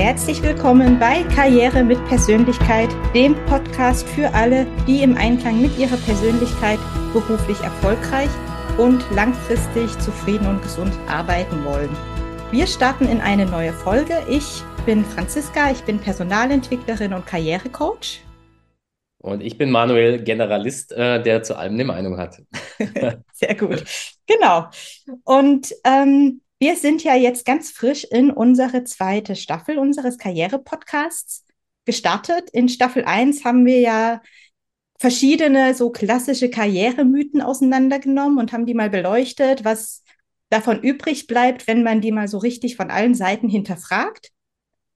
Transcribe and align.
Herzlich 0.00 0.42
willkommen 0.42 0.98
bei 0.98 1.24
Karriere 1.24 1.84
mit 1.84 2.02
Persönlichkeit, 2.06 2.88
dem 3.14 3.34
Podcast 3.44 4.08
für 4.08 4.32
alle, 4.32 4.66
die 4.86 5.02
im 5.02 5.14
Einklang 5.14 5.60
mit 5.60 5.76
ihrer 5.76 5.98
Persönlichkeit 5.98 6.78
beruflich 7.12 7.60
erfolgreich 7.60 8.30
und 8.78 9.04
langfristig 9.14 9.90
zufrieden 9.98 10.46
und 10.46 10.62
gesund 10.62 10.94
arbeiten 11.06 11.66
wollen. 11.66 11.90
Wir 12.50 12.66
starten 12.66 13.08
in 13.08 13.20
eine 13.20 13.44
neue 13.44 13.74
Folge. 13.74 14.22
Ich 14.26 14.62
bin 14.86 15.04
Franziska, 15.04 15.70
ich 15.70 15.82
bin 15.82 15.98
Personalentwicklerin 15.98 17.12
und 17.12 17.26
Karrierecoach. 17.26 18.22
Und 19.18 19.42
ich 19.42 19.58
bin 19.58 19.70
Manuel, 19.70 20.24
Generalist, 20.24 20.92
äh, 20.92 21.22
der 21.22 21.42
zu 21.42 21.58
allem 21.58 21.74
eine 21.74 21.84
Meinung 21.84 22.16
hat. 22.16 22.40
Sehr 23.34 23.54
gut. 23.54 23.84
Genau. 24.26 24.64
Und 25.24 25.74
ähm, 25.84 26.40
wir 26.60 26.76
sind 26.76 27.02
ja 27.02 27.16
jetzt 27.16 27.46
ganz 27.46 27.70
frisch 27.70 28.04
in 28.04 28.30
unsere 28.30 28.84
zweite 28.84 29.34
Staffel 29.34 29.78
unseres 29.78 30.18
Karriere-Podcasts 30.18 31.46
gestartet. 31.86 32.50
In 32.50 32.68
Staffel 32.68 33.04
1 33.04 33.46
haben 33.46 33.64
wir 33.64 33.80
ja 33.80 34.20
verschiedene 34.98 35.74
so 35.74 35.90
klassische 35.90 36.50
Karrieremythen 36.50 37.40
auseinandergenommen 37.40 38.38
und 38.38 38.52
haben 38.52 38.66
die 38.66 38.74
mal 38.74 38.90
beleuchtet, 38.90 39.64
was 39.64 40.04
davon 40.50 40.82
übrig 40.82 41.26
bleibt, 41.26 41.66
wenn 41.66 41.82
man 41.82 42.02
die 42.02 42.12
mal 42.12 42.28
so 42.28 42.36
richtig 42.36 42.76
von 42.76 42.90
allen 42.90 43.14
Seiten 43.14 43.48
hinterfragt. 43.48 44.30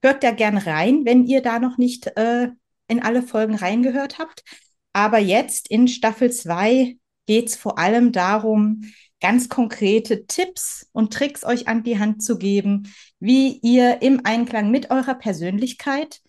Hört 0.02 0.22
da 0.22 0.33
gern 0.33 0.58
rein, 0.58 1.06
wenn 1.06 1.24
ihr 1.24 1.41
da 1.41 1.58
noch 1.58 1.78
nicht 1.78 2.08
äh, 2.19 2.48
in 2.88 3.02
alle 3.02 3.22
Folgen 3.22 3.55
reingehört 3.55 4.19
habt. 4.19 4.44
Aber 4.92 5.19
jetzt 5.19 5.70
in 5.70 5.88
Staffel 5.88 6.30
2 6.30 6.98
geht 7.24 7.48
es 7.48 7.56
vor 7.56 7.78
allem 7.78 8.12
darum, 8.12 8.83
ganz 9.25 9.48
konkrete 9.48 10.27
Tipps 10.27 10.86
und 10.92 11.14
Tricks 11.14 11.44
euch 11.44 11.67
an 11.67 11.83
die 11.83 11.98
Hand 11.98 12.22
zu 12.22 12.36
geben, 12.36 12.92
wie 13.20 13.58
ihr 13.62 14.03
im 14.03 14.20
Einklang 14.22 14.70
mit 14.70 14.91
eurer 14.91 15.14
Persönlichkeit 15.14 16.20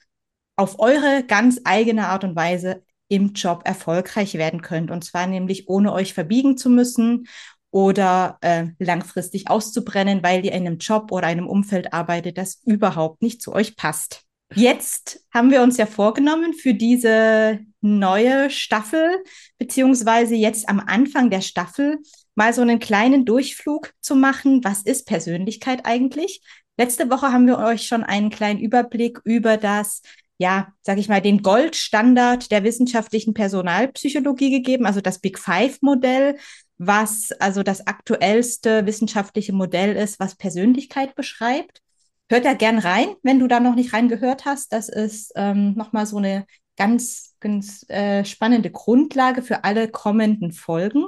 auf 0.55 0.79
eure 0.79 1.25
ganz 1.27 1.59
eigene 1.65 2.07
Art 2.07 2.23
und 2.23 2.37
Weise 2.37 2.83
im 3.09 3.33
Job 3.33 3.63
erfolgreich 3.65 4.35
werden 4.35 4.61
könnt. 4.61 4.91
Und 4.91 5.03
zwar 5.03 5.27
nämlich 5.27 5.67
ohne 5.67 5.91
euch 5.91 6.13
verbiegen 6.13 6.55
zu 6.57 6.69
müssen 6.69 7.27
oder 7.69 8.37
äh, 8.39 8.67
langfristig 8.79 9.49
auszubrennen, 9.49 10.23
weil 10.23 10.45
ihr 10.45 10.53
in 10.53 10.65
einem 10.65 10.77
Job 10.77 11.11
oder 11.11 11.27
einem 11.27 11.49
Umfeld 11.49 11.91
arbeitet, 11.91 12.37
das 12.37 12.61
überhaupt 12.63 13.21
nicht 13.21 13.41
zu 13.41 13.51
euch 13.51 13.75
passt. 13.75 14.21
Jetzt 14.53 15.19
haben 15.33 15.51
wir 15.51 15.61
uns 15.63 15.75
ja 15.75 15.85
vorgenommen 15.85 16.53
für 16.53 16.73
diese 16.73 17.59
neue 17.81 18.49
Staffel, 18.49 19.21
beziehungsweise 19.57 20.35
jetzt 20.35 20.69
am 20.69 20.79
Anfang 20.79 21.29
der 21.29 21.41
Staffel, 21.41 21.97
mal 22.35 22.53
so 22.53 22.61
einen 22.61 22.79
kleinen 22.79 23.25
Durchflug 23.25 23.93
zu 24.01 24.15
machen. 24.15 24.63
Was 24.63 24.81
ist 24.83 25.07
Persönlichkeit 25.07 25.85
eigentlich? 25.85 26.41
Letzte 26.77 27.09
Woche 27.09 27.31
haben 27.31 27.47
wir 27.47 27.57
euch 27.57 27.87
schon 27.87 28.03
einen 28.03 28.29
kleinen 28.29 28.59
Überblick 28.59 29.19
über 29.23 29.57
das, 29.57 30.01
ja, 30.37 30.73
sag 30.81 30.97
ich 30.97 31.07
mal, 31.07 31.21
den 31.21 31.41
Goldstandard 31.41 32.51
der 32.51 32.63
wissenschaftlichen 32.63 33.33
Personalpsychologie 33.33 34.51
gegeben, 34.51 34.85
also 34.85 34.99
das 34.99 35.19
Big 35.19 35.39
Five 35.39 35.81
Modell, 35.81 36.37
was 36.77 37.31
also 37.39 37.63
das 37.63 37.87
aktuellste 37.87 38.85
wissenschaftliche 38.85 39.53
Modell 39.53 39.95
ist, 39.95 40.19
was 40.19 40.35
Persönlichkeit 40.35 41.15
beschreibt. 41.15 41.81
Hört 42.27 42.43
da 42.43 42.53
gern 42.53 42.79
rein, 42.79 43.15
wenn 43.23 43.39
du 43.39 43.47
da 43.47 43.59
noch 43.59 43.75
nicht 43.75 43.93
reingehört 43.93 44.45
hast. 44.45 44.73
Das 44.73 44.89
ist 44.89 45.31
ähm, 45.35 45.75
nochmal 45.75 46.05
so 46.05 46.17
eine 46.17 46.45
ganz, 46.75 47.35
ganz 47.39 47.87
äh, 47.89 48.25
spannende 48.25 48.71
Grundlage 48.71 49.41
für 49.41 49.63
alle 49.63 49.87
kommenden 49.87 50.51
Folgen. 50.51 51.05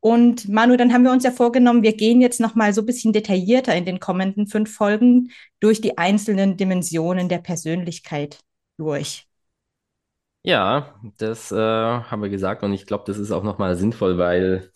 Und 0.00 0.48
Manu, 0.48 0.76
dann 0.76 0.92
haben 0.92 1.02
wir 1.02 1.10
uns 1.12 1.24
ja 1.24 1.32
vorgenommen, 1.32 1.82
wir 1.82 1.96
gehen 1.96 2.20
jetzt 2.20 2.40
noch 2.40 2.54
mal 2.54 2.72
so 2.72 2.82
ein 2.82 2.86
bisschen 2.86 3.12
detaillierter 3.12 3.74
in 3.74 3.84
den 3.84 3.98
kommenden 4.00 4.46
fünf 4.46 4.72
Folgen 4.74 5.30
durch 5.60 5.80
die 5.80 5.98
einzelnen 5.98 6.56
Dimensionen 6.56 7.28
der 7.28 7.38
Persönlichkeit 7.38 8.38
durch. 8.76 9.26
Ja, 10.44 10.94
das 11.18 11.52
äh, 11.52 11.56
haben 11.56 12.22
wir 12.22 12.30
gesagt 12.30 12.62
und 12.62 12.72
ich 12.72 12.86
glaube, 12.86 13.04
das 13.06 13.18
ist 13.18 13.32
auch 13.32 13.42
noch 13.42 13.58
mal 13.58 13.76
sinnvoll, 13.76 14.16
weil, 14.18 14.70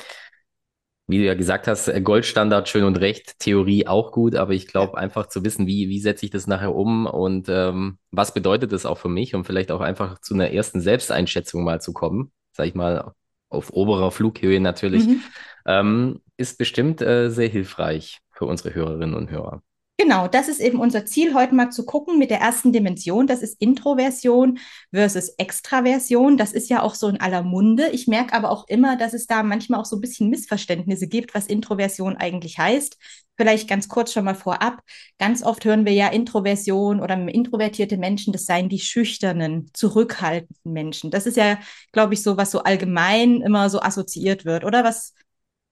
wie 1.07 1.19
du 1.19 1.25
ja 1.25 1.35
gesagt 1.35 1.67
hast, 1.67 1.91
Goldstandard 2.05 2.69
schön 2.69 2.85
und 2.85 2.97
recht, 2.97 3.39
Theorie 3.39 3.87
auch 3.87 4.13
gut, 4.13 4.35
aber 4.35 4.53
ich 4.53 4.67
glaube 4.67 4.97
einfach 4.99 5.27
zu 5.29 5.45
wissen, 5.45 5.67
wie, 5.67 5.89
wie 5.89 6.01
setze 6.01 6.25
ich 6.25 6.31
das 6.31 6.47
nachher 6.47 6.75
um 6.75 7.07
und 7.07 7.49
ähm, 7.49 7.99
was 8.11 8.35
bedeutet 8.35 8.73
das 8.73 8.87
auch 8.87 8.99
für 8.99 9.09
mich 9.09 9.35
und 9.35 9.45
vielleicht 9.45 9.71
auch 9.71 9.81
einfach 9.81 10.21
zu 10.21 10.35
einer 10.35 10.51
ersten 10.51 10.81
Selbsteinschätzung 10.81 11.65
mal 11.65 11.81
zu 11.81 11.93
kommen, 11.93 12.33
sag 12.53 12.67
ich 12.67 12.75
mal, 12.75 13.13
auf 13.53 13.73
oberer 13.73 14.11
Flughöhe 14.11 14.61
natürlich, 14.61 15.07
mhm. 15.07 15.23
ähm, 15.67 16.21
ist 16.37 16.59
bestimmt 16.59 17.01
äh, 17.03 17.31
sehr 17.31 17.49
hilfreich 17.49 18.19
für 18.31 18.47
unsere 18.47 18.75
Hörerinnen 18.75 19.15
und 19.15 19.31
Hörer. 19.31 19.63
Genau, 19.99 20.27
das 20.27 20.49
ist 20.49 20.59
eben 20.61 20.81
unser 20.81 21.05
Ziel, 21.07 21.33
heute 21.33 21.55
mal 21.55 21.71
zu 21.71 21.85
gucken 21.85 22.19
mit 22.19 22.31
der 22.31 22.41
ersten 22.41 22.73
Dimension. 22.73 23.29
Das 23.29 23.41
ist 23.41 23.61
Introversion 23.61 24.59
versus 24.93 25.29
Extraversion. 25.39 26.37
Das 26.37 26.53
ist 26.53 26.69
ja 26.71 26.83
auch 26.83 26.97
so 26.97 27.07
in 27.09 27.21
aller 27.21 27.43
Munde. 27.45 27.89
Ich 27.91 28.09
merke 28.09 28.33
aber 28.35 28.51
auch 28.51 28.67
immer, 28.69 28.97
dass 28.97 29.13
es 29.13 29.27
da 29.29 29.45
manchmal 29.45 29.79
auch 29.81 29.85
so 29.85 29.97
ein 29.97 30.01
bisschen 30.01 30.29
Missverständnisse 30.29 31.07
gibt, 31.07 31.35
was 31.35 31.47
Introversion 31.47 32.17
eigentlich 32.17 32.59
heißt. 32.59 32.97
Vielleicht 33.37 33.69
ganz 33.69 33.89
kurz 33.89 34.13
schon 34.13 34.25
mal 34.25 34.35
vorab. 34.35 34.81
Ganz 35.19 35.45
oft 35.45 35.65
hören 35.65 35.85
wir 35.87 35.93
ja 35.93 36.09
Introversion 36.09 37.01
oder 37.01 37.15
introvertierte 37.29 37.97
Menschen, 37.97 38.33
das 38.33 38.45
seien 38.47 38.69
die 38.69 38.81
schüchternen, 38.81 39.71
zurückhaltenden 39.73 40.73
Menschen. 40.73 41.11
Das 41.13 41.27
ist 41.27 41.37
ja, 41.37 41.59
glaube 41.93 42.15
ich, 42.15 42.23
so, 42.25 42.37
was 42.37 42.51
so 42.51 42.63
allgemein 42.65 43.41
immer 43.41 43.71
so 43.71 43.81
assoziiert 43.81 44.45
wird, 44.45 44.65
oder? 44.65 44.83
Was, 44.83 45.15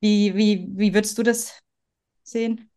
wie, 0.01 0.37
wie, 0.37 0.69
wie 0.73 0.95
würdest 0.95 1.19
du 1.19 1.23
das 1.25 1.59
sehen? 2.23 2.70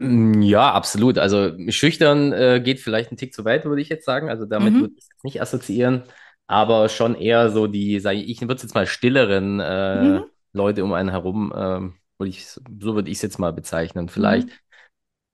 Mm, 0.00 0.40
ja, 0.40 0.72
absolut. 0.72 1.18
Also 1.18 1.52
schüchtern 1.68 2.32
äh, 2.32 2.60
geht 2.64 2.80
vielleicht 2.80 3.12
ein 3.12 3.18
Tick 3.18 3.34
zu 3.34 3.44
weit, 3.44 3.66
würde 3.66 3.82
ich 3.82 3.90
jetzt 3.90 4.06
sagen. 4.06 4.30
Also 4.30 4.46
damit 4.46 4.72
mhm. 4.72 4.80
würde 4.80 4.94
ich 4.96 5.04
es 5.04 5.24
nicht 5.24 5.42
assoziieren, 5.42 6.04
aber 6.46 6.88
schon 6.88 7.14
eher 7.14 7.50
so 7.50 7.66
die, 7.66 8.00
sage 8.00 8.18
ich, 8.18 8.30
ich 8.30 8.40
würde 8.40 8.54
es 8.54 8.62
jetzt 8.62 8.74
mal 8.74 8.86
stilleren 8.86 9.60
äh, 9.60 10.02
mhm. 10.02 10.24
Leute 10.54 10.84
um 10.84 10.94
einen 10.94 11.10
herum, 11.10 11.52
äh, 11.52 12.18
würde 12.18 12.30
ich, 12.30 12.46
so 12.46 12.60
würde 12.94 13.10
ich 13.10 13.18
es 13.18 13.22
jetzt 13.22 13.38
mal 13.38 13.52
bezeichnen. 13.52 14.08
Vielleicht, 14.08 14.48
mhm. 14.48 14.52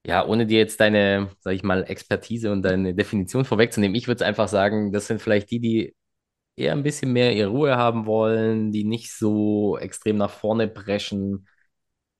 ja, 0.05 0.25
ohne 0.25 0.45
dir 0.45 0.59
jetzt 0.59 0.81
deine, 0.81 1.29
sage 1.39 1.55
ich 1.55 1.63
mal, 1.63 1.83
Expertise 1.83 2.51
und 2.51 2.61
deine 2.61 2.93
Definition 2.93 3.45
vorwegzunehmen, 3.45 3.95
ich 3.95 4.07
würde 4.07 4.17
es 4.17 4.27
einfach 4.27 4.49
sagen, 4.49 4.91
das 4.91 5.07
sind 5.07 5.21
vielleicht 5.21 5.49
die, 5.49 5.61
die 5.61 5.95
eher 6.57 6.73
ein 6.73 6.83
bisschen 6.83 7.13
mehr 7.13 7.33
ihre 7.33 7.51
Ruhe 7.51 7.77
haben 7.77 8.05
wollen, 8.05 8.73
die 8.73 8.83
nicht 8.83 9.13
so 9.13 9.77
extrem 9.77 10.17
nach 10.17 10.31
vorne 10.31 10.67
preschen 10.67 11.47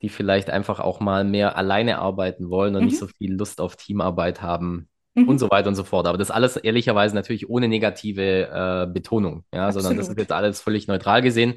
die 0.02 0.09
vielleicht 0.09 0.50
einfach 0.50 0.80
auch 0.80 1.00
mal 1.00 1.24
mehr 1.24 1.58
alleine 1.58 2.00
arbeiten 2.00 2.50
wollen 2.50 2.75
und 2.75 2.81
mhm. 2.81 2.88
nicht 2.88 3.00
so 3.00 3.08
viel 3.08 3.34
Lust 3.34 3.59
auf 3.59 3.75
Teamarbeit 3.75 4.41
haben 4.41 4.90
mhm. 5.16 5.28
und 5.28 5.40
so 5.40 5.50
weiter 5.50 5.69
und 5.69 5.75
so 5.75 5.84
fort. 5.84 6.08
Aber 6.08 6.18
das 6.18 6.31
alles 6.31 6.58
ehrlicherweise 6.58 7.16
natürlich 7.16 7.50
ohne 7.50 7.68
negative 7.68 8.50
äh, 8.52 8.91
Betonung, 8.91 9.44
ja, 9.53 9.68
Absolut. 9.68 9.84
sondern 9.84 9.97
das 9.97 10.09
ist 10.09 10.19
jetzt 10.19 10.31
alles 10.31 10.62
völlig 10.62 10.88
neutral 10.88 11.22
gesehen. 11.22 11.56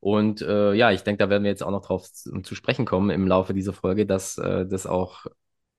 Und 0.00 0.42
äh, 0.42 0.74
ja, 0.74 0.92
ich 0.92 1.02
denke, 1.02 1.24
da 1.24 1.30
werden 1.30 1.42
wir 1.42 1.50
jetzt 1.50 1.62
auch 1.62 1.72
noch 1.72 1.84
drauf 1.84 2.12
zu, 2.12 2.40
zu 2.42 2.54
sprechen 2.54 2.84
kommen 2.84 3.10
im 3.10 3.26
Laufe 3.26 3.52
dieser 3.52 3.72
Folge, 3.72 4.06
dass 4.06 4.38
äh, 4.38 4.64
das 4.66 4.86
auch 4.86 5.26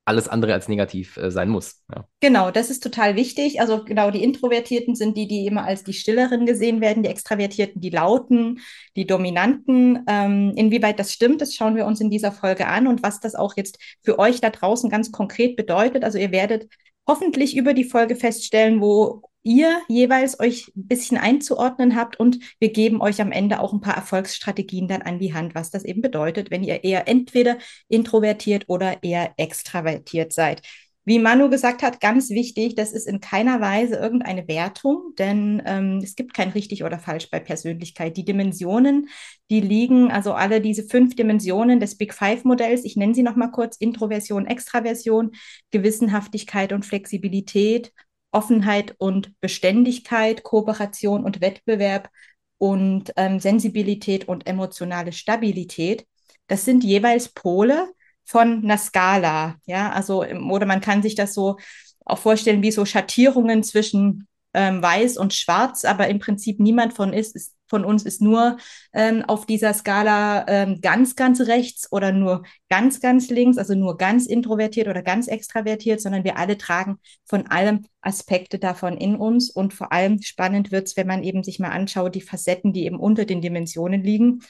alles 0.09 0.27
andere 0.27 0.53
als 0.53 0.67
negativ 0.67 1.15
äh, 1.17 1.31
sein 1.31 1.49
muss. 1.49 1.83
Ja. 1.93 2.05
Genau, 2.19 2.51
das 2.51 2.69
ist 2.69 2.81
total 2.81 3.15
wichtig. 3.15 3.61
Also 3.61 3.85
genau, 3.85 4.11
die 4.11 4.23
Introvertierten 4.23 4.95
sind 4.95 5.15
die, 5.15 5.27
die 5.27 5.45
immer 5.45 5.63
als 5.63 5.83
die 5.83 5.93
Stilleren 5.93 6.45
gesehen 6.45 6.81
werden, 6.81 7.03
die 7.03 7.09
Extravertierten, 7.09 7.79
die 7.79 7.91
Lauten, 7.91 8.59
die 8.95 9.05
Dominanten. 9.05 10.03
Ähm, 10.07 10.53
inwieweit 10.55 10.99
das 10.99 11.13
stimmt, 11.13 11.41
das 11.41 11.53
schauen 11.53 11.75
wir 11.75 11.85
uns 11.85 12.01
in 12.01 12.09
dieser 12.09 12.31
Folge 12.31 12.67
an 12.67 12.87
und 12.87 13.03
was 13.03 13.19
das 13.19 13.35
auch 13.35 13.55
jetzt 13.55 13.77
für 14.03 14.19
euch 14.19 14.41
da 14.41 14.49
draußen 14.49 14.89
ganz 14.89 15.11
konkret 15.11 15.55
bedeutet. 15.55 16.03
Also 16.03 16.17
ihr 16.17 16.31
werdet 16.31 16.67
hoffentlich 17.09 17.57
über 17.57 17.73
die 17.73 17.85
Folge 17.85 18.15
feststellen, 18.15 18.81
wo 18.81 19.23
ihr 19.41 19.81
jeweils 19.87 20.39
euch 20.39 20.67
ein 20.77 20.87
bisschen 20.87 21.17
einzuordnen 21.17 21.95
habt 21.95 22.19
und 22.19 22.37
wir 22.59 22.71
geben 22.71 23.01
euch 23.01 23.19
am 23.19 23.31
Ende 23.31 23.61
auch 23.61 23.73
ein 23.73 23.81
paar 23.81 23.95
Erfolgsstrategien 23.95 24.87
dann 24.87 25.01
an 25.01 25.17
die 25.17 25.33
Hand, 25.33 25.55
was 25.55 25.71
das 25.71 25.85
eben 25.85 26.03
bedeutet, 26.03 26.51
wenn 26.51 26.63
ihr 26.63 26.83
eher 26.83 27.07
entweder 27.07 27.57
introvertiert 27.87 28.65
oder 28.67 29.01
eher 29.01 29.33
extravertiert 29.37 30.33
seid. 30.33 30.61
Wie 31.09 31.17
Manu 31.17 31.49
gesagt 31.49 31.81
hat, 31.81 32.01
ganz 32.01 32.29
wichtig, 32.29 32.75
das 32.75 32.91
ist 32.91 33.07
in 33.07 33.19
keiner 33.19 33.59
Weise 33.59 33.95
irgendeine 33.95 34.47
Wertung, 34.47 35.15
denn 35.17 35.59
ähm, 35.65 36.01
es 36.03 36.15
gibt 36.15 36.35
kein 36.35 36.49
richtig 36.49 36.83
oder 36.83 36.99
falsch 36.99 37.31
bei 37.31 37.39
Persönlichkeit. 37.39 38.15
Die 38.15 38.25
Dimensionen, 38.25 39.09
die 39.49 39.59
liegen, 39.59 40.11
also 40.11 40.33
alle 40.33 40.61
diese 40.61 40.83
fünf 40.83 41.15
Dimensionen 41.15 41.79
des 41.79 41.97
Big 41.97 42.13
Five 42.13 42.43
Modells, 42.43 42.85
ich 42.85 42.95
nenne 42.95 43.15
sie 43.15 43.23
nochmal 43.23 43.49
kurz, 43.49 43.75
Introversion, 43.77 44.45
Extraversion, 44.45 45.31
Gewissenhaftigkeit 45.71 46.73
und 46.73 46.85
Flexibilität, 46.85 47.91
Offenheit 48.31 48.93
und 48.99 49.33
Beständigkeit, 49.39 50.43
Kooperation 50.43 51.23
und 51.23 51.41
Wettbewerb 51.41 52.11
und 52.59 53.13
ähm, 53.15 53.39
Sensibilität 53.39 54.27
und 54.27 54.45
emotionale 54.45 55.11
Stabilität. 55.11 56.05
Das 56.45 56.65
sind 56.65 56.83
jeweils 56.83 57.29
Pole 57.29 57.89
von 58.29 58.63
einer 58.63 58.77
Skala, 58.77 59.55
ja, 59.65 59.91
also 59.91 60.23
oder 60.23 60.67
man 60.67 60.81
kann 60.81 61.01
sich 61.01 61.15
das 61.15 61.33
so 61.33 61.57
auch 62.05 62.19
vorstellen 62.19 62.61
wie 62.61 62.71
so 62.71 62.85
Schattierungen 62.85 63.63
zwischen 63.63 64.27
ähm, 64.53 64.83
weiß 64.83 65.17
und 65.17 65.33
schwarz, 65.33 65.83
aber 65.83 66.09
im 66.09 66.19
Prinzip 66.19 66.59
niemand 66.59 66.93
von 66.93 67.11
ist, 67.11 67.35
ist 67.35 67.55
von 67.67 67.83
uns 67.83 68.03
ist 68.03 68.21
nur 68.21 68.57
ähm, 68.93 69.23
auf 69.25 69.47
dieser 69.47 69.73
Skala 69.73 70.45
ähm, 70.47 70.79
ganz, 70.81 71.15
ganz 71.15 71.41
rechts 71.41 71.91
oder 71.91 72.11
nur 72.11 72.43
ganz, 72.67 72.99
ganz 72.99 73.29
links, 73.29 73.57
also 73.57 73.73
nur 73.73 73.97
ganz 73.97 74.25
introvertiert 74.27 74.87
oder 74.87 75.01
ganz 75.01 75.27
extravertiert, 75.27 75.99
sondern 76.01 76.23
wir 76.23 76.37
alle 76.37 76.57
tragen 76.57 76.97
von 77.25 77.47
allem 77.47 77.85
Aspekte 78.01 78.59
davon 78.59 78.97
in 78.97 79.15
uns. 79.15 79.51
Und 79.51 79.73
vor 79.73 79.91
allem 79.91 80.21
spannend 80.21 80.71
wird 80.71 80.87
es, 80.87 80.97
wenn 80.97 81.07
man 81.07 81.23
eben 81.23 81.43
sich 81.43 81.59
mal 81.59 81.69
anschaut, 81.69 82.15
die 82.15 82.21
Facetten, 82.21 82.73
die 82.73 82.85
eben 82.85 82.99
unter 82.99 83.25
den 83.25 83.41
Dimensionen 83.41 84.03
liegen 84.03 84.41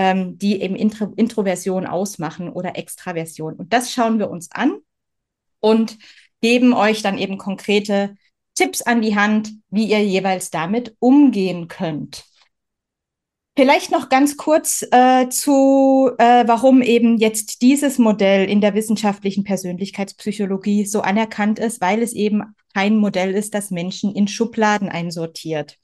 ähm, 0.00 0.38
die 0.38 0.62
eben 0.62 0.76
Intro 0.76 1.12
Introversion 1.16 1.86
ausmachen 1.86 2.48
oder 2.48 2.78
Extraversion. 2.78 3.52
Und 3.56 3.74
das 3.74 3.92
schauen 3.92 4.18
wir 4.18 4.30
uns 4.30 4.50
an 4.50 4.78
und 5.60 5.98
geben 6.40 6.72
euch 6.72 7.02
dann 7.02 7.18
eben 7.18 7.36
konkrete 7.36 8.14
Tipps 8.54 8.80
an 8.80 9.02
die 9.02 9.14
Hand, 9.14 9.52
wie 9.68 9.84
ihr 9.90 10.02
jeweils 10.02 10.50
damit 10.50 10.96
umgehen 11.00 11.68
könnt. 11.68 12.24
Vielleicht 13.58 13.90
noch 13.90 14.08
ganz 14.08 14.38
kurz 14.38 14.86
äh, 14.90 15.28
zu, 15.28 16.12
äh, 16.16 16.44
warum 16.46 16.80
eben 16.80 17.18
jetzt 17.18 17.60
dieses 17.60 17.98
Modell 17.98 18.48
in 18.48 18.62
der 18.62 18.72
wissenschaftlichen 18.72 19.44
Persönlichkeitspsychologie 19.44 20.86
so 20.86 21.02
anerkannt 21.02 21.58
ist, 21.58 21.82
weil 21.82 22.00
es 22.00 22.14
eben 22.14 22.54
kein 22.72 22.96
Modell 22.96 23.34
ist, 23.34 23.52
das 23.52 23.70
Menschen 23.70 24.14
in 24.14 24.28
Schubladen 24.28 24.88
einsortiert. 24.88 25.76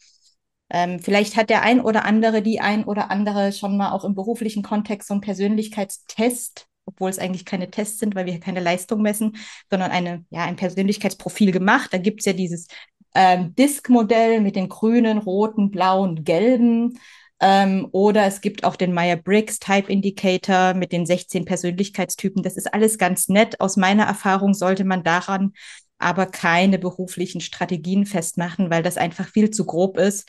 Ähm, 0.71 0.99
vielleicht 0.99 1.37
hat 1.37 1.51
der 1.51 1.63
ein 1.63 1.81
oder 1.81 2.05
andere, 2.05 2.43
die 2.43 2.61
ein 2.61 2.85
oder 2.85 3.11
andere 3.11 3.53
schon 3.53 3.77
mal 3.77 3.93
auch 3.93 4.05
im 4.05 4.15
beruflichen 4.15 4.63
Kontext 4.63 5.09
so 5.09 5.15
einen 5.15 5.21
Persönlichkeitstest, 5.21 6.67
obwohl 6.87 7.11
es 7.11 7.19
eigentlich 7.19 7.45
keine 7.45 7.71
Tests 7.71 7.99
sind, 7.99 8.15
weil 8.15 8.27
wir 8.27 8.41
keine 8.41 8.61
Leistung 8.61 9.03
messen, 9.03 9.37
sondern 9.71 9.91
eine, 9.91 10.25
ja, 10.31 10.45
ein 10.45 10.57
Persönlichkeitsprofil 10.57 11.53
gemacht. 11.53 11.93
Da 11.93 11.99
gibt 11.99 12.21
es 12.21 12.27
ja 12.27 12.33
dieses 12.33 12.67
ähm, 13.15 13.55
Disk-Modell 13.55 14.41
mit 14.41 14.57
den 14.57 14.69
grünen, 14.69 15.19
roten, 15.19 15.71
blauen, 15.71 16.25
gelben. 16.25 16.99
Ähm, 17.39 17.89
oder 17.93 18.25
es 18.25 18.41
gibt 18.41 18.65
auch 18.65 18.77
den 18.77 18.93
Meyer-Briggs 18.93 19.59
Type 19.59 19.91
Indicator 19.93 20.75
mit 20.75 20.91
den 20.91 21.07
16 21.07 21.45
Persönlichkeitstypen. 21.45 22.43
Das 22.43 22.57
ist 22.57 22.73
alles 22.73 22.99
ganz 22.99 23.29
nett. 23.29 23.61
Aus 23.61 23.77
meiner 23.77 24.05
Erfahrung 24.05 24.55
sollte 24.55 24.85
man 24.85 25.05
daran 25.05 25.53
aber 25.99 26.27
keine 26.27 26.79
beruflichen 26.79 27.41
Strategien 27.41 28.05
festmachen, 28.05 28.69
weil 28.71 28.83
das 28.83 28.99
einfach 28.99 29.29
viel 29.29 29.51
zu 29.51 29.65
grob 29.65 29.97
ist 29.99 30.29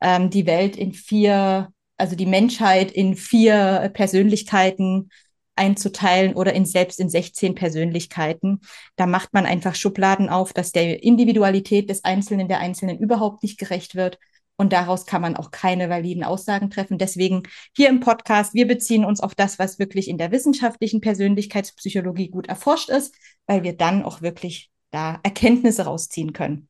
ähm, 0.00 0.30
die 0.30 0.46
Welt 0.46 0.76
in 0.76 0.92
vier, 0.92 1.72
also 1.96 2.16
die 2.16 2.26
Menschheit 2.26 2.90
in 2.90 3.16
vier 3.16 3.90
Persönlichkeiten 3.94 5.10
einzuteilen 5.56 6.34
oder 6.34 6.52
in 6.52 6.66
selbst 6.66 7.00
in 7.00 7.08
16 7.08 7.54
Persönlichkeiten. 7.54 8.60
Da 8.96 9.06
macht 9.06 9.32
man 9.32 9.46
einfach 9.46 9.74
Schubladen 9.74 10.28
auf, 10.28 10.52
dass 10.52 10.72
der 10.72 11.02
Individualität 11.02 11.90
des 11.90 12.04
Einzelnen 12.04 12.48
der 12.48 12.60
Einzelnen 12.60 12.98
überhaupt 12.98 13.42
nicht 13.42 13.58
gerecht 13.58 13.94
wird. 13.94 14.18
Und 14.58 14.72
daraus 14.72 15.04
kann 15.04 15.20
man 15.20 15.36
auch 15.36 15.50
keine 15.50 15.90
validen 15.90 16.24
Aussagen 16.24 16.70
treffen. 16.70 16.96
Deswegen 16.96 17.42
hier 17.74 17.90
im 17.90 18.00
Podcast, 18.00 18.54
wir 18.54 18.66
beziehen 18.66 19.04
uns 19.04 19.20
auf 19.20 19.34
das, 19.34 19.58
was 19.58 19.78
wirklich 19.78 20.08
in 20.08 20.16
der 20.16 20.30
wissenschaftlichen 20.30 21.00
Persönlichkeitspsychologie 21.02 22.28
gut 22.28 22.46
erforscht 22.46 22.88
ist, 22.88 23.14
weil 23.46 23.64
wir 23.64 23.76
dann 23.76 24.02
auch 24.02 24.22
wirklich 24.22 24.70
da 24.90 25.20
Erkenntnisse 25.22 25.84
rausziehen 25.84 26.32
können. 26.32 26.68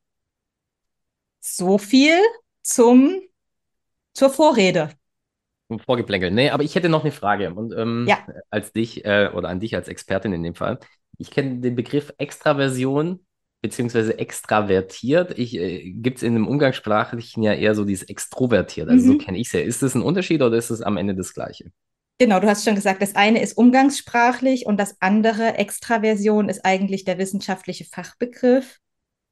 So 1.39 1.77
viel 1.77 2.19
zum, 2.67 3.21
zur 4.13 4.29
Vorrede. 4.29 4.89
Zum 5.69 5.79
Vorgeplänkel. 5.79 6.31
Nee, 6.31 6.49
aber 6.49 6.63
ich 6.63 6.75
hätte 6.75 6.89
noch 6.89 7.03
eine 7.03 7.11
Frage. 7.11 7.53
Und 7.53 7.73
ähm, 7.75 8.05
ja. 8.07 8.19
als 8.49 8.73
dich 8.73 9.05
äh, 9.05 9.31
oder 9.33 9.49
an 9.49 9.59
dich 9.59 9.75
als 9.75 9.87
Expertin 9.87 10.33
in 10.33 10.43
dem 10.43 10.55
Fall. 10.55 10.79
Ich 11.17 11.31
kenne 11.31 11.59
den 11.59 11.75
Begriff 11.75 12.13
Extraversion 12.17 13.25
beziehungsweise 13.61 14.19
extravertiert. 14.19 15.37
Ich 15.37 15.55
äh, 15.55 15.91
gibt 15.91 16.17
es 16.17 16.23
in 16.23 16.33
dem 16.33 16.47
Umgangssprachlichen 16.47 17.41
ja 17.41 17.53
eher 17.53 17.73
so 17.73 17.85
dieses 17.85 18.07
extrovertiert. 18.07 18.89
Also 18.89 19.05
mhm. 19.05 19.11
so 19.13 19.17
kenne 19.25 19.37
ich 19.37 19.47
es 19.47 19.53
ja. 19.53 19.59
Ist 19.61 19.81
das 19.81 19.95
ein 19.95 20.01
Unterschied 20.01 20.41
oder 20.41 20.57
ist 20.57 20.69
es 20.69 20.81
am 20.81 20.97
Ende 20.97 21.15
das 21.15 21.33
Gleiche? 21.33 21.71
Genau, 22.19 22.39
du 22.39 22.47
hast 22.47 22.65
schon 22.65 22.75
gesagt, 22.75 23.01
das 23.01 23.15
eine 23.15 23.41
ist 23.41 23.57
umgangssprachlich 23.57 24.65
und 24.65 24.77
das 24.77 24.97
andere, 25.01 25.55
Extraversion, 25.55 26.49
ist 26.49 26.65
eigentlich 26.65 27.05
der 27.05 27.17
wissenschaftliche 27.17 27.85
Fachbegriff. 27.85 28.79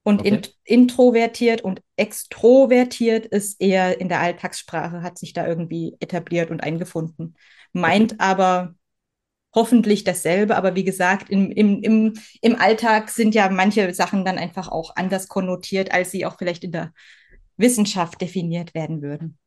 Und 0.07 0.19
okay. 0.19 0.29
int 0.29 0.55
introvertiert 0.65 1.61
und 1.61 1.81
extrovertiert 1.95 3.25
ist 3.25 3.59
eher 3.59 3.99
in 3.99 4.07
der 4.07 4.19
Alltagssprache, 4.19 5.01
hat 5.01 5.17
sich 5.17 5.33
da 5.33 5.47
irgendwie 5.47 5.97
etabliert 5.99 6.51
und 6.51 6.61
eingefunden. 6.61 7.35
Meint 7.73 8.13
okay. 8.13 8.21
aber 8.21 8.75
hoffentlich 9.55 10.03
dasselbe, 10.03 10.57
aber 10.57 10.75
wie 10.75 10.83
gesagt, 10.83 11.31
im, 11.31 11.49
im, 11.49 11.81
im, 11.81 12.13
im 12.41 12.55
Alltag 12.55 13.09
sind 13.09 13.33
ja 13.33 13.49
manche 13.49 13.91
Sachen 13.95 14.25
dann 14.25 14.37
einfach 14.37 14.67
auch 14.67 14.95
anders 14.95 15.27
konnotiert, 15.27 15.91
als 15.91 16.11
sie 16.11 16.27
auch 16.27 16.37
vielleicht 16.37 16.63
in 16.65 16.71
der 16.71 16.93
Wissenschaft 17.57 18.21
definiert 18.21 18.75
werden 18.75 19.01
würden. 19.01 19.39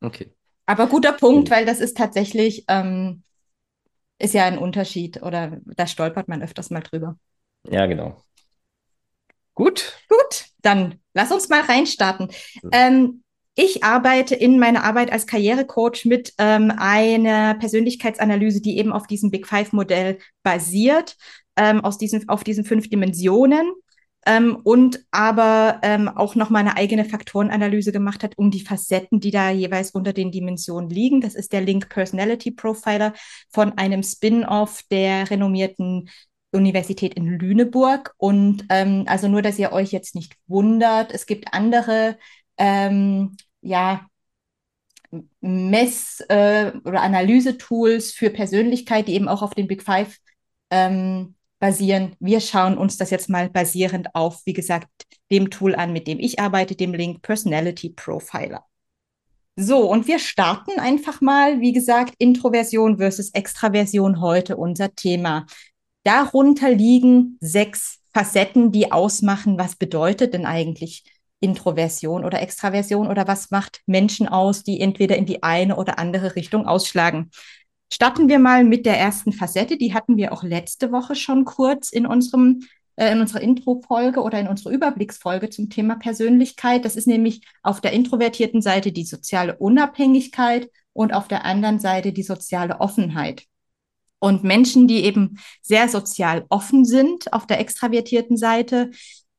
Okay. 0.00 0.32
Aber 0.64 0.88
guter 0.88 1.12
Punkt, 1.12 1.48
weil 1.50 1.64
das 1.64 1.78
ist 1.78 1.96
tatsächlich, 1.96 2.64
ähm, 2.66 3.22
ist 4.18 4.34
ja 4.34 4.46
ein 4.46 4.58
Unterschied 4.58 5.22
oder 5.22 5.60
da 5.64 5.86
stolpert 5.86 6.26
man 6.26 6.42
öfters 6.42 6.70
mal 6.70 6.80
drüber. 6.80 7.16
Ja, 7.68 7.86
genau. 7.86 8.20
Gut. 9.56 9.98
Gut, 10.08 10.44
dann 10.62 11.00
lass 11.14 11.32
uns 11.32 11.48
mal 11.48 11.62
reinstarten. 11.62 12.28
Ähm, 12.70 13.22
ich 13.56 13.82
arbeite 13.82 14.34
in 14.34 14.58
meiner 14.58 14.84
Arbeit 14.84 15.10
als 15.10 15.26
Karrierecoach 15.26 16.04
mit 16.04 16.34
ähm, 16.36 16.70
einer 16.76 17.54
Persönlichkeitsanalyse, 17.54 18.60
die 18.60 18.76
eben 18.76 18.92
auf 18.92 19.06
diesem 19.06 19.30
Big 19.30 19.46
Five-Modell 19.46 20.18
basiert, 20.42 21.16
ähm, 21.56 21.82
aus 21.82 21.96
diesen, 21.96 22.28
auf 22.28 22.44
diesen 22.44 22.64
fünf 22.64 22.90
Dimensionen. 22.90 23.72
Ähm, 24.26 24.58
und 24.62 25.06
aber 25.10 25.78
ähm, 25.82 26.08
auch 26.08 26.34
noch 26.34 26.50
mal 26.50 26.58
eine 26.58 26.76
eigene 26.76 27.04
Faktorenanalyse 27.06 27.92
gemacht 27.92 28.22
hat, 28.24 28.36
um 28.36 28.50
die 28.50 28.60
Facetten, 28.60 29.20
die 29.20 29.30
da 29.30 29.50
jeweils 29.50 29.92
unter 29.92 30.12
den 30.12 30.32
Dimensionen 30.32 30.90
liegen. 30.90 31.22
Das 31.22 31.34
ist 31.34 31.54
der 31.54 31.62
Link 31.62 31.88
Personality 31.88 32.50
Profiler 32.50 33.14
von 33.50 33.78
einem 33.78 34.02
Spin-off 34.02 34.82
der 34.90 35.30
renommierten 35.30 36.10
Universität 36.56 37.14
in 37.14 37.26
Lüneburg. 37.26 38.14
Und 38.16 38.64
ähm, 38.68 39.04
also 39.06 39.28
nur, 39.28 39.42
dass 39.42 39.58
ihr 39.58 39.72
euch 39.72 39.92
jetzt 39.92 40.14
nicht 40.14 40.34
wundert, 40.46 41.12
es 41.12 41.26
gibt 41.26 41.52
andere 41.52 42.18
ähm, 42.58 43.36
ja, 43.60 44.06
Mess- 45.40 46.24
äh, 46.28 46.72
oder 46.84 47.02
Analysetools 47.02 48.12
für 48.12 48.30
Persönlichkeit, 48.30 49.08
die 49.08 49.14
eben 49.14 49.28
auch 49.28 49.42
auf 49.42 49.54
den 49.54 49.66
Big 49.66 49.82
Five 49.82 50.16
ähm, 50.70 51.34
basieren. 51.58 52.16
Wir 52.20 52.40
schauen 52.40 52.76
uns 52.76 52.96
das 52.96 53.10
jetzt 53.10 53.28
mal 53.28 53.48
basierend 53.48 54.14
auf, 54.14 54.42
wie 54.44 54.52
gesagt, 54.52 54.88
dem 55.30 55.50
Tool 55.50 55.74
an, 55.74 55.92
mit 55.92 56.06
dem 56.06 56.18
ich 56.18 56.38
arbeite, 56.38 56.74
dem 56.74 56.92
Link 56.92 57.22
Personality 57.22 57.90
Profiler. 57.90 58.64
So, 59.58 59.90
und 59.90 60.06
wir 60.06 60.18
starten 60.18 60.78
einfach 60.78 61.22
mal, 61.22 61.60
wie 61.62 61.72
gesagt, 61.72 62.14
Introversion 62.18 62.98
versus 62.98 63.30
Extraversion 63.30 64.20
heute 64.20 64.58
unser 64.58 64.94
Thema. 64.94 65.46
Darunter 66.06 66.70
liegen 66.70 67.36
sechs 67.40 67.98
Facetten, 68.14 68.70
die 68.70 68.92
ausmachen, 68.92 69.58
was 69.58 69.74
bedeutet 69.74 70.34
denn 70.34 70.46
eigentlich 70.46 71.02
Introversion 71.40 72.24
oder 72.24 72.40
Extraversion 72.40 73.08
oder 73.08 73.26
was 73.26 73.50
macht 73.50 73.80
Menschen 73.86 74.28
aus, 74.28 74.62
die 74.62 74.80
entweder 74.80 75.16
in 75.16 75.26
die 75.26 75.42
eine 75.42 75.74
oder 75.74 75.98
andere 75.98 76.36
Richtung 76.36 76.64
ausschlagen. 76.64 77.32
Starten 77.92 78.28
wir 78.28 78.38
mal 78.38 78.62
mit 78.62 78.86
der 78.86 78.96
ersten 78.96 79.32
Facette, 79.32 79.76
die 79.76 79.94
hatten 79.94 80.16
wir 80.16 80.32
auch 80.32 80.44
letzte 80.44 80.92
Woche 80.92 81.16
schon 81.16 81.44
kurz 81.44 81.90
in 81.90 82.06
unserem 82.06 82.60
äh, 82.94 83.10
in 83.10 83.20
unserer 83.20 83.40
Intro-Folge 83.40 84.22
oder 84.22 84.38
in 84.38 84.46
unserer 84.46 84.70
Überblicksfolge 84.70 85.50
zum 85.50 85.70
Thema 85.70 85.96
Persönlichkeit. 85.96 86.84
Das 86.84 86.94
ist 86.94 87.08
nämlich 87.08 87.42
auf 87.64 87.80
der 87.80 87.92
introvertierten 87.92 88.62
Seite 88.62 88.92
die 88.92 89.04
soziale 89.04 89.56
Unabhängigkeit 89.56 90.70
und 90.92 91.12
auf 91.12 91.26
der 91.26 91.44
anderen 91.44 91.80
Seite 91.80 92.12
die 92.12 92.22
soziale 92.22 92.80
Offenheit. 92.80 93.42
Und 94.26 94.42
Menschen, 94.42 94.88
die 94.88 95.04
eben 95.04 95.38
sehr 95.62 95.88
sozial 95.88 96.46
offen 96.48 96.84
sind 96.84 97.32
auf 97.32 97.46
der 97.46 97.60
extravertierten 97.60 98.36
Seite, 98.36 98.90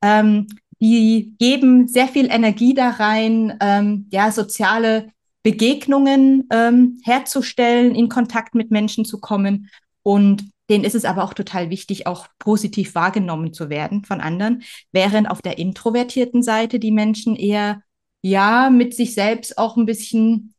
ähm, 0.01 0.47
die 0.79 1.35
geben 1.39 1.89
sehr 1.89 2.07
viel 2.07 2.31
Energie 2.31 2.73
da 2.73 2.91
rein, 2.91 3.57
ähm, 3.59 4.07
ja, 4.11 4.31
soziale 4.31 5.09
Begegnungen 5.43 6.47
ähm, 6.53 7.01
herzustellen, 7.03 7.95
in 7.95 8.07
Kontakt 8.07 8.55
mit 8.55 8.71
Menschen 8.71 9.03
zu 9.03 9.19
kommen. 9.19 9.69
Und 10.03 10.45
denen 10.69 10.85
ist 10.85 10.95
es 10.95 11.03
aber 11.03 11.25
auch 11.25 11.33
total 11.33 11.69
wichtig, 11.69 12.07
auch 12.07 12.27
positiv 12.39 12.95
wahrgenommen 12.95 13.51
zu 13.51 13.69
werden 13.69 14.05
von 14.05 14.21
anderen, 14.21 14.63
während 14.93 15.29
auf 15.29 15.41
der 15.41 15.57
introvertierten 15.57 16.43
Seite 16.43 16.79
die 16.79 16.93
Menschen 16.93 17.35
eher 17.35 17.81
ja 18.21 18.69
mit 18.69 18.95
sich 18.95 19.13
selbst 19.13 19.57
auch 19.57 19.75
ein 19.75 19.85
bisschen 19.85 20.53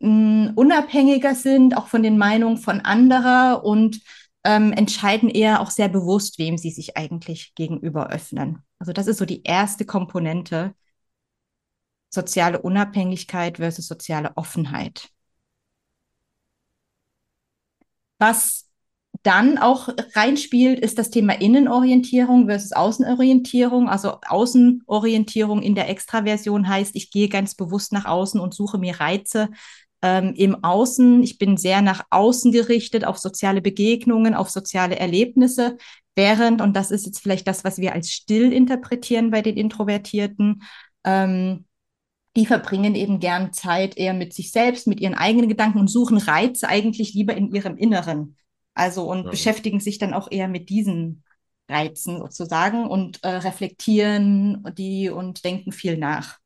unabhängiger 0.00 1.34
sind, 1.34 1.76
auch 1.76 1.88
von 1.88 2.02
den 2.02 2.18
Meinungen 2.18 2.56
von 2.56 2.80
anderer 2.80 3.64
und 3.64 4.00
ähm, 4.44 4.72
entscheiden 4.72 5.28
eher 5.28 5.60
auch 5.60 5.70
sehr 5.70 5.88
bewusst, 5.88 6.38
wem 6.38 6.56
sie 6.56 6.70
sich 6.70 6.96
eigentlich 6.96 7.54
gegenüber 7.54 8.10
öffnen. 8.10 8.62
Also 8.78 8.92
das 8.92 9.08
ist 9.08 9.18
so 9.18 9.24
die 9.24 9.42
erste 9.42 9.84
Komponente. 9.84 10.74
Soziale 12.10 12.62
Unabhängigkeit 12.62 13.58
versus 13.58 13.86
soziale 13.88 14.36
Offenheit. 14.36 15.10
Was 18.18 18.68
dann 19.22 19.58
auch 19.58 19.88
reinspielt, 20.14 20.78
ist 20.78 20.98
das 20.98 21.10
Thema 21.10 21.40
Innenorientierung 21.40 22.46
versus 22.46 22.72
Außenorientierung. 22.72 23.88
Also 23.88 24.18
Außenorientierung 24.26 25.62
in 25.62 25.74
der 25.74 25.88
Extraversion 25.88 26.68
heißt, 26.68 26.94
ich 26.94 27.10
gehe 27.10 27.28
ganz 27.28 27.54
bewusst 27.54 27.92
nach 27.92 28.04
außen 28.06 28.40
und 28.40 28.54
suche 28.54 28.78
mir 28.78 29.00
Reize 29.00 29.50
ähm, 30.02 30.34
im 30.36 30.62
Außen. 30.62 31.22
Ich 31.22 31.38
bin 31.38 31.56
sehr 31.56 31.82
nach 31.82 32.04
außen 32.10 32.52
gerichtet, 32.52 33.04
auf 33.04 33.18
soziale 33.18 33.60
Begegnungen, 33.60 34.34
auf 34.34 34.50
soziale 34.50 34.98
Erlebnisse. 34.98 35.76
Während, 36.14 36.60
und 36.60 36.74
das 36.74 36.90
ist 36.90 37.06
jetzt 37.06 37.20
vielleicht 37.20 37.46
das, 37.46 37.64
was 37.64 37.78
wir 37.78 37.92
als 37.92 38.10
still 38.10 38.52
interpretieren 38.52 39.30
bei 39.30 39.42
den 39.42 39.56
Introvertierten, 39.56 40.62
ähm, 41.04 41.64
die 42.36 42.46
verbringen 42.46 42.94
eben 42.94 43.20
gern 43.20 43.52
Zeit 43.52 43.96
eher 43.96 44.14
mit 44.14 44.32
sich 44.32 44.52
selbst, 44.52 44.86
mit 44.86 45.00
ihren 45.00 45.14
eigenen 45.14 45.48
Gedanken 45.48 45.78
und 45.80 45.88
suchen 45.88 46.18
Reize 46.18 46.68
eigentlich 46.68 47.14
lieber 47.14 47.34
in 47.34 47.52
ihrem 47.52 47.76
Inneren. 47.76 48.36
Also 48.74 49.10
und 49.10 49.24
ja. 49.24 49.30
beschäftigen 49.30 49.80
sich 49.80 49.98
dann 49.98 50.14
auch 50.14 50.30
eher 50.30 50.46
mit 50.46 50.68
diesen 50.68 51.24
Reizen 51.68 52.18
sozusagen 52.18 52.86
und 52.86 53.22
äh, 53.24 53.28
reflektieren 53.28 54.64
die 54.76 55.10
und 55.10 55.44
denken 55.44 55.72
viel 55.72 55.98
nach. 55.98 56.38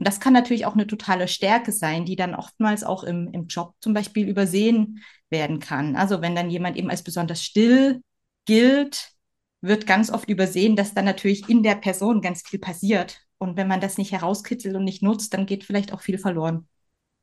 Und 0.00 0.08
das 0.08 0.18
kann 0.18 0.32
natürlich 0.32 0.66
auch 0.66 0.74
eine 0.74 0.88
totale 0.88 1.28
Stärke 1.28 1.72
sein, 1.72 2.06
die 2.06 2.16
dann 2.16 2.34
oftmals 2.34 2.84
auch 2.84 3.04
im, 3.04 3.28
im 3.32 3.48
Job 3.48 3.74
zum 3.82 3.94
Beispiel 3.94 4.28
übersehen 4.28 5.04
werden 5.30 5.60
kann. 5.60 5.94
Also 5.94 6.22
wenn 6.22 6.34
dann 6.34 6.50
jemand 6.50 6.78
eben 6.78 6.90
als 6.90 7.04
besonders 7.04 7.44
still 7.44 8.02
gilt, 8.46 9.12
wird 9.60 9.86
ganz 9.86 10.10
oft 10.10 10.30
übersehen, 10.30 10.74
dass 10.74 10.94
dann 10.94 11.04
natürlich 11.04 11.50
in 11.50 11.62
der 11.62 11.76
Person 11.76 12.22
ganz 12.22 12.42
viel 12.48 12.58
passiert. 12.58 13.20
Und 13.38 13.58
wenn 13.58 13.68
man 13.68 13.82
das 13.82 13.98
nicht 13.98 14.12
herauskitzelt 14.12 14.74
und 14.74 14.84
nicht 14.84 15.02
nutzt, 15.02 15.34
dann 15.34 15.46
geht 15.46 15.64
vielleicht 15.64 15.92
auch 15.92 16.00
viel 16.00 16.18
verloren. 16.18 16.66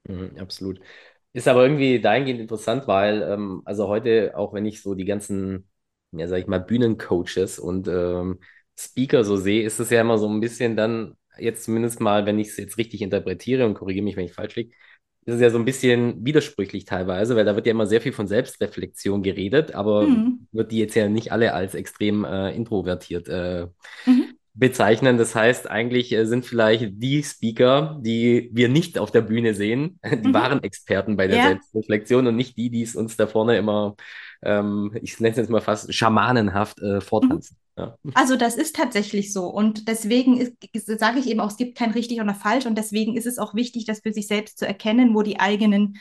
Mhm, 0.06 0.38
absolut. 0.40 0.80
Ist 1.34 1.48
aber 1.48 1.64
irgendwie 1.64 2.00
dahingehend 2.02 2.42
interessant, 2.42 2.88
weil, 2.88 3.22
ähm, 3.24 3.62
also 3.66 3.88
heute, 3.88 4.36
auch 4.38 4.54
wenn 4.54 4.66
ich 4.66 4.82
so 4.82 4.96
die 4.96 5.06
ganzen, 5.06 5.70
ja, 6.12 6.28
sag 6.28 6.38
ich 6.40 6.48
mal, 6.48 6.60
Bühnencoaches 6.60 7.60
und 7.60 7.88
ähm, 7.88 8.40
Speaker 8.80 9.24
so 9.24 9.38
sehe, 9.38 9.64
ist 9.64 9.80
es 9.80 9.90
ja 9.90 10.02
immer 10.02 10.18
so 10.18 10.30
ein 10.30 10.40
bisschen 10.40 10.76
dann, 10.76 11.16
jetzt 11.40 11.64
zumindest 11.64 12.00
mal, 12.00 12.26
wenn 12.26 12.40
ich 12.40 12.50
es 12.50 12.58
jetzt 12.58 12.78
richtig 12.78 13.02
interpretiere 13.02 13.66
und 13.66 13.74
korrigiere 13.74 14.04
mich, 14.04 14.18
wenn 14.18 14.26
ich 14.26 14.34
falsch 14.34 14.56
liege, 14.56 14.76
ist 15.26 15.36
es 15.36 15.42
ja 15.42 15.50
so 15.50 15.58
ein 15.58 15.66
bisschen 15.66 16.26
widersprüchlich 16.26 16.86
teilweise, 16.86 17.36
weil 17.36 17.46
da 17.46 17.56
wird 17.56 17.66
ja 17.66 17.72
immer 17.72 17.88
sehr 17.88 18.02
viel 18.02 18.14
von 18.14 18.28
Selbstreflexion 18.28 19.24
geredet, 19.24 19.76
aber 19.76 20.08
mhm. 20.08 20.48
wird 20.52 20.72
die 20.72 20.80
jetzt 20.80 20.96
ja 20.96 21.10
nicht 21.10 21.32
alle 21.32 21.54
als 21.54 21.76
extrem 21.76 22.24
äh, 22.24 22.56
introvertiert 22.56 23.28
äh, 23.28 23.68
mhm 24.06 24.38
bezeichnen. 24.58 25.18
Das 25.18 25.36
heißt, 25.36 25.70
eigentlich 25.70 26.12
äh, 26.12 26.26
sind 26.26 26.46
vielleicht 26.46 26.94
die 26.96 27.24
Speaker, 27.24 28.00
die 28.02 28.50
wir 28.54 28.70
nicht 28.70 28.98
auf 28.98 29.12
der 29.12 29.22
Bühne 29.22 29.54
sehen, 29.54 30.00
die 30.06 30.30
mhm. 30.30 30.34
wahren 30.34 30.64
Experten 30.64 31.16
bei 31.16 31.28
der 31.28 31.38
ja. 31.38 31.44
Selbstreflexion 31.50 32.28
und 32.28 32.36
nicht 32.36 32.58
die, 32.58 32.70
die 32.70 32.82
es 32.82 32.96
uns 32.96 33.16
da 33.16 33.28
vorne 33.28 33.58
immer, 33.58 33.96
ähm, 34.42 34.92
ich 35.02 35.20
nenne 35.20 35.32
es 35.32 35.38
jetzt 35.38 35.50
mal 35.50 35.62
fast 35.62 35.94
schamanenhaft 35.94 36.82
äh, 36.82 37.02
vortanzen. 37.02 37.58
Mhm. 37.78 37.84
Ja. 37.84 37.98
Also 38.14 38.36
das 38.36 38.56
ist 38.56 38.76
tatsächlich 38.76 39.32
so 39.32 39.48
und 39.48 39.88
deswegen 39.88 40.58
sage 40.74 41.20
ich 41.20 41.28
eben 41.28 41.40
auch, 41.40 41.52
es 41.52 41.58
gibt 41.58 41.78
kein 41.78 41.92
richtig 41.92 42.20
oder 42.22 42.34
falsch 42.34 42.66
und 42.66 42.78
deswegen 42.78 43.16
ist 43.16 43.28
es 43.28 43.38
auch 43.38 43.54
wichtig, 43.54 43.86
das 43.86 44.02
für 44.02 44.14
sich 44.14 44.28
selbst 44.28 44.58
zu 44.58 44.68
erkennen, 44.68 45.14
wo 45.14 45.22
die 45.22 45.40
eigenen 45.40 45.98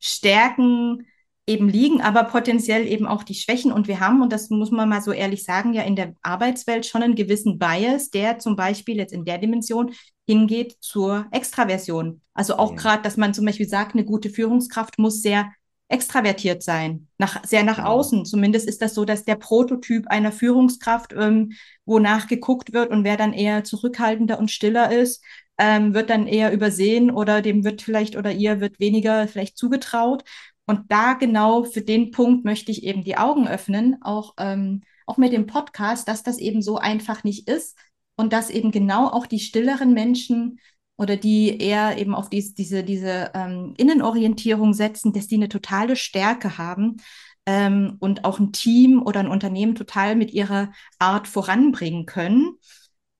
Stärken 0.00 1.06
eben 1.46 1.68
liegen, 1.68 2.00
aber 2.00 2.24
potenziell 2.24 2.86
eben 2.86 3.06
auch 3.06 3.22
die 3.22 3.34
Schwächen. 3.34 3.70
Und 3.70 3.86
wir 3.86 4.00
haben, 4.00 4.22
und 4.22 4.32
das 4.32 4.48
muss 4.48 4.70
man 4.70 4.88
mal 4.88 5.02
so 5.02 5.12
ehrlich 5.12 5.44
sagen, 5.44 5.74
ja 5.74 5.82
in 5.82 5.96
der 5.96 6.14
Arbeitswelt 6.22 6.86
schon 6.86 7.02
einen 7.02 7.14
gewissen 7.14 7.58
Bias, 7.58 8.10
der 8.10 8.38
zum 8.38 8.56
Beispiel 8.56 8.96
jetzt 8.96 9.12
in 9.12 9.24
der 9.24 9.38
Dimension 9.38 9.92
hingeht 10.26 10.76
zur 10.80 11.26
Extraversion. 11.32 12.22
Also 12.32 12.56
auch 12.56 12.70
ja. 12.70 12.76
gerade, 12.76 13.02
dass 13.02 13.16
man 13.16 13.34
zum 13.34 13.44
Beispiel 13.44 13.68
sagt, 13.68 13.94
eine 13.94 14.06
gute 14.06 14.30
Führungskraft 14.30 14.98
muss 14.98 15.20
sehr 15.20 15.52
extravertiert 15.94 16.62
sein, 16.62 17.06
nach, 17.18 17.44
sehr 17.44 17.62
nach 17.62 17.78
außen. 17.78 18.24
Zumindest 18.24 18.68
ist 18.68 18.82
das 18.82 18.94
so, 18.94 19.04
dass 19.04 19.24
der 19.24 19.36
Prototyp 19.36 20.08
einer 20.08 20.32
Führungskraft, 20.32 21.12
ähm, 21.12 21.52
wonach 21.86 22.26
geguckt 22.26 22.72
wird 22.72 22.90
und 22.90 23.04
wer 23.04 23.16
dann 23.16 23.32
eher 23.32 23.62
zurückhaltender 23.62 24.38
und 24.38 24.50
stiller 24.50 24.92
ist, 24.92 25.24
ähm, 25.56 25.94
wird 25.94 26.10
dann 26.10 26.26
eher 26.26 26.52
übersehen 26.52 27.10
oder 27.12 27.42
dem 27.42 27.62
wird 27.64 27.80
vielleicht 27.80 28.16
oder 28.16 28.32
ihr 28.32 28.60
wird 28.60 28.80
weniger 28.80 29.28
vielleicht 29.28 29.56
zugetraut. 29.56 30.24
Und 30.66 30.90
da 30.90 31.12
genau 31.14 31.62
für 31.64 31.82
den 31.82 32.10
Punkt 32.10 32.44
möchte 32.44 32.72
ich 32.72 32.82
eben 32.82 33.04
die 33.04 33.16
Augen 33.16 33.46
öffnen, 33.46 33.96
auch, 34.02 34.34
ähm, 34.38 34.82
auch 35.06 35.16
mit 35.16 35.32
dem 35.32 35.46
Podcast, 35.46 36.08
dass 36.08 36.24
das 36.24 36.38
eben 36.38 36.60
so 36.60 36.78
einfach 36.78 37.22
nicht 37.22 37.48
ist 37.48 37.78
und 38.16 38.32
dass 38.32 38.50
eben 38.50 38.72
genau 38.72 39.08
auch 39.08 39.26
die 39.26 39.40
stilleren 39.40 39.92
Menschen 39.94 40.58
oder 40.96 41.16
die 41.16 41.58
eher 41.58 41.98
eben 41.98 42.14
auf 42.14 42.30
dies, 42.30 42.54
diese, 42.54 42.84
diese 42.84 43.30
ähm, 43.34 43.74
Innenorientierung 43.76 44.74
setzen, 44.74 45.12
dass 45.12 45.26
die 45.26 45.36
eine 45.36 45.48
totale 45.48 45.96
Stärke 45.96 46.56
haben 46.58 46.98
ähm, 47.46 47.96
und 48.00 48.24
auch 48.24 48.38
ein 48.38 48.52
Team 48.52 49.02
oder 49.02 49.20
ein 49.20 49.28
Unternehmen 49.28 49.74
total 49.74 50.16
mit 50.16 50.32
ihrer 50.32 50.72
Art 50.98 51.26
voranbringen 51.28 52.06
können. 52.06 52.58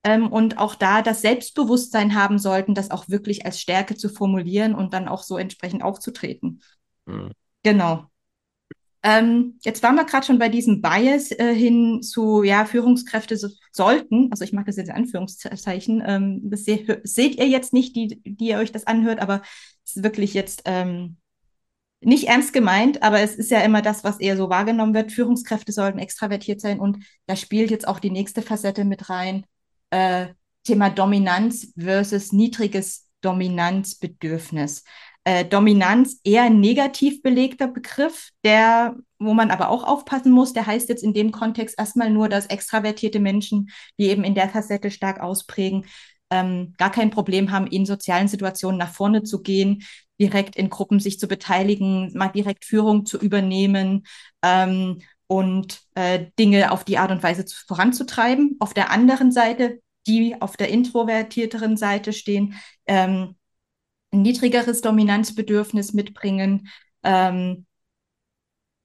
Ähm, 0.03 0.31
und 0.31 0.57
auch 0.57 0.75
da 0.75 1.01
das 1.01 1.21
Selbstbewusstsein 1.21 2.15
haben 2.15 2.39
sollten, 2.39 2.75
das 2.75 2.91
auch 2.91 3.09
wirklich 3.09 3.45
als 3.45 3.59
Stärke 3.59 3.95
zu 3.95 4.09
formulieren 4.09 4.75
und 4.75 4.93
dann 4.93 5.07
auch 5.07 5.23
so 5.23 5.37
entsprechend 5.37 5.83
aufzutreten. 5.83 6.61
Mhm. 7.05 7.31
Genau. 7.63 8.05
Ähm, 9.07 9.59
jetzt 9.61 9.83
waren 9.83 9.93
wir 9.93 10.03
gerade 10.03 10.25
schon 10.25 10.39
bei 10.39 10.49
diesem 10.49 10.81
Bias 10.81 11.29
äh, 11.29 11.53
hin 11.53 12.01
zu, 12.01 12.41
ja, 12.41 12.65
Führungskräfte 12.65 13.37
so, 13.37 13.49
sollten, 13.71 14.29
also 14.31 14.43
ich 14.43 14.51
mache 14.51 14.65
das 14.65 14.77
jetzt 14.77 14.89
in 14.89 14.95
Anführungszeichen, 14.95 16.01
ähm, 16.03 16.41
das 16.49 16.65
se 16.65 17.01
seht 17.03 17.35
ihr 17.35 17.47
jetzt 17.47 17.71
nicht, 17.71 17.95
die, 17.95 18.19
die 18.25 18.47
ihr 18.47 18.57
euch 18.57 18.71
das 18.71 18.87
anhört, 18.87 19.19
aber 19.19 19.43
es 19.85 19.97
ist 19.97 20.03
wirklich 20.03 20.33
jetzt 20.33 20.63
ähm, 20.65 21.17
nicht 22.01 22.29
ernst 22.29 22.51
gemeint, 22.51 23.03
aber 23.03 23.19
es 23.19 23.35
ist 23.35 23.51
ja 23.51 23.59
immer 23.59 23.83
das, 23.83 24.03
was 24.03 24.19
eher 24.19 24.37
so 24.37 24.49
wahrgenommen 24.49 24.95
wird. 24.95 25.11
Führungskräfte 25.11 25.71
sollten 25.71 25.99
extravertiert 25.99 26.59
sein 26.59 26.79
und 26.79 27.05
da 27.27 27.35
spielt 27.35 27.69
jetzt 27.69 27.87
auch 27.87 27.99
die 27.99 28.09
nächste 28.09 28.41
Facette 28.41 28.85
mit 28.85 29.11
rein. 29.11 29.45
Äh, 29.91 30.29
Thema 30.63 30.89
Dominanz 30.89 31.71
versus 31.77 32.31
niedriges 32.31 33.07
Dominanzbedürfnis 33.21 34.83
äh, 35.25 35.43
Dominanz 35.43 36.19
eher 36.23 36.49
negativ 36.49 37.21
belegter 37.21 37.67
Begriff, 37.67 38.29
der, 38.43 38.95
wo 39.19 39.33
man 39.33 39.49
aber 39.49 39.69
auch 39.69 39.83
aufpassen 39.83 40.31
muss, 40.31 40.53
der 40.53 40.67
heißt 40.67 40.87
jetzt 40.87 41.03
in 41.03 41.13
dem 41.13 41.31
Kontext 41.31 41.77
erstmal 41.77 42.11
nur, 42.11 42.29
dass 42.29 42.45
extravertierte 42.45 43.19
Menschen, 43.19 43.69
die 43.97 44.05
eben 44.05 44.23
in 44.23 44.35
der 44.35 44.49
Facette 44.49 44.91
stark 44.91 45.19
ausprägen, 45.19 45.85
ähm, 46.29 46.73
gar 46.77 46.91
kein 46.91 47.09
Problem 47.09 47.51
haben, 47.51 47.65
in 47.67 47.85
sozialen 47.87 48.27
Situationen 48.27 48.77
nach 48.77 48.93
vorne 48.93 49.23
zu 49.23 49.41
gehen, 49.41 49.83
direkt 50.19 50.55
in 50.55 50.69
Gruppen 50.69 50.99
sich 50.99 51.19
zu 51.19 51.27
beteiligen, 51.27 52.11
mal 52.15 52.29
direkt 52.29 52.63
Führung 52.63 53.05
zu 53.05 53.19
übernehmen 53.19 54.05
ähm, 54.43 55.01
und 55.27 55.81
äh, 55.95 56.27
Dinge 56.37 56.71
auf 56.71 56.83
die 56.83 56.99
Art 56.99 57.11
und 57.11 57.23
Weise 57.23 57.45
zu, 57.45 57.57
voranzutreiben. 57.67 58.57
Auf 58.59 58.75
der 58.75 58.91
anderen 58.91 59.31
Seite, 59.31 59.79
die 60.07 60.39
auf 60.39 60.55
der 60.55 60.69
introvertierteren 60.69 61.77
Seite 61.77 62.13
stehen, 62.13 62.53
ähm, 62.85 63.35
ein 64.15 64.21
niedrigeres 64.21 64.81
Dominanzbedürfnis 64.81 65.93
mitbringen. 65.93 66.67
Ähm, 67.03 67.65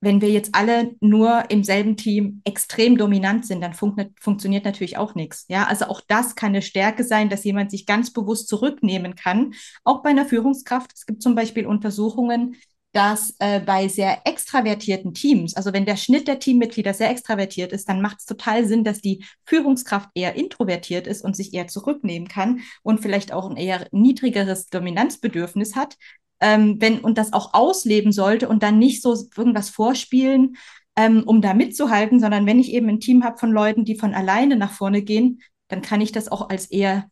wenn 0.02 0.22
wir 0.22 0.30
jetzt 0.30 0.54
alle 0.54 0.96
nur 1.00 1.50
im 1.50 1.62
selben 1.62 1.96
Team 1.96 2.40
extrem 2.44 2.96
dominant 2.96 3.44
sind, 3.46 3.60
dann 3.60 3.74
fun 3.74 3.94
funktioniert 4.18 4.64
natürlich 4.64 4.96
auch 4.96 5.14
nichts. 5.14 5.44
Ja, 5.48 5.64
also 5.64 5.86
auch 5.86 6.00
das 6.06 6.34
kann 6.34 6.50
eine 6.50 6.62
Stärke 6.62 7.04
sein, 7.04 7.28
dass 7.28 7.44
jemand 7.44 7.70
sich 7.70 7.84
ganz 7.84 8.10
bewusst 8.12 8.48
zurücknehmen 8.48 9.14
kann. 9.14 9.52
Auch 9.84 10.02
bei 10.02 10.10
einer 10.10 10.24
Führungskraft. 10.24 10.92
Es 10.94 11.04
gibt 11.04 11.22
zum 11.22 11.34
Beispiel 11.34 11.66
Untersuchungen, 11.66 12.56
dass 12.92 13.34
äh, 13.38 13.60
bei 13.60 13.86
sehr 13.88 14.26
extravertierten 14.26 15.14
Teams, 15.14 15.54
also 15.54 15.72
wenn 15.72 15.86
der 15.86 15.96
Schnitt 15.96 16.26
der 16.26 16.40
Teammitglieder 16.40 16.92
sehr 16.92 17.10
extravertiert 17.10 17.72
ist, 17.72 17.88
dann 17.88 18.00
macht 18.00 18.18
es 18.18 18.26
total 18.26 18.66
Sinn, 18.66 18.82
dass 18.82 19.00
die 19.00 19.24
Führungskraft 19.44 20.08
eher 20.14 20.34
introvertiert 20.34 21.06
ist 21.06 21.22
und 21.22 21.36
sich 21.36 21.54
eher 21.54 21.68
zurücknehmen 21.68 22.28
kann 22.28 22.60
und 22.82 23.00
vielleicht 23.00 23.32
auch 23.32 23.48
ein 23.48 23.56
eher 23.56 23.86
niedrigeres 23.92 24.66
Dominanzbedürfnis 24.66 25.76
hat, 25.76 25.96
ähm, 26.40 26.80
wenn 26.80 26.98
und 27.00 27.16
das 27.16 27.32
auch 27.32 27.54
ausleben 27.54 28.12
sollte 28.12 28.48
und 28.48 28.62
dann 28.62 28.78
nicht 28.78 29.02
so 29.02 29.16
irgendwas 29.36 29.70
vorspielen, 29.70 30.56
ähm, 30.96 31.22
um 31.24 31.40
da 31.42 31.54
mitzuhalten, 31.54 32.18
sondern 32.18 32.46
wenn 32.46 32.58
ich 32.58 32.72
eben 32.72 32.88
ein 32.88 33.00
Team 33.00 33.22
habe 33.22 33.38
von 33.38 33.52
Leuten, 33.52 33.84
die 33.84 33.96
von 33.96 34.14
alleine 34.14 34.56
nach 34.56 34.72
vorne 34.72 35.02
gehen, 35.02 35.42
dann 35.68 35.82
kann 35.82 36.00
ich 36.00 36.10
das 36.10 36.28
auch 36.28 36.48
als 36.48 36.66
eher 36.66 37.08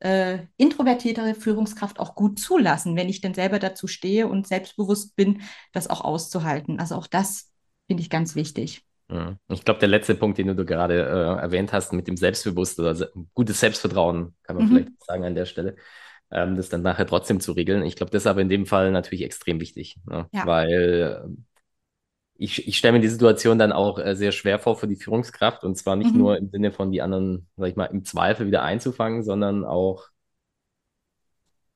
äh, 0.00 0.38
introvertiertere 0.56 1.34
Führungskraft 1.34 1.98
auch 1.98 2.14
gut 2.14 2.38
zulassen, 2.38 2.96
wenn 2.96 3.08
ich 3.08 3.20
denn 3.20 3.34
selber 3.34 3.58
dazu 3.58 3.86
stehe 3.86 4.28
und 4.28 4.46
selbstbewusst 4.46 5.16
bin, 5.16 5.42
das 5.72 5.88
auch 5.88 6.02
auszuhalten. 6.02 6.78
Also 6.78 6.94
auch 6.94 7.06
das 7.06 7.52
finde 7.86 8.02
ich 8.02 8.10
ganz 8.10 8.34
wichtig. 8.34 8.82
Ich 9.48 9.64
glaube, 9.64 9.80
der 9.80 9.88
letzte 9.88 10.14
Punkt, 10.14 10.36
den 10.36 10.54
du 10.54 10.66
gerade 10.66 11.00
äh, 11.00 11.40
erwähnt 11.40 11.72
hast, 11.72 11.92
mit 11.94 12.06
dem 12.06 12.18
Selbstbewusst 12.18 12.78
oder 12.78 13.08
gutes 13.32 13.58
Selbstvertrauen, 13.60 14.34
kann 14.42 14.56
man 14.56 14.66
mhm. 14.66 14.68
vielleicht 14.68 15.04
sagen 15.04 15.24
an 15.24 15.34
der 15.34 15.46
Stelle, 15.46 15.76
ähm, 16.30 16.56
das 16.56 16.68
dann 16.68 16.82
nachher 16.82 17.06
trotzdem 17.06 17.40
zu 17.40 17.52
regeln. 17.52 17.82
Ich 17.82 17.96
glaube, 17.96 18.10
das 18.10 18.22
ist 18.22 18.26
aber 18.26 18.42
in 18.42 18.50
dem 18.50 18.66
Fall 18.66 18.90
natürlich 18.90 19.24
extrem 19.24 19.60
wichtig, 19.60 19.96
ne? 20.04 20.28
ja. 20.32 20.44
weil 20.44 21.26
ich, 22.38 22.68
ich 22.68 22.78
stelle 22.78 22.92
mir 22.92 23.00
die 23.00 23.08
Situation 23.08 23.58
dann 23.58 23.72
auch 23.72 23.98
äh, 23.98 24.14
sehr 24.14 24.30
schwer 24.32 24.60
vor 24.60 24.76
für 24.76 24.86
die 24.86 24.96
Führungskraft 24.96 25.64
und 25.64 25.76
zwar 25.76 25.96
nicht 25.96 26.12
mhm. 26.12 26.18
nur 26.18 26.36
im 26.38 26.48
Sinne 26.50 26.70
von 26.72 26.92
die 26.92 27.02
anderen, 27.02 27.48
sag 27.56 27.68
ich 27.68 27.76
mal, 27.76 27.86
im 27.86 28.04
Zweifel 28.04 28.46
wieder 28.46 28.62
einzufangen, 28.62 29.24
sondern 29.24 29.64
auch, 29.64 30.06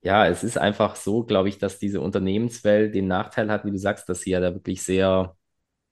ja, 0.03 0.27
es 0.27 0.45
ist 0.45 0.59
einfach 0.59 0.97
so, 0.97 1.25
glaube 1.25 1.49
ich, 1.49 1.59
dass 1.59 1.79
diese 1.79 2.01
Unternehmenswelt 2.01 2.95
den 2.95 3.09
Nachteil 3.09 3.51
hat, 3.51 3.65
wie 3.65 3.73
du 3.73 3.79
sagst, 3.79 4.09
dass 4.09 4.21
sie 4.21 4.31
ja 4.31 4.41
da 4.41 4.55
wirklich 4.55 4.83
sehr, 4.83 5.37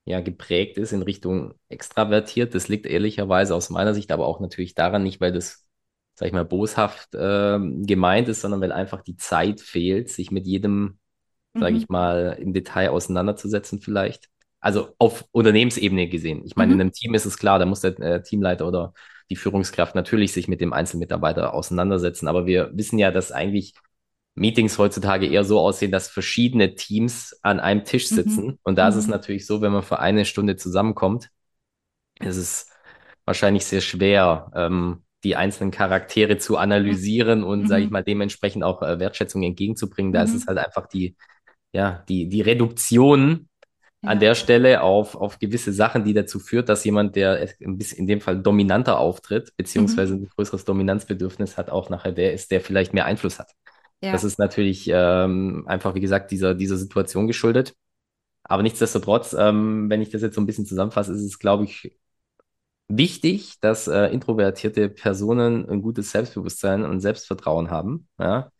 ja 0.05 0.21
geprägt 0.21 0.79
ist 0.79 0.93
in 0.93 1.03
Richtung 1.03 1.55
extravertiert. 1.69 2.55
Das 2.55 2.69
liegt 2.69 2.87
ehrlicherweise 2.87 3.55
aus 3.55 3.71
meiner 3.71 3.95
Sicht 3.95 4.13
aber 4.13 4.27
auch 4.27 4.41
natürlich 4.41 4.75
daran, 4.75 5.03
nicht 5.03 5.21
weil 5.21 5.33
das, 5.33 5.67
sag 6.15 6.29
ich 6.29 6.33
mal, 6.33 6.45
boshaft 6.45 7.15
äh, 7.15 7.59
gemeint 7.83 8.29
ist, 8.29 8.41
sondern 8.41 8.61
weil 8.61 8.73
einfach 8.73 9.03
die 9.03 9.17
Zeit 9.17 9.61
fehlt, 9.61 10.11
sich 10.11 10.31
mit 10.31 10.47
jedem, 10.47 10.99
sage 11.55 11.77
ich 11.77 11.89
mhm. 11.89 11.93
mal, 11.93 12.39
im 12.41 12.53
Detail 12.53 12.91
auseinanderzusetzen 12.91 13.81
vielleicht. 13.81 14.31
Also 14.61 14.95
auf 14.99 15.25
Unternehmensebene 15.33 16.09
gesehen. 16.09 16.43
Ich 16.45 16.57
meine, 16.57 16.69
mhm. 16.69 16.75
in 16.75 16.81
einem 16.83 16.93
Team 16.93 17.15
ist 17.15 17.25
es 17.25 17.39
klar, 17.39 17.59
da 17.59 17.67
muss 17.67 17.81
der 17.81 17.99
äh, 18.01 18.23
Teamleiter 18.23 18.67
oder 18.69 18.93
die 19.31 19.37
Führungskraft 19.37 19.95
natürlich 19.95 20.33
sich 20.33 20.49
mit 20.49 20.61
dem 20.61 20.73
Einzelmitarbeiter 20.73 21.55
auseinandersetzen. 21.55 22.29
Aber 22.29 22.47
wir 22.47 22.71
wissen 22.75 22.99
ja, 22.99 23.11
dass 23.11 23.33
eigentlich 23.33 23.75
Meetings 24.35 24.79
heutzutage 24.79 25.27
eher 25.27 25.45
so 25.45 25.61
aussehen, 25.61 25.93
dass 25.93 26.09
verschiedene 26.09 26.75
Teams 26.75 27.39
an 27.43 27.61
einem 27.61 27.85
Tisch 27.85 28.11
mhm. 28.11 28.15
sitzen. 28.15 28.47
Mhm. 28.47 28.59
Und 28.63 28.77
da 28.77 28.89
ist 28.89 28.97
es 28.97 29.07
mhm. 29.07 29.13
natürlich 29.13 29.47
so, 29.47 29.61
wenn 29.61 29.73
man 29.73 29.83
für 29.83 29.99
eine 29.99 30.25
Stunde 30.25 30.57
zusammenkommt, 30.57 31.31
ist 32.21 32.37
es 32.37 32.67
wahrscheinlich 33.25 33.65
sehr 33.65 33.81
schwer, 33.81 34.51
ähm, 34.55 35.05
die 35.25 35.37
einzelnen 35.37 35.71
Charaktere 35.71 36.39
zu 36.39 36.57
analysieren 36.57 37.45
und, 37.45 37.63
mhm. 37.63 37.67
sage 37.67 37.85
ich 37.85 37.91
mal, 37.91 38.03
dementsprechend 38.03 38.65
auch 38.65 38.83
äh, 38.83 38.99
Wertschätzung 38.99 39.43
entgegenzubringen. 39.43 40.13
Da 40.13 40.23
ist 40.23 40.35
es 40.35 40.47
halt 40.47 40.59
einfach 40.59 40.87
die, 40.87 41.17
ja, 41.73 42.05
die, 42.09 42.29
die 42.29 42.41
Reduktion 42.41 43.50
an 44.03 44.19
der 44.19 44.35
Stelle 44.35 44.83
auf, 44.83 45.15
auf 45.15 45.39
gewisse 45.39 45.73
Sachen, 45.73 46.05
die 46.05 46.15
dazu 46.15 46.39
führt, 46.39 46.69
dass 46.69 46.85
jemand, 46.85 47.17
der 47.17 47.49
ein 47.61 47.77
bisschen 47.77 47.99
in 47.99 48.07
dem 48.07 48.21
Fall 48.21 48.41
dominanter 48.41 48.99
auftritt, 48.99 49.55
beziehungsweise 49.57 50.15
mhm. 50.15 50.23
ein 50.23 50.29
größeres 50.29 50.65
Dominanzbedürfnis 50.65 51.59
hat, 51.59 51.71
auch 51.71 51.91
nachher 51.91 52.13
der 52.13 52.33
ist, 52.33 52.51
der 52.51 52.61
vielleicht 52.61 52.95
mehr 52.95 53.05
Einfluss 53.05 53.39
hat. 53.39 53.53
Ja. 54.03 54.13
Das 54.13 54.25
ist 54.25 54.39
natürlich 54.39 54.89
ähm, 54.91 55.65
einfach, 55.67 55.95
wie 55.95 56.01
gesagt, 56.01 56.31
dieser, 56.31 56.55
dieser 56.55 56.79
Situation 56.79 57.27
geschuldet. 57.27 57.75
Aber 58.43 58.63
nichtsdestotrotz, 58.63 59.35
ähm, 59.35 59.91
wenn 59.91 60.01
ich 60.01 60.11
das 60.11 60.23
jetzt 60.23 60.35
so 60.35 60.41
ein 60.41 60.47
bisschen 60.47 60.67
zusammenfasse, 60.67 61.13
ist 61.13 61.21
es, 61.21 61.39
glaube 61.39 61.65
ich, 61.65 61.97
wichtig, 62.89 63.61
dass 63.61 63.87
äh, 63.87 64.07
introvertierte 64.07 64.89
Personen 64.89 65.69
ein 65.69 65.83
gutes 65.83 66.11
Selbstbewusstsein 66.11 66.85
und 66.85 67.01
Selbstvertrauen 67.01 67.71
haben. 67.71 68.09
Ja? 68.19 68.51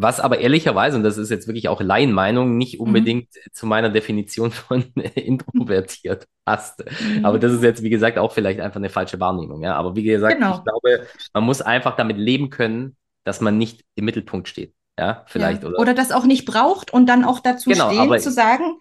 Was 0.00 0.20
aber 0.20 0.38
ehrlicherweise, 0.38 0.96
und 0.96 1.02
das 1.02 1.18
ist 1.18 1.28
jetzt 1.28 1.48
wirklich 1.48 1.68
auch 1.68 1.80
Laienmeinung, 1.80 2.56
nicht 2.56 2.78
mhm. 2.78 2.86
unbedingt 2.86 3.34
mhm. 3.34 3.50
zu 3.52 3.66
meiner 3.66 3.90
Definition 3.90 4.52
von 4.52 4.82
introvertiert 5.16 6.28
passt. 6.44 6.84
Mhm. 6.84 7.24
Aber 7.24 7.40
das 7.40 7.52
ist 7.52 7.64
jetzt, 7.64 7.82
wie 7.82 7.90
gesagt, 7.90 8.16
auch 8.16 8.32
vielleicht 8.32 8.60
einfach 8.60 8.76
eine 8.76 8.90
falsche 8.90 9.18
Wahrnehmung. 9.18 9.60
Ja? 9.60 9.74
Aber 9.74 9.96
wie 9.96 10.04
gesagt, 10.04 10.36
genau. 10.36 10.54
ich 10.54 10.62
glaube, 10.62 11.08
man 11.34 11.42
muss 11.42 11.60
einfach 11.60 11.96
damit 11.96 12.16
leben 12.16 12.48
können, 12.48 12.96
dass 13.24 13.40
man 13.40 13.58
nicht 13.58 13.84
im 13.96 14.04
Mittelpunkt 14.04 14.46
steht. 14.46 14.72
Ja, 14.96 15.24
vielleicht. 15.26 15.64
Ja. 15.64 15.70
Oder, 15.70 15.78
oder 15.80 15.94
das 15.94 16.12
auch 16.12 16.24
nicht 16.24 16.44
braucht 16.44 16.92
und 16.92 17.06
dann 17.06 17.24
auch 17.24 17.40
dazu 17.40 17.70
genau, 17.70 17.90
stehen, 17.90 18.20
zu 18.20 18.30
sagen, 18.30 18.78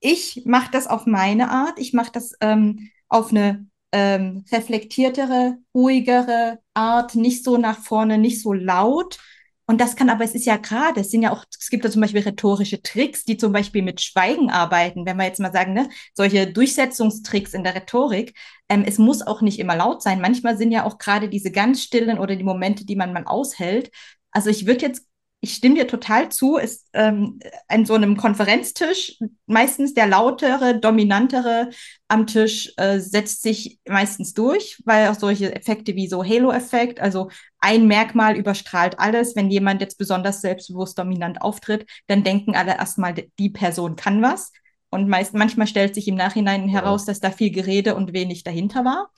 ich 0.00 0.42
mache 0.46 0.72
das 0.72 0.88
auf 0.88 1.06
meine 1.06 1.48
Art, 1.48 1.78
ich 1.78 1.92
mache 1.92 2.10
das 2.12 2.34
ähm, 2.40 2.90
auf 3.08 3.30
eine 3.30 3.68
ähm, 3.92 4.44
reflektiertere, 4.50 5.58
ruhigere 5.74 6.58
Art, 6.74 7.14
nicht 7.14 7.44
so 7.44 7.56
nach 7.56 7.78
vorne, 7.78 8.18
nicht 8.18 8.42
so 8.42 8.52
laut, 8.52 9.18
und 9.66 9.80
das 9.80 9.96
kann 9.96 10.10
aber, 10.10 10.22
es 10.24 10.34
ist 10.34 10.46
ja 10.46 10.56
gerade, 10.58 11.00
es 11.00 11.10
sind 11.10 11.22
ja 11.22 11.32
auch, 11.32 11.44
es 11.58 11.70
gibt 11.70 11.84
ja 11.84 11.90
zum 11.90 12.00
Beispiel 12.00 12.22
rhetorische 12.22 12.82
Tricks, 12.82 13.24
die 13.24 13.36
zum 13.36 13.52
Beispiel 13.52 13.82
mit 13.82 14.00
Schweigen 14.00 14.48
arbeiten. 14.50 15.04
Wenn 15.06 15.16
wir 15.16 15.24
jetzt 15.24 15.40
mal 15.40 15.52
sagen, 15.52 15.72
ne, 15.72 15.88
solche 16.14 16.46
Durchsetzungstricks 16.46 17.52
in 17.52 17.64
der 17.64 17.74
Rhetorik, 17.74 18.34
ähm, 18.68 18.84
es 18.86 18.98
muss 18.98 19.22
auch 19.22 19.42
nicht 19.42 19.58
immer 19.58 19.74
laut 19.74 20.02
sein. 20.02 20.20
Manchmal 20.20 20.56
sind 20.56 20.70
ja 20.70 20.84
auch 20.84 20.98
gerade 20.98 21.28
diese 21.28 21.50
ganz 21.50 21.82
stillen 21.82 22.18
oder 22.18 22.36
die 22.36 22.44
Momente, 22.44 22.86
die 22.86 22.96
man 22.96 23.12
mal 23.12 23.24
aushält. 23.24 23.90
Also 24.30 24.50
ich 24.50 24.66
würde 24.66 24.86
jetzt 24.86 25.04
ich 25.46 25.54
stimme 25.54 25.76
dir 25.76 25.86
total 25.86 26.28
zu, 26.28 26.56
ist 26.56 26.88
ähm, 26.92 27.38
an 27.68 27.86
so 27.86 27.94
einem 27.94 28.16
Konferenztisch 28.16 29.16
meistens 29.46 29.94
der 29.94 30.08
lautere, 30.08 30.80
dominantere 30.80 31.70
am 32.08 32.26
Tisch 32.26 32.72
äh, 32.78 32.98
setzt 32.98 33.42
sich 33.42 33.78
meistens 33.88 34.34
durch, 34.34 34.82
weil 34.84 35.06
auch 35.08 35.14
solche 35.14 35.54
Effekte 35.54 35.94
wie 35.94 36.08
so 36.08 36.24
Halo-Effekt, 36.24 36.98
also 36.98 37.30
ein 37.60 37.86
Merkmal 37.86 38.36
überstrahlt 38.36 38.98
alles. 38.98 39.36
Wenn 39.36 39.48
jemand 39.48 39.80
jetzt 39.80 39.98
besonders 39.98 40.40
selbstbewusst 40.40 40.98
dominant 40.98 41.40
auftritt, 41.40 41.88
dann 42.08 42.24
denken 42.24 42.56
alle 42.56 42.76
erstmal, 42.76 43.14
die 43.38 43.50
Person 43.50 43.94
kann 43.94 44.22
was. 44.22 44.50
Und 44.90 45.08
meist, 45.08 45.32
manchmal 45.32 45.68
stellt 45.68 45.94
sich 45.94 46.08
im 46.08 46.16
Nachhinein 46.16 46.68
heraus, 46.68 47.04
dass 47.04 47.20
da 47.20 47.30
viel 47.30 47.52
Gerede 47.52 47.94
und 47.94 48.12
wenig 48.12 48.42
dahinter 48.42 48.84
war. 48.84 49.12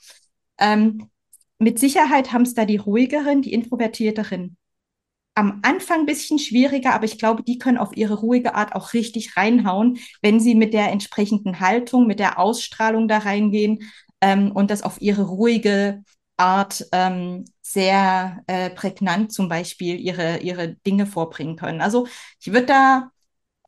Ähm, 0.59 1.09
mit 1.57 1.79
Sicherheit 1.79 2.33
haben 2.33 2.43
es 2.43 2.53
da 2.53 2.65
die 2.65 2.77
ruhigeren, 2.77 3.41
die 3.41 3.53
introvertierteren 3.53 4.57
am 5.39 5.59
Anfang 5.61 6.01
ein 6.01 6.05
bisschen 6.05 6.37
schwieriger, 6.37 6.93
aber 6.93 7.05
ich 7.05 7.17
glaube, 7.17 7.43
die 7.43 7.57
können 7.57 7.77
auf 7.77 7.95
ihre 7.95 8.15
ruhige 8.15 8.55
Art 8.55 8.75
auch 8.75 8.91
richtig 8.93 9.37
reinhauen, 9.37 9.97
wenn 10.21 10.41
sie 10.41 10.53
mit 10.53 10.73
der 10.73 10.91
entsprechenden 10.91 11.61
Haltung, 11.61 12.07
mit 12.07 12.19
der 12.19 12.37
Ausstrahlung 12.39 13.07
da 13.07 13.19
reingehen 13.19 13.89
ähm, 14.19 14.51
und 14.51 14.69
das 14.69 14.83
auf 14.83 15.01
ihre 15.01 15.21
ruhige 15.21 16.03
Art 16.35 16.85
ähm, 16.91 17.45
sehr 17.61 18.43
äh, 18.47 18.69
prägnant 18.69 19.31
zum 19.31 19.47
Beispiel 19.47 19.97
ihre, 19.97 20.39
ihre 20.39 20.75
Dinge 20.85 21.05
vorbringen 21.05 21.55
können. 21.55 21.79
Also 21.79 22.05
ich 22.41 22.51
würde 22.51 22.65
da 22.65 23.11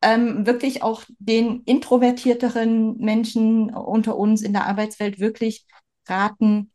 ähm, 0.02 0.46
wirklich 0.46 0.84
auch 0.84 1.04
den 1.20 1.62
introvertierteren 1.64 2.98
Menschen 2.98 3.74
unter 3.74 4.18
uns 4.18 4.42
in 4.42 4.52
der 4.52 4.68
Arbeitswelt 4.68 5.22
wirklich 5.22 5.66
raten, 6.06 6.72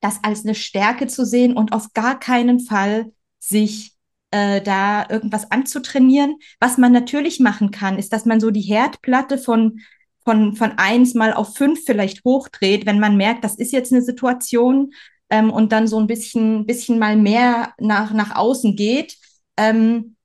das 0.00 0.22
als 0.22 0.44
eine 0.44 0.54
Stärke 0.54 1.06
zu 1.06 1.24
sehen 1.24 1.56
und 1.56 1.72
auf 1.72 1.94
gar 1.94 2.20
keinen 2.20 2.60
Fall 2.60 3.10
sich 3.38 3.97
äh, 4.30 4.60
da 4.60 5.06
irgendwas 5.08 5.50
anzutrainieren. 5.50 6.36
Was 6.60 6.78
man 6.78 6.92
natürlich 6.92 7.40
machen 7.40 7.70
kann, 7.70 7.98
ist, 7.98 8.12
dass 8.12 8.24
man 8.24 8.40
so 8.40 8.50
die 8.50 8.62
Herdplatte 8.62 9.38
von 9.38 9.80
von, 10.28 10.54
von 10.56 10.72
eins 10.76 11.14
mal 11.14 11.32
auf 11.32 11.54
fünf 11.56 11.86
vielleicht 11.86 12.22
hochdreht, 12.22 12.84
wenn 12.84 13.00
man 13.00 13.16
merkt, 13.16 13.44
das 13.44 13.54
ist 13.54 13.72
jetzt 13.72 13.94
eine 13.94 14.02
Situation 14.02 14.92
ähm, 15.30 15.50
und 15.50 15.72
dann 15.72 15.86
so 15.86 15.98
ein 15.98 16.06
bisschen, 16.06 16.66
bisschen 16.66 16.98
mal 16.98 17.16
mehr 17.16 17.72
nach, 17.78 18.12
nach 18.12 18.36
außen 18.36 18.76
geht. 18.76 19.16
Ähm, 19.56 20.16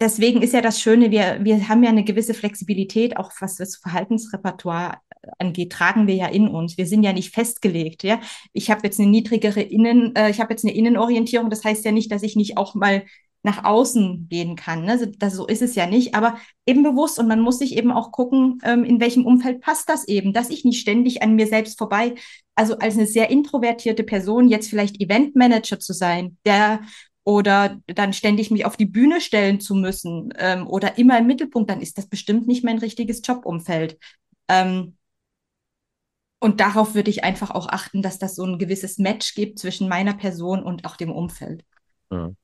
deswegen 0.00 0.42
ist 0.42 0.52
ja 0.52 0.62
das 0.62 0.80
Schöne, 0.80 1.12
wir, 1.12 1.38
wir 1.44 1.68
haben 1.68 1.84
ja 1.84 1.90
eine 1.90 2.02
gewisse 2.02 2.34
Flexibilität, 2.34 3.16
auch 3.16 3.30
was 3.38 3.54
das 3.54 3.76
Verhaltensrepertoire 3.76 4.98
angeht, 5.38 5.72
tragen 5.72 6.06
wir 6.06 6.14
ja 6.14 6.26
in 6.26 6.48
uns. 6.48 6.76
Wir 6.78 6.86
sind 6.86 7.02
ja 7.02 7.12
nicht 7.12 7.34
festgelegt. 7.34 8.02
Ja, 8.02 8.20
ich 8.52 8.70
habe 8.70 8.82
jetzt 8.84 9.00
eine 9.00 9.10
niedrigere 9.10 9.60
Innen, 9.60 10.14
äh, 10.14 10.30
ich 10.30 10.40
habe 10.40 10.52
jetzt 10.52 10.64
eine 10.64 10.74
Innenorientierung. 10.74 11.50
Das 11.50 11.64
heißt 11.64 11.84
ja 11.84 11.92
nicht, 11.92 12.12
dass 12.12 12.22
ich 12.22 12.36
nicht 12.36 12.56
auch 12.56 12.74
mal 12.74 13.04
nach 13.42 13.64
außen 13.64 14.28
gehen 14.28 14.56
kann. 14.56 14.84
Ne? 14.84 14.92
Also, 14.92 15.06
das, 15.06 15.34
so 15.34 15.46
ist 15.46 15.62
es 15.62 15.76
ja 15.76 15.86
nicht, 15.86 16.14
aber 16.14 16.36
eben 16.66 16.82
bewusst 16.82 17.18
und 17.18 17.28
man 17.28 17.40
muss 17.40 17.60
sich 17.60 17.76
eben 17.76 17.92
auch 17.92 18.10
gucken, 18.10 18.58
ähm, 18.64 18.84
in 18.84 19.00
welchem 19.00 19.24
Umfeld 19.24 19.60
passt 19.60 19.88
das 19.88 20.06
eben, 20.08 20.32
dass 20.32 20.50
ich 20.50 20.64
nicht 20.64 20.80
ständig 20.80 21.22
an 21.22 21.36
mir 21.36 21.46
selbst 21.46 21.78
vorbei, 21.78 22.14
also 22.56 22.76
als 22.78 22.96
eine 22.96 23.06
sehr 23.06 23.30
introvertierte 23.30 24.02
Person 24.02 24.48
jetzt 24.48 24.68
vielleicht 24.68 25.00
Eventmanager 25.00 25.78
zu 25.78 25.92
sein, 25.92 26.38
der 26.44 26.80
oder 27.24 27.80
dann 27.86 28.12
ständig 28.12 28.50
mich 28.50 28.64
auf 28.64 28.76
die 28.76 28.86
Bühne 28.86 29.20
stellen 29.20 29.60
zu 29.60 29.74
müssen 29.74 30.32
ähm, 30.38 30.66
oder 30.66 30.98
immer 30.98 31.18
im 31.18 31.26
Mittelpunkt, 31.26 31.70
dann 31.70 31.80
ist 31.80 31.98
das 31.98 32.08
bestimmt 32.08 32.46
nicht 32.46 32.64
mein 32.64 32.78
richtiges 32.78 33.20
Jobumfeld. 33.24 33.98
Ähm, 34.48 34.96
und 36.38 36.60
darauf 36.60 36.94
würde 36.94 37.10
ich 37.10 37.24
einfach 37.24 37.50
auch 37.50 37.68
achten, 37.68 38.02
dass 38.02 38.18
das 38.18 38.36
so 38.36 38.44
ein 38.44 38.58
gewisses 38.58 38.98
Match 38.98 39.34
gibt 39.34 39.58
zwischen 39.58 39.88
meiner 39.88 40.14
Person 40.14 40.62
und 40.62 40.84
auch 40.84 40.96
dem 40.96 41.10
Umfeld. 41.10 41.64
Mhm. 42.10 42.36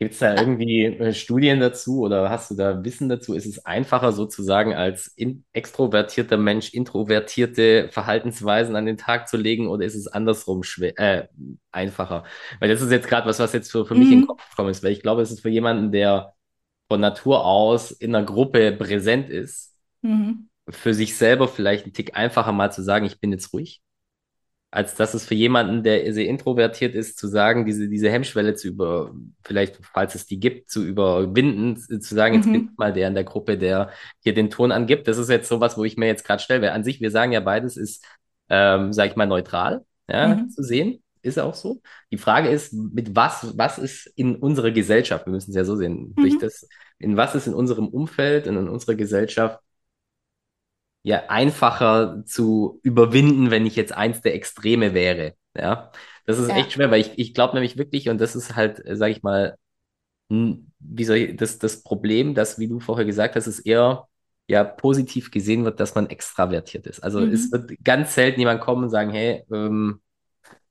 Gibt 0.00 0.14
es 0.14 0.18
da 0.18 0.34
irgendwie 0.34 0.86
äh, 0.86 1.12
Studien 1.12 1.60
dazu 1.60 2.00
oder 2.00 2.28
hast 2.28 2.50
du 2.50 2.56
da 2.56 2.82
Wissen 2.82 3.08
dazu? 3.08 3.34
Ist 3.34 3.46
es 3.46 3.64
einfacher 3.64 4.10
sozusagen 4.10 4.74
als 4.74 5.06
in, 5.06 5.44
extrovertierter 5.52 6.36
Mensch 6.36 6.74
introvertierte 6.74 7.88
Verhaltensweisen 7.92 8.74
an 8.74 8.86
den 8.86 8.96
Tag 8.96 9.28
zu 9.28 9.36
legen 9.36 9.68
oder 9.68 9.84
ist 9.84 9.94
es 9.94 10.08
andersrum 10.08 10.64
schwer, 10.64 10.98
äh, 10.98 11.28
einfacher? 11.70 12.24
Weil 12.58 12.70
das 12.70 12.82
ist 12.82 12.90
jetzt 12.90 13.06
gerade 13.06 13.28
was, 13.28 13.38
was 13.38 13.52
jetzt 13.52 13.70
für, 13.70 13.86
für 13.86 13.94
mich 13.94 14.08
mhm. 14.08 14.12
in 14.12 14.20
den 14.20 14.26
Kopf 14.26 14.50
gekommen 14.50 14.70
ist, 14.70 14.82
weil 14.82 14.92
ich 14.92 15.02
glaube, 15.02 15.22
es 15.22 15.30
ist 15.30 15.42
für 15.42 15.50
jemanden, 15.50 15.92
der 15.92 16.34
von 16.88 17.00
Natur 17.00 17.44
aus 17.44 17.92
in 17.92 18.14
einer 18.14 18.26
Gruppe 18.26 18.72
präsent 18.72 19.30
ist, 19.30 19.76
mhm 20.02 20.48
für 20.68 20.94
sich 20.94 21.16
selber 21.16 21.48
vielleicht 21.48 21.86
ein 21.86 21.92
Tick 21.92 22.16
einfacher 22.16 22.52
mal 22.52 22.70
zu 22.70 22.82
sagen, 22.82 23.04
ich 23.04 23.20
bin 23.20 23.32
jetzt 23.32 23.52
ruhig, 23.52 23.82
als 24.70 24.96
dass 24.96 25.14
es 25.14 25.24
für 25.24 25.36
jemanden, 25.36 25.84
der 25.84 26.12
sehr 26.12 26.26
introvertiert 26.26 26.96
ist, 26.96 27.16
zu 27.16 27.28
sagen, 27.28 27.64
diese, 27.64 27.88
diese 27.88 28.10
Hemmschwelle 28.10 28.54
zu 28.54 28.68
über, 28.68 29.14
vielleicht, 29.44 29.78
falls 29.82 30.16
es 30.16 30.26
die 30.26 30.40
gibt, 30.40 30.68
zu 30.68 30.84
überwinden, 30.84 31.76
zu 31.76 32.14
sagen, 32.14 32.34
jetzt 32.34 32.46
mhm. 32.46 32.52
bin 32.52 32.64
ich 32.64 32.78
mal 32.78 32.92
der 32.92 33.06
in 33.06 33.14
der 33.14 33.22
Gruppe, 33.22 33.56
der 33.56 33.90
hier 34.22 34.34
den 34.34 34.50
Ton 34.50 34.72
angibt. 34.72 35.06
Das 35.06 35.18
ist 35.18 35.30
jetzt 35.30 35.48
sowas, 35.48 35.78
wo 35.78 35.84
ich 35.84 35.96
mir 35.96 36.06
jetzt 36.06 36.24
gerade 36.24 36.42
stelle, 36.42 36.60
weil 36.60 36.70
an 36.70 36.82
sich, 36.82 37.00
wir 37.00 37.12
sagen 37.12 37.30
ja 37.30 37.38
beides 37.38 37.76
ist, 37.76 38.04
ähm, 38.48 38.92
sag 38.92 39.10
ich 39.10 39.16
mal, 39.16 39.26
neutral 39.26 39.84
ja, 40.08 40.34
mhm. 40.34 40.50
zu 40.50 40.64
sehen. 40.64 41.00
Ist 41.22 41.38
auch 41.38 41.54
so. 41.54 41.80
Die 42.10 42.18
Frage 42.18 42.48
ist, 42.48 42.72
mit 42.72 43.14
was, 43.14 43.56
was 43.56 43.78
ist 43.78 44.06
in 44.16 44.36
unserer 44.36 44.72
Gesellschaft, 44.72 45.24
wir 45.24 45.32
müssen 45.32 45.52
es 45.52 45.56
ja 45.56 45.64
so 45.64 45.76
sehen, 45.76 46.12
mhm. 46.16 46.20
durch 46.20 46.36
das, 46.38 46.68
in 46.98 47.16
was 47.16 47.36
ist 47.36 47.46
in 47.46 47.54
unserem 47.54 47.86
Umfeld 47.86 48.48
und 48.48 48.56
in 48.56 48.68
unserer 48.68 48.96
Gesellschaft 48.96 49.60
ja 51.04 51.24
einfacher 51.28 52.24
zu 52.24 52.80
überwinden, 52.82 53.50
wenn 53.50 53.66
ich 53.66 53.76
jetzt 53.76 53.92
eins 53.92 54.22
der 54.22 54.34
Extreme 54.34 54.94
wäre. 54.94 55.34
Ja, 55.56 55.92
das 56.26 56.38
ist 56.38 56.48
ja. 56.48 56.56
echt 56.56 56.72
schwer, 56.72 56.90
weil 56.90 57.02
ich, 57.02 57.12
ich 57.16 57.34
glaube 57.34 57.54
nämlich 57.54 57.76
wirklich, 57.76 58.08
und 58.08 58.20
das 58.20 58.34
ist 58.34 58.56
halt, 58.56 58.82
sage 58.84 59.12
ich 59.12 59.22
mal, 59.22 59.56
wie 60.28 61.04
soll 61.04 61.16
ich, 61.16 61.36
das, 61.36 61.58
das 61.58 61.82
Problem, 61.82 62.34
dass, 62.34 62.58
wie 62.58 62.66
du 62.66 62.80
vorher 62.80 63.04
gesagt 63.04 63.36
hast, 63.36 63.46
ist 63.46 63.60
eher 63.60 64.08
ja 64.48 64.64
positiv 64.64 65.30
gesehen 65.30 65.64
wird, 65.64 65.78
dass 65.78 65.94
man 65.94 66.08
extravertiert 66.08 66.86
ist. 66.86 67.00
Also 67.00 67.20
mhm. 67.20 67.32
es 67.32 67.52
wird 67.52 67.72
ganz 67.84 68.14
selten 68.14 68.40
jemand 68.40 68.60
kommen 68.60 68.84
und 68.84 68.90
sagen, 68.90 69.10
hey, 69.10 69.44
ähm, 69.52 70.00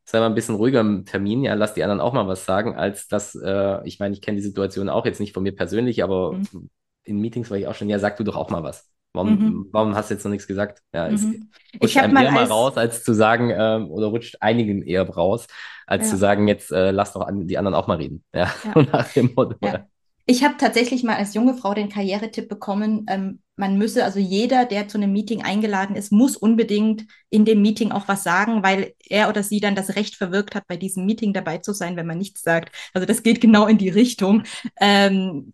sei 0.05 0.19
mal 0.19 0.25
ein 0.25 0.35
bisschen 0.35 0.55
ruhiger 0.55 0.81
im 0.81 1.05
Termin, 1.05 1.43
ja, 1.43 1.53
lass 1.53 1.75
die 1.75 1.83
anderen 1.83 2.01
auch 2.01 2.13
mal 2.13 2.27
was 2.27 2.45
sagen, 2.45 2.75
als 2.75 3.07
dass, 3.07 3.35
äh, 3.35 3.87
ich 3.87 3.99
meine, 3.99 4.13
ich 4.13 4.21
kenne 4.21 4.37
die 4.37 4.43
Situation 4.43 4.89
auch 4.89 5.05
jetzt 5.05 5.19
nicht 5.19 5.33
von 5.33 5.43
mir 5.43 5.55
persönlich, 5.55 6.03
aber 6.03 6.33
mhm. 6.33 6.69
in 7.03 7.19
Meetings 7.19 7.49
war 7.51 7.57
ich 7.57 7.67
auch 7.67 7.75
schon, 7.75 7.89
ja, 7.89 7.99
sag 7.99 8.17
du 8.17 8.23
doch 8.23 8.35
auch 8.35 8.49
mal 8.49 8.63
was. 8.63 8.92
Warum, 9.13 9.29
mhm. 9.29 9.67
warum 9.71 9.95
hast 9.95 10.09
du 10.09 10.15
jetzt 10.15 10.23
noch 10.23 10.31
nichts 10.31 10.47
gesagt? 10.47 10.81
Ja, 10.91 11.07
es 11.07 11.21
mhm. 11.21 11.49
rutscht 11.81 11.97
einem 11.97 12.17
eher 12.17 12.31
mal 12.31 12.45
raus, 12.45 12.77
als 12.77 13.03
zu 13.03 13.13
sagen, 13.13 13.51
ähm, 13.55 13.91
oder 13.91 14.07
rutscht 14.07 14.37
einigen 14.39 14.81
eher 14.81 15.07
raus, 15.07 15.45
als 15.85 16.05
ja. 16.05 16.09
zu 16.11 16.17
sagen, 16.17 16.47
jetzt 16.47 16.71
äh, 16.71 16.89
lass 16.89 17.13
doch 17.13 17.21
an, 17.21 17.47
die 17.47 17.57
anderen 17.57 17.75
auch 17.75 17.87
mal 17.87 17.97
reden. 17.97 18.23
Ja, 18.33 18.51
ja. 18.63 18.81
nach 18.91 19.13
dem 19.13 19.31
Motto. 19.35 19.55
Ja. 19.63 19.85
Ich 20.25 20.43
habe 20.43 20.55
tatsächlich 20.57 21.03
mal 21.03 21.17
als 21.17 21.33
junge 21.33 21.53
Frau 21.53 21.73
den 21.73 21.89
Karrieretipp 21.89 22.47
bekommen, 22.47 23.05
ähm, 23.09 23.39
man 23.55 23.77
müsse, 23.77 24.03
also 24.03 24.19
jeder, 24.19 24.65
der 24.65 24.87
zu 24.87 24.97
einem 24.97 25.11
Meeting 25.11 25.43
eingeladen 25.43 25.95
ist, 25.95 26.11
muss 26.11 26.35
unbedingt 26.35 27.05
in 27.29 27.45
dem 27.45 27.61
Meeting 27.61 27.91
auch 27.91 28.07
was 28.07 28.23
sagen, 28.23 28.63
weil 28.63 28.93
er 28.99 29.29
oder 29.29 29.43
sie 29.43 29.59
dann 29.59 29.75
das 29.75 29.95
Recht 29.95 30.15
verwirkt 30.15 30.55
hat, 30.55 30.65
bei 30.67 30.77
diesem 30.77 31.05
Meeting 31.05 31.33
dabei 31.33 31.59
zu 31.59 31.73
sein, 31.73 31.95
wenn 31.97 32.07
man 32.07 32.17
nichts 32.17 32.41
sagt. 32.41 32.73
Also 32.93 33.05
das 33.05 33.21
geht 33.21 33.41
genau 33.41 33.67
in 33.67 33.77
die 33.77 33.89
Richtung. 33.89 34.43
Ähm, 34.79 35.53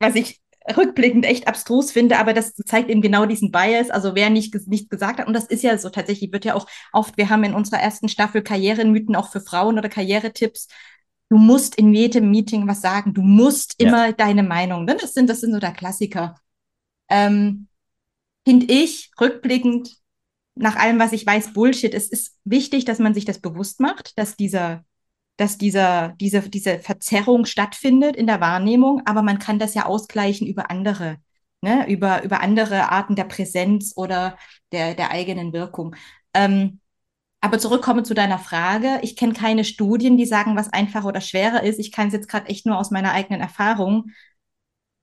was 0.00 0.16
ich 0.16 0.40
rückblickend 0.74 1.24
echt 1.24 1.48
abstrus 1.48 1.92
finde, 1.92 2.18
aber 2.18 2.32
das 2.32 2.54
zeigt 2.54 2.90
eben 2.90 3.02
genau 3.02 3.26
diesen 3.26 3.50
Bias, 3.50 3.90
also 3.90 4.14
wer 4.14 4.30
nicht, 4.30 4.54
nicht 4.66 4.90
gesagt 4.90 5.20
hat, 5.20 5.26
und 5.26 5.34
das 5.34 5.46
ist 5.46 5.62
ja 5.62 5.76
so 5.78 5.90
tatsächlich, 5.90 6.32
wird 6.32 6.44
ja 6.44 6.54
auch 6.54 6.66
oft, 6.92 7.16
wir 7.16 7.28
haben 7.28 7.44
in 7.44 7.54
unserer 7.54 7.80
ersten 7.80 8.08
Staffel 8.08 8.42
Karrieremythen 8.42 9.16
auch 9.16 9.30
für 9.30 9.40
Frauen 9.40 9.78
oder 9.78 9.88
Karrieretipps, 9.88 10.68
du 11.28 11.38
musst 11.38 11.76
in 11.76 11.92
jedem 11.92 12.30
Meeting 12.30 12.66
was 12.66 12.80
sagen, 12.80 13.14
du 13.14 13.22
musst 13.22 13.74
immer 13.78 14.06
ja. 14.06 14.12
deine 14.12 14.42
Meinung, 14.42 14.84
ne? 14.84 14.96
das 15.00 15.14
sind, 15.14 15.28
das 15.28 15.40
sind 15.40 15.52
so 15.52 15.60
der 15.60 15.72
Klassiker. 15.72 16.36
Ähm, 17.08 17.68
Finde 18.44 18.66
ich 18.72 19.10
rückblickend 19.20 19.96
nach 20.54 20.76
allem, 20.76 20.98
was 20.98 21.12
ich 21.12 21.26
weiß, 21.26 21.52
Bullshit. 21.52 21.92
Es 21.94 22.08
ist 22.08 22.36
wichtig, 22.44 22.84
dass 22.84 22.98
man 22.98 23.12
sich 23.12 23.24
das 23.24 23.40
bewusst 23.40 23.80
macht, 23.80 24.18
dass 24.18 24.36
dieser 24.36 24.84
dass 25.36 25.58
dieser, 25.58 26.14
diese, 26.20 26.48
diese 26.48 26.78
Verzerrung 26.78 27.44
stattfindet 27.44 28.16
in 28.16 28.26
der 28.26 28.40
Wahrnehmung, 28.40 29.02
aber 29.06 29.22
man 29.22 29.38
kann 29.38 29.58
das 29.58 29.74
ja 29.74 29.86
ausgleichen 29.86 30.46
über 30.46 30.70
andere, 30.70 31.16
ne? 31.60 31.88
über, 31.88 32.22
über 32.24 32.40
andere 32.40 32.90
Arten 32.90 33.16
der 33.16 33.24
Präsenz 33.24 33.92
oder 33.96 34.38
der, 34.72 34.94
der 34.94 35.10
eigenen 35.10 35.52
Wirkung. 35.52 35.94
Ähm, 36.34 36.80
aber 37.40 37.58
zurückkommen 37.58 38.04
zu 38.04 38.14
deiner 38.14 38.38
Frage. 38.38 38.98
Ich 39.02 39.14
kenne 39.16 39.34
keine 39.34 39.64
Studien, 39.64 40.16
die 40.16 40.26
sagen, 40.26 40.56
was 40.56 40.72
einfacher 40.72 41.06
oder 41.06 41.20
schwerer 41.20 41.62
ist. 41.62 41.78
Ich 41.78 41.92
kann 41.92 42.08
es 42.08 42.14
jetzt 42.14 42.28
gerade 42.28 42.48
echt 42.48 42.66
nur 42.66 42.78
aus 42.78 42.90
meiner 42.90 43.12
eigenen 43.12 43.40
Erfahrung. 43.40 44.10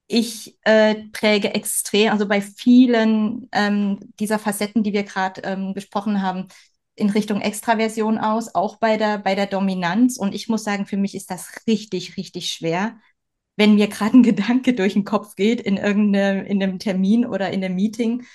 Ich 0.08 0.58
äh, 0.64 0.96
präge 1.14 1.54
extrem, 1.54 2.12
also 2.12 2.28
bei 2.28 2.42
vielen 2.42 3.48
ähm, 3.52 4.00
dieser 4.20 4.38
Facetten, 4.40 4.84
die 4.84 4.94
wir 4.94 5.04
gerade 5.04 5.42
ähm, 5.44 5.74
besprochen 5.74 6.22
haben, 6.22 6.48
in 6.96 7.10
Richtung 7.10 7.42
Extraversion 7.42 8.18
aus, 8.18 8.54
auch 8.54 8.78
bei 8.78 8.98
der, 8.98 9.18
bei 9.18 9.36
der 9.36 9.48
Dominanz. 9.48 10.18
Und 10.18 10.36
ich 10.36 10.48
muss 10.48 10.64
sagen, 10.64 10.86
für 10.86 10.98
mich 10.98 11.16
ist 11.16 11.32
das 11.32 11.52
richtig, 11.68 12.18
richtig 12.18 12.52
schwer, 12.52 12.98
wenn 13.56 13.76
mir 13.76 13.88
gerade 13.88 14.18
ein 14.18 14.24
Gedanke 14.24 14.74
durch 14.74 14.94
den 14.94 15.06
Kopf 15.06 15.36
geht 15.36 15.62
in 15.62 15.78
irgendeinem 15.78 16.46
in 16.46 16.62
einem 16.62 16.80
Termin 16.80 17.26
oder 17.26 17.52
in 17.52 17.64
einem 17.64 17.76
Meeting, 17.76 18.26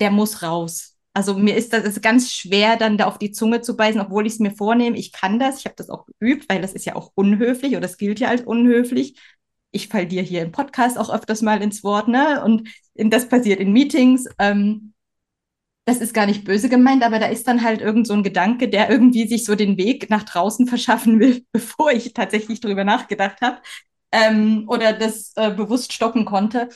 der 0.00 0.10
muss 0.10 0.42
raus. 0.42 0.96
Also 1.14 1.34
mir 1.34 1.56
ist 1.56 1.72
das 1.72 1.84
ist 1.84 2.02
ganz 2.02 2.30
schwer, 2.30 2.76
dann 2.76 2.98
da 2.98 3.06
auf 3.06 3.18
die 3.18 3.32
Zunge 3.32 3.62
zu 3.62 3.76
beißen, 3.76 4.00
obwohl 4.00 4.26
ich 4.26 4.34
es 4.34 4.38
mir 4.38 4.50
vornehme. 4.50 4.98
Ich 4.98 5.12
kann 5.12 5.38
das, 5.38 5.60
ich 5.60 5.64
habe 5.64 5.76
das 5.76 5.88
auch 5.88 6.06
geübt, 6.06 6.46
weil 6.50 6.60
das 6.60 6.74
ist 6.74 6.84
ja 6.84 6.94
auch 6.94 7.10
unhöflich 7.14 7.72
oder 7.72 7.80
das 7.80 7.96
gilt 7.96 8.20
ja 8.20 8.28
als 8.28 8.42
unhöflich. 8.42 9.18
Ich 9.70 9.88
fall 9.88 10.06
dir 10.06 10.22
hier 10.22 10.42
im 10.42 10.52
Podcast 10.52 10.98
auch 10.98 11.10
öfters 11.10 11.42
mal 11.42 11.62
ins 11.62 11.82
Wort, 11.84 12.08
ne? 12.08 12.42
Und 12.44 12.68
das 12.94 13.28
passiert 13.28 13.60
in 13.60 13.72
Meetings. 13.72 14.26
Ähm, 14.38 14.92
das 15.86 15.98
ist 15.98 16.12
gar 16.12 16.26
nicht 16.26 16.44
böse 16.44 16.68
gemeint, 16.68 17.04
aber 17.04 17.20
da 17.20 17.26
ist 17.26 17.46
dann 17.46 17.62
halt 17.62 17.80
irgend 17.80 18.08
so 18.08 18.12
ein 18.12 18.24
Gedanke, 18.24 18.68
der 18.68 18.90
irgendwie 18.90 19.28
sich 19.28 19.44
so 19.44 19.54
den 19.54 19.78
Weg 19.78 20.10
nach 20.10 20.24
draußen 20.24 20.66
verschaffen 20.68 21.20
will, 21.20 21.46
bevor 21.52 21.92
ich 21.92 22.12
tatsächlich 22.12 22.60
drüber 22.60 22.84
nachgedacht 22.84 23.40
habe 23.40 23.58
ähm, 24.10 24.64
oder 24.68 24.92
das 24.92 25.32
äh, 25.36 25.50
bewusst 25.50 25.92
stoppen 25.92 26.24
konnte. 26.24 26.68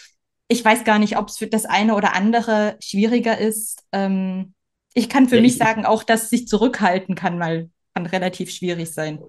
Ich 0.47 0.65
weiß 0.65 0.85
gar 0.85 1.01
nicht, 1.01 1.19
ob 1.19 1.29
es 1.29 1.39
für 1.39 1.49
das 1.49 1.65
eine 1.65 1.97
oder 1.97 2.15
andere 2.15 2.77
schwieriger 2.81 3.37
ist. 3.37 3.83
Ähm, 3.93 4.55
ich 4.95 5.09
kann 5.09 5.29
für 5.29 5.37
ja, 5.37 5.43
mich 5.43 5.57
sagen, 5.57 5.85
auch 5.85 6.05
dass 6.05 6.31
sich 6.31 6.47
zurückhalten 6.47 7.15
kann 7.15 7.37
mal 7.37 7.69
kann 7.95 8.07
relativ 8.07 8.53
schwierig 8.53 8.93
sein. 8.93 9.21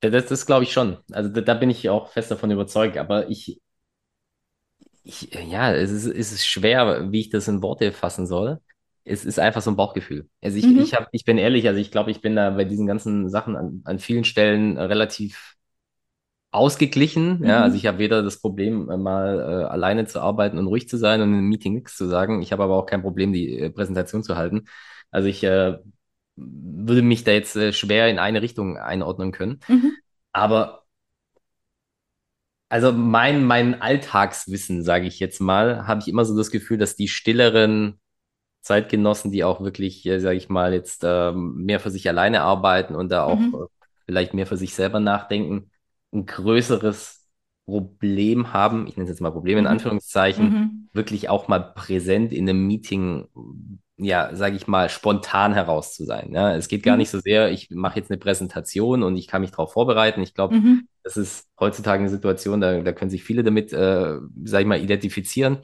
Das, 0.00 0.26
das 0.26 0.46
glaube 0.46 0.64
ich 0.64 0.72
schon. 0.72 0.96
Also 1.12 1.28
da, 1.28 1.42
da, 1.42 1.54
bin 1.54 1.68
ich 1.68 1.90
auch 1.90 2.12
fest 2.12 2.30
davon 2.30 2.50
überzeugt. 2.50 2.96
Aber 2.96 3.28
ich, 3.28 3.60
ich 5.02 5.30
ja, 5.32 5.74
es 5.74 5.90
ist, 5.90 6.06
es 6.06 6.32
ist 6.32 6.46
schwer, 6.46 7.12
wie 7.12 7.20
ich 7.20 7.30
das 7.30 7.48
in 7.48 7.62
Worte 7.62 7.92
fassen 7.92 8.26
soll 8.26 8.60
es 9.08 9.24
ist 9.24 9.38
einfach 9.38 9.62
so 9.62 9.70
ein 9.70 9.76
Bauchgefühl. 9.76 10.28
Also 10.42 10.58
ich, 10.58 10.66
mhm. 10.66 10.78
ich, 10.80 10.94
hab, 10.94 11.08
ich 11.12 11.24
bin 11.24 11.38
ehrlich, 11.38 11.66
also 11.66 11.80
ich 11.80 11.90
glaube, 11.90 12.10
ich 12.10 12.20
bin 12.20 12.36
da 12.36 12.50
bei 12.50 12.64
diesen 12.64 12.86
ganzen 12.86 13.28
Sachen 13.28 13.56
an, 13.56 13.82
an 13.84 13.98
vielen 13.98 14.24
Stellen 14.24 14.76
relativ 14.76 15.56
ausgeglichen. 16.50 17.40
Mhm. 17.40 17.44
Ja, 17.44 17.62
also 17.62 17.76
ich 17.76 17.86
habe 17.86 17.98
weder 17.98 18.22
das 18.22 18.40
Problem, 18.40 18.90
äh, 18.90 18.96
mal 18.96 19.38
äh, 19.40 19.64
alleine 19.64 20.06
zu 20.06 20.20
arbeiten 20.20 20.58
und 20.58 20.66
ruhig 20.66 20.88
zu 20.88 20.96
sein 20.96 21.20
und 21.20 21.28
in 21.28 21.38
einem 21.38 21.48
Meeting 21.48 21.74
nichts 21.74 21.96
zu 21.96 22.06
sagen. 22.06 22.42
Ich 22.42 22.52
habe 22.52 22.64
aber 22.64 22.76
auch 22.76 22.86
kein 22.86 23.02
Problem, 23.02 23.32
die 23.32 23.58
äh, 23.58 23.70
Präsentation 23.70 24.22
zu 24.22 24.36
halten. 24.36 24.66
Also 25.10 25.28
ich 25.28 25.42
äh, 25.44 25.78
würde 26.36 27.02
mich 27.02 27.24
da 27.24 27.32
jetzt 27.32 27.56
äh, 27.56 27.72
schwer 27.72 28.08
in 28.08 28.18
eine 28.18 28.42
Richtung 28.42 28.76
einordnen 28.76 29.32
können. 29.32 29.60
Mhm. 29.68 29.92
Aber 30.32 30.84
also 32.70 32.92
mein, 32.92 33.44
mein 33.44 33.80
Alltagswissen, 33.80 34.82
sage 34.84 35.06
ich 35.06 35.20
jetzt 35.20 35.40
mal, 35.40 35.86
habe 35.86 36.00
ich 36.00 36.08
immer 36.08 36.24
so 36.26 36.36
das 36.36 36.50
Gefühl, 36.50 36.76
dass 36.76 36.96
die 36.96 37.08
stilleren 37.08 37.98
Zeitgenossen, 38.60 39.32
die 39.32 39.44
auch 39.44 39.60
wirklich, 39.60 40.04
äh, 40.06 40.20
sage 40.20 40.36
ich 40.36 40.48
mal, 40.48 40.72
jetzt 40.72 41.04
äh, 41.04 41.32
mehr 41.32 41.80
für 41.80 41.90
sich 41.90 42.08
alleine 42.08 42.42
arbeiten 42.42 42.94
und 42.94 43.10
da 43.10 43.24
auch 43.24 43.38
mhm. 43.38 43.54
äh, 43.54 43.66
vielleicht 44.06 44.34
mehr 44.34 44.46
für 44.46 44.56
sich 44.56 44.74
selber 44.74 45.00
nachdenken, 45.00 45.70
ein 46.12 46.26
größeres 46.26 47.26
Problem 47.66 48.54
haben, 48.54 48.86
ich 48.86 48.96
nenne 48.96 49.04
es 49.04 49.10
jetzt 49.10 49.20
mal 49.20 49.30
Problem 49.30 49.58
in 49.58 49.64
mhm. 49.64 49.70
Anführungszeichen, 49.70 50.50
mhm. 50.50 50.88
wirklich 50.94 51.28
auch 51.28 51.48
mal 51.48 51.60
präsent 51.60 52.32
in 52.32 52.48
einem 52.48 52.66
Meeting, 52.66 53.28
ja, 53.98 54.34
sage 54.34 54.56
ich 54.56 54.66
mal, 54.66 54.88
spontan 54.88 55.52
heraus 55.52 55.94
zu 55.94 56.04
sein. 56.04 56.32
Ja? 56.32 56.56
Es 56.56 56.68
geht 56.68 56.82
gar 56.82 56.94
mhm. 56.94 57.00
nicht 57.00 57.10
so 57.10 57.20
sehr, 57.20 57.50
ich 57.50 57.68
mache 57.70 57.98
jetzt 57.98 58.10
eine 58.10 58.18
Präsentation 58.18 59.02
und 59.02 59.16
ich 59.18 59.26
kann 59.28 59.42
mich 59.42 59.50
darauf 59.50 59.72
vorbereiten. 59.72 60.22
Ich 60.22 60.32
glaube, 60.32 60.54
mhm. 60.54 60.88
das 61.02 61.18
ist 61.18 61.46
heutzutage 61.60 62.00
eine 62.00 62.08
Situation, 62.08 62.62
da, 62.62 62.80
da 62.80 62.92
können 62.92 63.10
sich 63.10 63.22
viele 63.22 63.42
damit, 63.42 63.74
äh, 63.74 64.16
sage 64.44 64.62
ich 64.62 64.66
mal, 64.66 64.80
identifizieren 64.80 65.58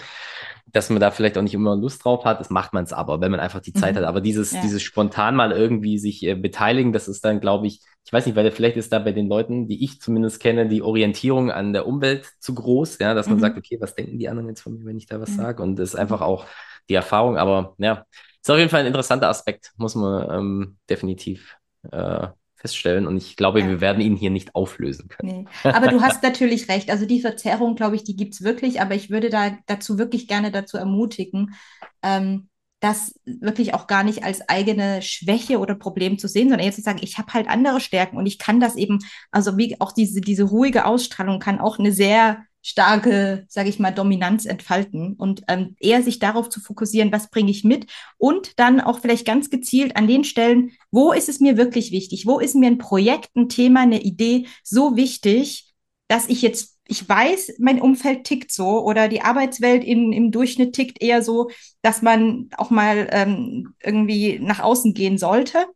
dass 0.66 0.90
man 0.90 1.00
da 1.00 1.11
vielleicht 1.11 1.38
auch 1.38 1.42
nicht 1.42 1.55
immer 1.55 1.77
Lust 1.77 2.05
drauf 2.05 2.24
hat, 2.24 2.40
das 2.40 2.50
macht 2.50 2.72
man 2.72 2.85
es 2.85 2.92
aber, 2.92 3.20
wenn 3.20 3.31
man 3.31 3.40
einfach 3.40 3.61
die 3.61 3.72
Zeit 3.72 3.94
mhm. 3.94 3.98
hat. 3.98 4.05
Aber 4.05 4.20
dieses, 4.20 4.53
ja. 4.53 4.61
dieses 4.62 4.83
spontan 4.83 5.37
mal 5.37 5.53
irgendwie 5.53 5.98
sich 5.98 6.22
äh, 6.24 6.35
beteiligen, 6.35 6.92
das 6.92 7.09
ist 7.09 7.24
dann, 7.24 7.40
glaube 7.40 7.66
ich, 7.66 7.81
ich 8.07 8.12
weiß 8.12 8.27
nicht, 8.27 8.37
weil 8.37 8.50
vielleicht 8.50 8.77
ist 8.77 8.92
da 8.92 8.98
bei 8.98 9.12
den 9.12 9.29
Leuten, 9.29 9.66
die 9.66 9.83
ich 9.83 10.00
zumindest 10.00 10.40
kenne, 10.40 10.68
die 10.68 10.83
Orientierung 10.83 11.50
an 11.50 11.72
der 11.72 11.87
Umwelt 11.87 12.33
zu 12.38 12.55
groß, 12.55 12.98
ja, 12.98 13.14
dass 13.14 13.27
man 13.27 13.37
mhm. 13.37 13.40
sagt, 13.40 13.59
okay, 13.59 13.79
was 13.81 13.94
denken 13.94 14.18
die 14.18 14.29
anderen 14.29 14.48
jetzt 14.48 14.61
von 14.61 14.74
mir, 14.74 14.85
wenn 14.85 14.98
ich 14.98 15.07
da 15.07 15.20
was 15.20 15.31
mhm. 15.31 15.37
sage? 15.37 15.62
Und 15.62 15.77
das 15.77 15.90
ist 15.90 15.96
einfach 15.96 16.20
auch 16.20 16.46
die 16.88 16.94
Erfahrung. 16.94 17.38
Aber 17.38 17.74
ja, 17.79 18.05
ist 18.40 18.50
auf 18.50 18.59
jeden 18.59 18.70
Fall 18.70 18.81
ein 18.81 18.87
interessanter 18.87 19.29
Aspekt, 19.29 19.72
muss 19.77 19.94
man 19.94 20.31
ähm, 20.31 20.77
definitiv 20.88 21.57
äh, 21.90 22.29
feststellen. 22.64 23.07
Und 23.07 23.18
ich 23.18 23.37
glaube, 23.37 23.61
ja. 23.61 23.68
wir 23.68 23.81
werden 23.83 24.00
ihn 24.00 24.16
hier 24.16 24.31
nicht 24.31 24.55
auflösen 24.55 25.09
können. 25.09 25.46
Nee. 25.64 25.70
Aber 25.70 25.88
du 25.88 26.00
hast 26.00 26.22
natürlich 26.22 26.68
recht. 26.68 26.90
Also 26.90 27.05
die 27.05 27.20
Verzerrung, 27.20 27.74
glaube 27.74 27.96
ich, 27.96 28.05
die 28.05 28.16
gibt 28.16 28.35
es 28.35 28.42
wirklich. 28.42 28.81
Aber 28.81 28.94
ich 28.94 29.11
würde 29.11 29.29
da 29.29 29.57
dazu 29.66 29.98
wirklich 29.98 30.27
gerne 30.27 30.50
dazu 30.50 30.79
ermutigen, 30.79 31.55
ähm, 32.03 32.48
das 32.81 33.18
wirklich 33.24 33.74
auch 33.74 33.87
gar 33.87 34.03
nicht 34.03 34.24
als 34.24 34.46
eigene 34.48 35.03
Schwäche 35.03 35.59
oder 35.59 35.74
Problem 35.74 36.18
zu 36.18 36.29
sehen, 36.29 36.48
sondern 36.48 36.66
eher 36.66 36.72
zu 36.72 36.83
sagen, 36.83 37.00
ich 37.03 37.18
habe 37.18 37.33
halt 37.33 37.48
andere 37.48 37.81
Stärken 37.81 38.16
und 38.16 38.27
ich 38.27 38.38
kann 38.38 38.61
das 38.61 38.77
eben, 38.77 38.98
also 39.31 39.57
wie 39.57 39.81
auch 39.81 39.92
diese, 39.92 40.20
diese 40.20 40.44
ruhige 40.44 40.85
Ausstrahlung 40.85 41.38
kann 41.38 41.61
auch 41.61 41.79
eine 41.79 41.92
sehr 41.92 42.44
starke, 42.64 43.44
sage 43.46 43.68
ich 43.68 43.79
mal, 43.79 43.90
Dominanz 43.90 44.46
entfalten 44.46 45.12
und 45.14 45.42
ähm, 45.48 45.77
eher 45.81 46.03
sich 46.03 46.18
darauf 46.18 46.48
zu 46.48 46.61
fokussieren, 46.61 47.12
was 47.12 47.29
bringe 47.29 47.50
ich 47.50 47.62
mit 47.62 47.87
und 48.16 48.59
dann 48.59 48.81
auch 48.81 49.00
vielleicht 49.00 49.27
ganz 49.27 49.50
gezielt 49.50 49.96
an 49.96 50.09
den 50.09 50.24
Stellen, 50.24 50.72
wo 50.90 51.12
ist 51.12 51.29
es 51.29 51.40
mir 51.40 51.59
wirklich 51.59 51.92
wichtig, 51.92 52.27
wo 52.27 52.40
ist 52.40 52.55
mir 52.55 52.68
ein 52.68 52.79
Projekt, 52.79 53.37
ein 53.37 53.50
Thema, 53.50 53.81
eine 53.81 54.00
Idee 54.00 54.46
so 54.62 54.96
wichtig, 54.96 55.74
dass 56.09 56.27
ich 56.29 56.40
jetzt, 56.40 56.79
ich 56.88 57.07
weiß, 57.07 57.57
mein 57.59 57.83
Umfeld 57.83 58.24
tickt 58.24 58.50
so 58.50 58.83
oder 58.83 59.09
die 59.09 59.20
Arbeitswelt 59.20 59.85
in, 59.85 60.12
im 60.14 60.31
Durchschnitt 60.31 60.74
tickt 60.74 61.03
eher 61.03 61.22
so, 61.22 61.50
dass 61.83 62.00
man 62.00 62.48
auch 62.57 62.70
mal 62.70 63.09
ähm, 63.11 63.74
irgendwie 63.83 64.38
nach 64.38 64.61
außen 64.61 64.94
gehen 64.94 65.18
sollte 65.18 65.66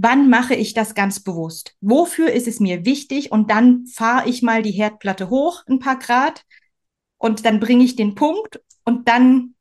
wann 0.00 0.30
mache 0.30 0.54
ich 0.54 0.74
das 0.74 0.94
ganz 0.94 1.20
bewusst? 1.20 1.74
Wofür 1.80 2.32
ist 2.32 2.48
es 2.48 2.60
mir 2.60 2.84
wichtig? 2.84 3.32
Und 3.32 3.50
dann 3.50 3.86
fahre 3.86 4.28
ich 4.28 4.42
mal 4.42 4.62
die 4.62 4.70
Herdplatte 4.70 5.28
hoch 5.28 5.62
ein 5.68 5.78
paar 5.78 5.98
Grad 5.98 6.44
und 7.18 7.44
dann 7.44 7.60
bringe 7.60 7.84
ich 7.84 7.96
den 7.96 8.14
Punkt 8.14 8.60
und 8.84 9.08
dann 9.08 9.54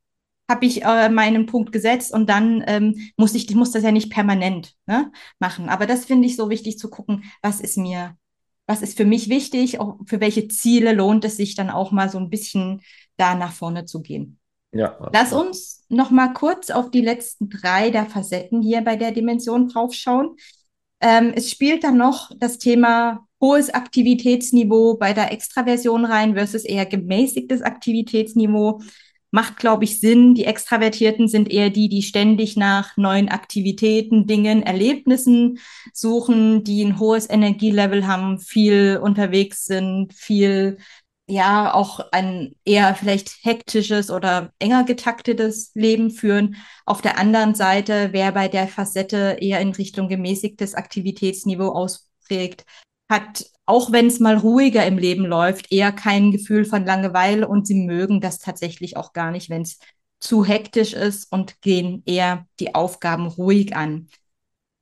habe 0.49 0.65
ich 0.65 0.83
äh, 0.83 1.09
meinen 1.09 1.45
Punkt 1.45 1.71
gesetzt 1.71 2.13
und 2.13 2.29
dann 2.29 2.63
ähm, 2.67 3.11
muss 3.17 3.35
ich, 3.35 3.49
ich 3.49 3.55
muss 3.55 3.71
das 3.71 3.83
ja 3.83 3.91
nicht 3.91 4.11
permanent 4.11 4.75
ne, 4.85 5.11
machen. 5.39 5.67
Aber 5.67 5.85
das 5.85 6.05
finde 6.05 6.27
ich 6.27 6.37
so 6.37 6.49
wichtig 6.49 6.79
zu 6.79 6.89
gucken, 6.89 7.25
was 7.41 7.59
ist 7.59 7.77
mir, 7.77 8.15
was 8.65 8.81
ist 8.81 8.95
für 8.95 9.03
mich 9.03 9.27
wichtig, 9.27 9.79
auch 9.79 9.97
für 10.05 10.21
welche 10.21 10.47
Ziele 10.47 10.93
lohnt 10.93 11.25
es 11.25 11.35
sich 11.35 11.55
dann 11.55 11.69
auch 11.69 11.91
mal 11.91 12.09
so 12.09 12.17
ein 12.17 12.29
bisschen 12.29 12.81
da 13.17 13.35
nach 13.35 13.51
vorne 13.51 13.85
zu 13.85 14.01
gehen. 14.01 14.39
Ja. 14.71 15.09
Lass 15.11 15.33
uns 15.33 15.76
noch 15.89 16.11
mal 16.11 16.33
kurz 16.33 16.69
auf 16.69 16.91
die 16.91 17.01
letzten 17.01 17.49
drei 17.49 17.89
der 17.89 18.05
Facetten 18.05 18.61
hier 18.61 18.81
bei 18.81 18.95
der 18.95 19.11
Dimension 19.11 19.67
draufschauen. 19.67 20.35
Ähm, 20.99 21.33
es 21.35 21.51
spielt 21.51 21.83
dann 21.83 21.97
noch 21.97 22.31
das 22.37 22.57
Thema 22.57 23.27
hohes 23.39 23.69
Aktivitätsniveau 23.69 24.95
bei 24.97 25.13
der 25.13 25.31
Extraversion 25.31 26.05
rein 26.05 26.33
versus 26.35 26.63
eher 26.63 26.85
gemäßigtes 26.85 27.61
Aktivitätsniveau. 27.61 28.81
Macht, 29.29 29.57
glaube 29.57 29.83
ich, 29.83 29.99
Sinn. 29.99 30.35
Die 30.35 30.45
Extravertierten 30.45 31.27
sind 31.27 31.51
eher 31.51 31.69
die, 31.69 31.89
die 31.89 32.01
ständig 32.01 32.55
nach 32.55 32.95
neuen 32.95 33.29
Aktivitäten, 33.29 34.25
Dingen, 34.25 34.63
Erlebnissen 34.63 35.59
suchen, 35.93 36.63
die 36.63 36.83
ein 36.83 36.97
hohes 36.97 37.29
Energielevel 37.29 38.07
haben, 38.07 38.39
viel 38.39 38.99
unterwegs 39.01 39.65
sind, 39.65 40.13
viel 40.13 40.77
ja 41.27 41.73
auch 41.73 41.99
ein 42.11 42.55
eher 42.65 42.95
vielleicht 42.95 43.43
hektisches 43.43 44.09
oder 44.09 44.53
enger 44.59 44.85
getaktetes 44.85 45.71
Leben 45.73 46.09
führen. 46.09 46.55
Auf 46.85 47.01
der 47.01 47.19
anderen 47.19 47.53
Seite, 47.53 48.09
wer 48.13 48.31
bei 48.31 48.47
der 48.47 48.67
Facette 48.67 49.37
eher 49.39 49.59
in 49.59 49.71
Richtung 49.71 50.07
gemäßigtes 50.07 50.73
Aktivitätsniveau 50.73 51.69
ausprägt, 51.69 52.65
hat, 53.09 53.45
auch 53.65 53.91
wenn 53.91 54.07
es 54.07 54.19
mal 54.19 54.37
ruhiger 54.37 54.85
im 54.85 54.97
Leben 54.97 55.25
läuft, 55.25 55.71
eher 55.71 55.91
kein 55.91 56.31
Gefühl 56.31 56.65
von 56.65 56.85
Langeweile 56.85 57.47
und 57.47 57.67
sie 57.67 57.75
mögen 57.85 58.21
das 58.21 58.39
tatsächlich 58.39 58.97
auch 58.97 59.13
gar 59.13 59.31
nicht, 59.31 59.49
wenn 59.49 59.61
es 59.61 59.79
zu 60.19 60.45
hektisch 60.45 60.93
ist 60.93 61.31
und 61.31 61.61
gehen 61.61 62.03
eher 62.05 62.47
die 62.59 62.73
Aufgaben 62.75 63.27
ruhig 63.27 63.75
an. 63.75 64.07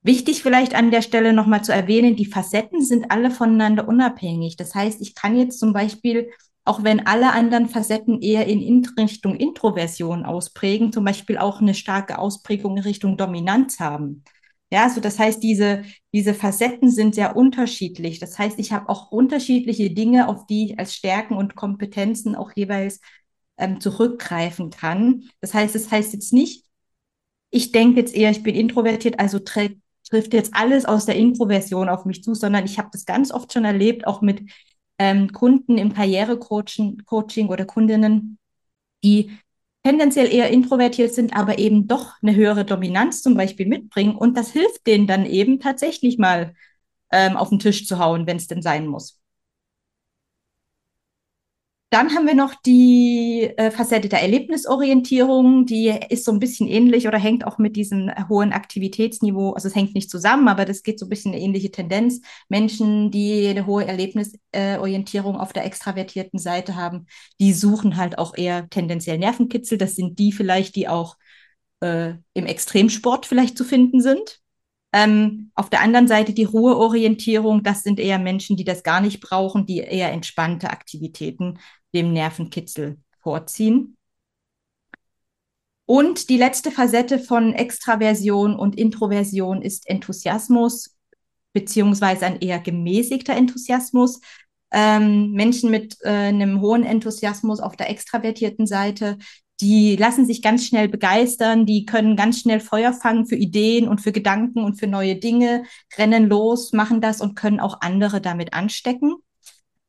Wichtig 0.06 0.44
vielleicht 0.44 0.76
an 0.76 0.92
der 0.92 1.02
Stelle 1.02 1.34
nochmal 1.34 1.64
zu 1.64 1.72
erwähnen, 1.74 2.16
die 2.16 2.28
Facetten 2.28 2.84
sind 2.84 3.10
alle 3.10 3.32
voneinander 3.32 3.88
unabhängig. 3.88 4.56
Das 4.56 4.76
heißt, 4.76 5.02
ich 5.02 5.16
kann 5.16 5.36
jetzt 5.36 5.60
zum 5.60 5.74
Beispiel, 5.74 6.30
auch 6.64 6.84
wenn 6.84 7.08
alle 7.08 7.32
anderen 7.32 7.68
Facetten 7.68 8.22
eher 8.22 8.46
in 8.46 8.86
Richtung 9.00 9.36
Introversion 9.36 10.24
ausprägen, 10.24 10.94
zum 10.94 11.06
Beispiel 11.06 11.40
auch 11.40 11.60
eine 11.60 11.74
starke 11.74 12.20
Ausprägung 12.20 12.78
in 12.78 12.84
Richtung 12.84 13.18
Dominanz 13.18 13.80
haben. 13.80 14.24
Ja, 14.72 14.84
also 14.84 15.02
das 15.02 15.18
heißt, 15.18 15.42
diese, 15.42 15.82
diese 16.14 16.36
Facetten 16.36 16.92
sind 16.92 17.16
sehr 17.16 17.36
unterschiedlich. 17.36 18.20
Das 18.20 18.38
heißt, 18.38 18.60
ich 18.60 18.72
habe 18.74 18.90
auch 18.90 19.12
unterschiedliche 19.12 19.90
Dinge, 19.90 20.28
auf 20.28 20.46
die 20.46 20.66
ich 20.66 20.78
als 20.80 20.94
Stärken 20.94 21.36
und 21.36 21.56
Kompetenzen 21.56 22.36
auch 22.36 22.52
jeweils 22.56 23.00
ähm, 23.58 23.80
zurückgreifen 23.80 24.70
kann. 24.70 25.24
Das 25.42 25.56
heißt, 25.56 25.76
es 25.76 25.86
das 25.86 25.92
heißt 25.92 26.14
jetzt 26.14 26.32
nicht, 26.32 26.64
ich 27.50 27.72
denke 27.72 28.02
jetzt 28.02 28.14
eher, 28.16 28.30
ich 28.32 28.44
bin 28.44 28.54
introvertiert, 28.54 29.20
also 29.20 29.40
trägt 29.40 29.80
trifft 30.10 30.34
jetzt 30.34 30.54
alles 30.56 30.86
aus 30.86 31.06
der 31.06 31.16
Introversion 31.16 31.90
auf 31.90 32.06
mich 32.06 32.24
zu, 32.24 32.34
sondern 32.34 32.66
ich 32.66 32.78
habe 32.78 32.90
das 32.92 33.06
ganz 33.06 33.32
oft 33.32 33.52
schon 33.54 33.66
erlebt, 33.66 34.08
auch 34.08 34.22
mit 34.22 34.50
ähm, 35.00 35.32
Kunden 35.32 35.78
im 35.78 35.94
Karrierecoaching 35.94 37.04
Coaching 37.06 37.50
oder 37.50 37.66
Kundinnen, 37.66 38.38
die 39.04 39.32
tendenziell 39.84 40.34
eher 40.34 40.50
introvertiert 40.50 41.14
sind, 41.14 41.36
aber 41.36 41.60
eben 41.60 41.88
doch 41.88 42.14
eine 42.22 42.36
höhere 42.36 42.66
Dominanz 42.66 43.22
zum 43.22 43.36
Beispiel 43.36 43.68
mitbringen. 43.68 44.16
Und 44.16 44.36
das 44.38 44.52
hilft 44.52 44.88
denen 44.88 45.08
dann 45.08 45.26
eben 45.26 45.60
tatsächlich 45.60 46.18
mal 46.18 46.56
ähm, 47.12 47.38
auf 47.38 47.50
den 47.50 47.60
Tisch 47.60 47.86
zu 47.88 48.00
hauen, 48.00 48.26
wenn 48.26 48.38
es 48.38 48.48
denn 48.48 48.62
sein 48.62 48.88
muss. 48.88 49.20
Dann 51.92 52.14
haben 52.14 52.28
wir 52.28 52.36
noch 52.36 52.56
die 52.66 53.50
äh, 53.56 53.72
Facette 53.72 54.10
der 54.10 54.22
Erlebnisorientierung, 54.22 55.66
die 55.66 55.94
ist 56.10 56.26
so 56.26 56.32
ein 56.34 56.40
bisschen 56.40 56.68
ähnlich 56.68 57.08
oder 57.08 57.18
hängt 57.18 57.48
auch 57.48 57.58
mit 57.58 57.78
diesem 57.78 58.12
hohen 58.28 58.52
Aktivitätsniveau, 58.52 59.54
also 59.54 59.70
es 59.70 59.76
hängt 59.76 59.96
nicht 59.96 60.10
zusammen, 60.10 60.50
aber 60.50 60.66
das 60.66 60.84
geht 60.84 61.00
so 61.00 61.06
ein 61.06 61.10
bisschen 61.10 61.32
eine 61.32 61.42
ähnliche 61.42 61.72
Tendenz. 61.72 62.20
Menschen, 62.50 63.12
die 63.12 63.48
eine 63.48 63.66
hohe 63.66 63.86
Erlebnisorientierung 63.86 65.36
äh, 65.36 65.40
auf 65.40 65.54
der 65.54 65.64
extravertierten 65.66 66.38
Seite 66.40 66.76
haben, 66.76 67.06
die 67.40 67.54
suchen 67.54 67.96
halt 67.96 68.18
auch 68.18 68.36
eher 68.36 68.70
tendenziell 68.70 69.18
Nervenkitzel. 69.18 69.78
Das 69.78 69.96
sind 69.96 70.20
die 70.20 70.34
vielleicht, 70.34 70.76
die 70.76 70.90
auch 70.90 71.16
äh, 71.80 72.16
im 72.34 72.46
Extremsport 72.46 73.26
vielleicht 73.26 73.58
zu 73.58 73.64
finden 73.64 74.02
sind. 74.02 74.42
Ähm, 74.96 75.52
auf 75.56 75.70
der 75.70 75.82
anderen 75.82 76.08
Seite 76.08 76.32
die 76.32 76.46
Ruheorientierung, 76.46 77.64
das 77.64 77.84
sind 77.84 78.00
eher 78.00 78.18
Menschen, 78.18 78.56
die 78.56 78.64
das 78.64 78.82
gar 78.82 79.02
nicht 79.02 79.20
brauchen, 79.20 79.66
die 79.66 79.80
eher 79.80 80.14
entspannte 80.14 80.70
Aktivitäten 80.70 81.60
dem 81.94 82.14
Nervenkitzel 82.14 82.98
vorziehen. 83.22 83.98
Und 85.86 86.30
die 86.30 86.38
letzte 86.38 86.72
Facette 86.72 87.20
von 87.20 87.52
Extraversion 87.52 88.56
und 88.56 88.78
Introversion 88.78 89.62
ist 89.62 89.86
Enthusiasmus, 89.90 90.96
beziehungsweise 91.52 92.26
ein 92.26 92.40
eher 92.40 92.60
gemäßigter 92.60 93.36
Enthusiasmus. 93.36 94.22
Ähm, 94.72 95.34
Menschen 95.34 95.72
mit 95.72 95.98
äh, 96.04 96.10
einem 96.10 96.62
hohen 96.62 96.86
Enthusiasmus 96.86 97.60
auf 97.60 97.76
der 97.76 97.90
extravertierten 97.90 98.66
Seite, 98.66 99.18
die 99.62 99.96
lassen 99.96 100.26
sich 100.26 100.42
ganz 100.42 100.66
schnell 100.66 100.90
begeistern, 100.90 101.66
die 101.66 101.86
können 101.86 102.16
ganz 102.16 102.40
schnell 102.42 102.60
Feuer 102.60 102.94
fangen 102.94 103.26
für 103.26 103.36
Ideen 103.36 103.88
und 103.88 104.02
für 104.02 104.12
Gedanken 104.12 104.64
und 104.64 104.76
für 104.76 104.88
neue 104.88 105.16
Dinge, 105.16 105.64
rennen 105.98 106.28
los, 106.28 106.74
machen 106.74 107.02
das 107.02 107.22
und 107.22 107.36
können 107.36 107.60
auch 107.60 107.80
andere 107.82 108.20
damit 108.20 108.54
anstecken. 108.54 109.16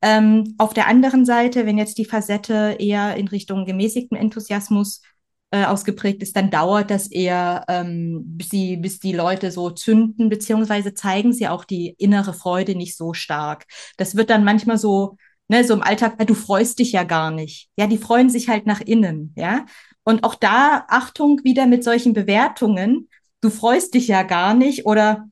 Ähm, 0.03 0.55
auf 0.59 0.73
der 0.75 0.87
anderen 0.87 1.25
Seite, 1.25 1.67
wenn 1.67 1.79
jetzt 1.79 1.99
die 1.99 2.05
Facette 2.05 2.77
eher 2.79 3.17
in 3.17 3.29
Richtung 3.29 3.65
gemäßigten 3.65 4.17
Enthusiasmus 4.17 5.03
äh, 5.51 5.65
ausgeprägt 5.65 6.23
ist, 6.23 6.37
dann 6.37 6.51
dauert 6.51 6.91
das 6.91 7.09
eher, 7.09 7.65
ähm, 7.69 8.23
bis, 8.37 8.51
die, 8.51 8.77
bis 8.77 8.99
die 9.01 9.13
Leute 9.13 9.51
so 9.51 9.71
zünden, 9.71 10.29
beziehungsweise 10.29 10.95
zeigen 10.95 11.33
sie 11.33 11.49
auch 11.49 11.65
die 11.65 11.95
innere 11.99 12.35
Freude 12.35 12.75
nicht 12.77 12.97
so 12.97 13.15
stark. 13.15 13.65
Das 13.97 14.17
wird 14.17 14.31
dann 14.31 14.45
manchmal 14.45 14.79
so, 14.79 15.17
ne, 15.49 15.65
so 15.65 15.75
im 15.75 15.83
Alltag, 15.83 16.19
du 16.27 16.35
freust 16.35 16.79
dich 16.79 16.93
ja 16.93 17.05
gar 17.05 17.31
nicht. 17.31 17.69
Ja, 17.77 17.87
die 17.87 17.99
freuen 17.99 18.31
sich 18.31 18.49
halt 18.49 18.67
nach 18.67 18.81
innen, 18.81 19.33
ja. 19.37 19.67
Und 20.05 20.25
auch 20.25 20.35
da 20.35 20.87
Achtung 20.89 21.41
wieder 21.45 21.67
mit 21.67 21.83
solchen 21.85 22.13
Bewertungen, 22.13 23.09
du 23.41 23.51
freust 23.51 23.95
dich 23.95 24.09
ja 24.09 24.23
gar 24.23 24.55
nicht 24.55 24.87
oder 24.87 25.29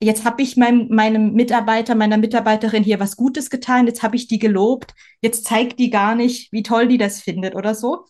jetzt 0.00 0.24
habe 0.24 0.42
ich 0.42 0.56
meinem, 0.56 0.88
meinem 0.90 1.32
Mitarbeiter, 1.32 1.94
meiner 1.94 2.18
Mitarbeiterin 2.18 2.84
hier 2.84 3.00
was 3.00 3.16
Gutes 3.16 3.50
getan, 3.50 3.86
jetzt 3.86 4.02
habe 4.02 4.16
ich 4.16 4.28
die 4.28 4.38
gelobt, 4.38 4.94
jetzt 5.22 5.44
zeigt 5.44 5.78
die 5.78 5.90
gar 5.90 6.14
nicht, 6.14 6.52
wie 6.52 6.62
toll 6.62 6.88
die 6.88 6.98
das 6.98 7.20
findet 7.20 7.54
oder 7.54 7.74
so. 7.74 8.04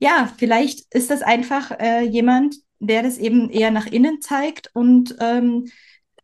Ja, 0.00 0.32
vielleicht 0.38 0.92
ist 0.94 1.10
das 1.10 1.22
einfach 1.22 1.72
äh, 1.72 2.02
jemand, 2.02 2.56
der 2.78 3.02
das 3.02 3.18
eben 3.18 3.50
eher 3.50 3.70
nach 3.72 3.86
innen 3.86 4.20
zeigt 4.20 4.70
und 4.74 5.16
ähm, 5.20 5.66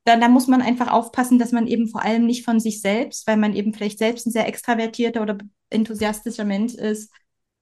da, 0.05 0.17
da 0.17 0.29
muss 0.29 0.47
man 0.47 0.63
einfach 0.63 0.93
aufpassen, 0.93 1.39
dass 1.39 1.53
man 1.53 1.67
eben 1.67 1.89
vor 1.89 2.03
allem 2.03 2.27
nicht 2.27 2.45
von 2.45 2.61
sich 2.61 2.81
selbst, 2.81 3.27
weil 3.27 3.37
man 3.37 3.55
eben 3.55 3.73
vielleicht 3.73 3.99
selbst 3.99 4.27
ein 4.27 4.31
sehr 4.31 4.47
extravertierter 4.47 5.23
oder 5.23 5.39
enthusiastischer 5.71 6.45
Mensch 6.45 6.75
ist, 6.75 7.11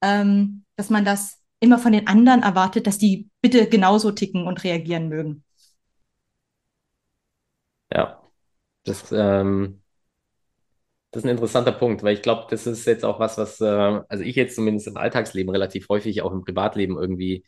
ähm, 0.02 0.64
dass 0.76 0.90
man 0.90 1.04
das 1.04 1.38
immer 1.60 1.78
von 1.78 1.92
den 1.92 2.08
anderen 2.08 2.42
erwartet, 2.42 2.86
dass 2.86 2.98
die 2.98 3.30
bitte 3.40 3.68
genauso 3.68 4.10
ticken 4.10 4.46
und 4.48 4.64
reagieren 4.64 5.08
mögen. 5.08 5.44
Ja, 7.92 8.20
das, 8.84 9.12
ähm, 9.12 9.82
das 11.12 11.22
ist 11.22 11.26
ein 11.26 11.32
interessanter 11.32 11.72
Punkt, 11.72 12.02
weil 12.02 12.14
ich 12.14 12.22
glaube, 12.22 12.46
das 12.50 12.66
ist 12.66 12.86
jetzt 12.86 13.04
auch 13.04 13.20
was, 13.20 13.38
was, 13.38 13.60
äh, 13.60 13.66
also 13.66 14.24
ich 14.24 14.34
jetzt 14.34 14.56
zumindest 14.56 14.88
im 14.88 14.96
Alltagsleben 14.96 15.50
relativ 15.50 15.88
häufig 15.88 16.22
auch 16.22 16.32
im 16.32 16.42
Privatleben 16.42 16.96
irgendwie 16.98 17.44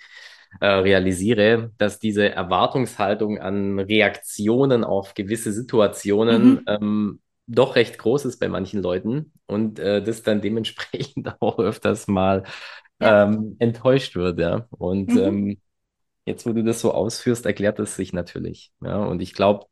äh, 0.61 0.67
realisiere, 0.67 1.73
dass 1.79 1.99
diese 1.99 2.31
Erwartungshaltung 2.31 3.39
an 3.39 3.79
Reaktionen 3.79 4.85
auf 4.85 5.15
gewisse 5.15 5.53
Situationen 5.53 6.47
mhm. 6.47 6.61
ähm, 6.67 7.21
doch 7.47 7.77
recht 7.77 7.99
groß 7.99 8.25
ist 8.25 8.39
bei 8.39 8.49
manchen 8.49 8.83
Leuten 8.83 9.33
und 9.47 9.79
äh, 9.79 10.03
das 10.03 10.23
dann 10.23 10.41
dementsprechend 10.41 11.35
auch 11.41 11.59
öfters 11.59 12.09
mal 12.09 12.45
ja. 13.01 13.25
ähm, 13.25 13.57
enttäuscht 13.59 14.17
wird, 14.17 14.39
ja. 14.39 14.67
Und 14.71 15.11
mhm. 15.11 15.19
ähm, 15.19 15.59
jetzt, 16.25 16.47
wo 16.47 16.53
du 16.53 16.65
das 16.65 16.81
so 16.81 16.93
ausführst, 16.93 17.45
erklärt 17.47 17.79
es 17.79 17.97
sich 17.97 18.13
natürlich. 18.13 18.73
Ja, 18.81 19.05
und 19.05 19.21
ich 19.21 19.35
glaube, 19.35 19.67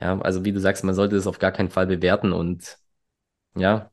ja, 0.00 0.18
also 0.20 0.44
wie 0.44 0.52
du 0.52 0.60
sagst, 0.60 0.84
man 0.84 0.94
sollte 0.94 1.16
das 1.16 1.26
auf 1.26 1.38
gar 1.38 1.52
keinen 1.52 1.70
Fall 1.70 1.86
bewerten 1.86 2.32
und 2.32 2.78
ja, 3.56 3.90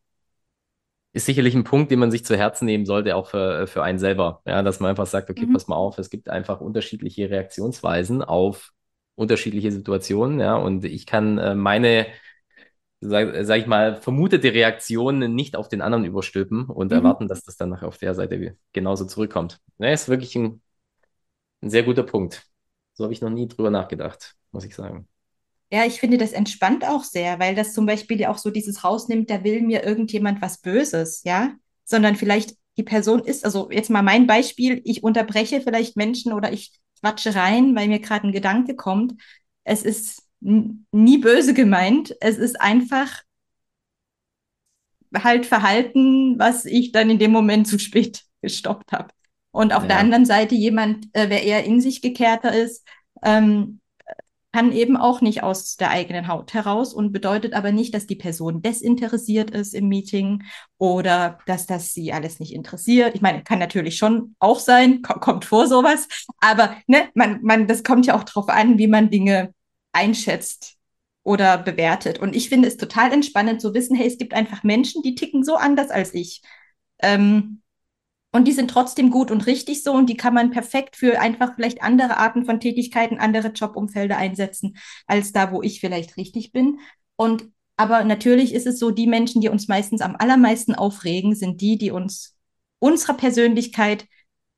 ist 1.17 1.25
sicherlich 1.25 1.55
ein 1.55 1.63
Punkt, 1.63 1.91
den 1.91 1.99
man 1.99 2.11
sich 2.11 2.23
zu 2.23 2.37
Herzen 2.37 2.65
nehmen 2.65 2.85
sollte, 2.85 3.15
auch 3.15 3.27
für, 3.27 3.67
für 3.67 3.83
einen 3.83 3.99
selber. 3.99 4.41
Ja, 4.45 4.61
dass 4.61 4.79
man 4.79 4.91
einfach 4.91 5.07
sagt, 5.07 5.29
okay, 5.29 5.47
mhm. 5.47 5.53
pass 5.53 5.67
mal 5.67 5.75
auf, 5.75 5.97
es 5.97 6.09
gibt 6.09 6.29
einfach 6.29 6.61
unterschiedliche 6.61 7.29
Reaktionsweisen 7.29 8.21
auf 8.21 8.71
unterschiedliche 9.15 9.71
Situationen, 9.71 10.39
ja, 10.39 10.55
und 10.55 10.85
ich 10.85 11.07
kann 11.07 11.39
äh, 11.39 11.55
meine, 11.55 12.05
sag, 13.01 13.33
sag, 13.45 13.59
ich 13.59 13.65
mal, 13.65 13.95
vermutete 13.95 14.53
Reaktionen 14.53 15.33
nicht 15.33 15.55
auf 15.55 15.69
den 15.69 15.81
anderen 15.81 16.05
überstülpen 16.05 16.65
und 16.65 16.91
mhm. 16.91 16.97
erwarten, 16.97 17.27
dass 17.27 17.43
das 17.43 17.57
dann 17.57 17.69
nachher 17.69 17.87
auf 17.87 17.97
der 17.97 18.13
Seite 18.13 18.55
genauso 18.73 19.05
zurückkommt. 19.05 19.59
Ja, 19.79 19.89
ist 19.89 20.07
wirklich 20.07 20.35
ein, 20.35 20.61
ein 21.61 21.71
sehr 21.71 21.83
guter 21.83 22.03
Punkt. 22.03 22.43
So 22.93 23.05
habe 23.05 23.13
ich 23.13 23.21
noch 23.21 23.31
nie 23.31 23.47
drüber 23.47 23.71
nachgedacht, 23.71 24.35
muss 24.51 24.65
ich 24.65 24.75
sagen. 24.75 25.07
Ja, 25.71 25.85
ich 25.85 25.99
finde, 25.99 26.17
das 26.17 26.31
entspannt 26.31 26.85
auch 26.85 27.03
sehr, 27.03 27.39
weil 27.39 27.53
das 27.53 27.73
zum 27.73 27.85
Beispiel 27.85 28.19
ja 28.19 28.31
auch 28.31 28.37
so 28.37 28.49
dieses 28.49 28.83
rausnimmt, 28.83 29.29
da 29.29 29.43
will 29.43 29.61
mir 29.61 29.83
irgendjemand 29.83 30.41
was 30.41 30.59
Böses, 30.59 31.23
ja, 31.25 31.53
sondern 31.83 32.15
vielleicht 32.15 32.55
die 32.77 32.83
Person 32.83 33.21
ist, 33.21 33.43
also 33.43 33.69
jetzt 33.71 33.89
mal 33.89 34.03
mein 34.03 34.27
Beispiel, 34.27 34.81
ich 34.85 35.03
unterbreche 35.03 35.61
vielleicht 35.61 35.97
Menschen 35.97 36.31
oder 36.31 36.53
ich 36.53 36.71
quatsche 37.01 37.35
rein, 37.35 37.75
weil 37.75 37.87
mir 37.87 37.99
gerade 37.99 38.27
ein 38.27 38.31
Gedanke 38.31 38.75
kommt. 38.75 39.13
Es 39.63 39.83
ist 39.83 40.23
nie 40.39 41.17
böse 41.17 41.53
gemeint, 41.53 42.15
es 42.21 42.37
ist 42.37 42.61
einfach 42.61 43.23
halt 45.15 45.45
Verhalten, 45.45 46.37
was 46.37 46.65
ich 46.65 46.91
dann 46.91 47.09
in 47.09 47.19
dem 47.19 47.31
Moment 47.31 47.67
zu 47.67 47.79
spät 47.79 48.23
gestoppt 48.41 48.91
habe. 48.91 49.09
Und 49.51 49.73
auf 49.73 49.83
ja. 49.83 49.89
der 49.89 49.99
anderen 49.99 50.25
Seite 50.25 50.55
jemand, 50.55 51.07
äh, 51.13 51.29
wer 51.29 51.43
eher 51.43 51.63
in 51.63 51.81
sich 51.81 52.01
gekehrter 52.01 52.53
ist, 52.53 52.87
ähm, 53.23 53.79
kann 54.57 54.71
eben 54.71 54.97
auch 54.97 55.21
nicht 55.21 55.43
aus 55.43 55.75
der 55.77 55.91
eigenen 55.91 56.27
Haut 56.27 56.55
heraus 56.55 56.91
und 56.91 57.11
bedeutet 57.11 57.53
aber 57.53 57.71
nicht, 57.71 57.93
dass 57.93 58.07
die 58.07 58.15
Person 58.15 58.63
desinteressiert 58.63 59.51
ist 59.51 59.75
im 59.75 59.87
Meeting 59.87 60.45
oder 60.79 61.37
dass 61.45 61.67
das 61.67 61.93
sie 61.93 62.11
alles 62.11 62.39
nicht 62.39 62.55
interessiert. 62.55 63.13
Ich 63.13 63.21
meine, 63.21 63.43
kann 63.43 63.59
natürlich 63.59 63.99
schon 63.99 64.35
auch 64.39 64.57
sein, 64.57 65.03
kommt 65.03 65.45
vor 65.45 65.67
sowas, 65.67 66.07
aber 66.39 66.75
ne, 66.87 67.07
man, 67.13 67.39
man, 67.43 67.67
das 67.67 67.83
kommt 67.83 68.07
ja 68.07 68.15
auch 68.15 68.23
darauf 68.23 68.49
an, 68.49 68.79
wie 68.79 68.87
man 68.87 69.11
Dinge 69.11 69.53
einschätzt 69.91 70.77
oder 71.21 71.59
bewertet. 71.59 72.17
Und 72.17 72.35
ich 72.35 72.49
finde 72.49 72.67
es 72.67 72.77
total 72.77 73.13
entspannend 73.13 73.61
zu 73.61 73.75
wissen, 73.75 73.95
hey, 73.95 74.07
es 74.07 74.17
gibt 74.17 74.33
einfach 74.33 74.63
Menschen, 74.63 75.03
die 75.03 75.13
ticken 75.13 75.43
so 75.43 75.53
anders 75.55 75.91
als 75.91 76.15
ich. 76.15 76.41
Ähm, 77.03 77.61
und 78.31 78.47
die 78.47 78.51
sind 78.51 78.69
trotzdem 78.69 79.09
gut 79.09 79.31
und 79.31 79.47
richtig 79.47 79.83
so 79.83 79.93
und 79.93 80.09
die 80.09 80.17
kann 80.17 80.33
man 80.33 80.51
perfekt 80.51 80.95
für 80.95 81.19
einfach 81.19 81.55
vielleicht 81.55 81.81
andere 81.81 82.17
Arten 82.17 82.45
von 82.45 82.59
Tätigkeiten, 82.59 83.19
andere 83.19 83.49
Jobumfelder 83.49 84.17
einsetzen, 84.17 84.77
als 85.05 85.31
da, 85.31 85.51
wo 85.51 85.61
ich 85.61 85.79
vielleicht 85.79 86.17
richtig 86.17 86.51
bin. 86.51 86.79
Und 87.15 87.49
aber 87.77 88.03
natürlich 88.03 88.53
ist 88.53 88.67
es 88.67 88.79
so, 88.79 88.91
die 88.91 89.07
Menschen, 89.07 89.41
die 89.41 89.49
uns 89.49 89.67
meistens 89.67 90.01
am 90.01 90.15
allermeisten 90.17 90.75
aufregen, 90.75 91.35
sind 91.35 91.61
die, 91.61 91.77
die 91.77 91.91
uns 91.91 92.35
unserer 92.79 93.13
Persönlichkeit 93.13 94.05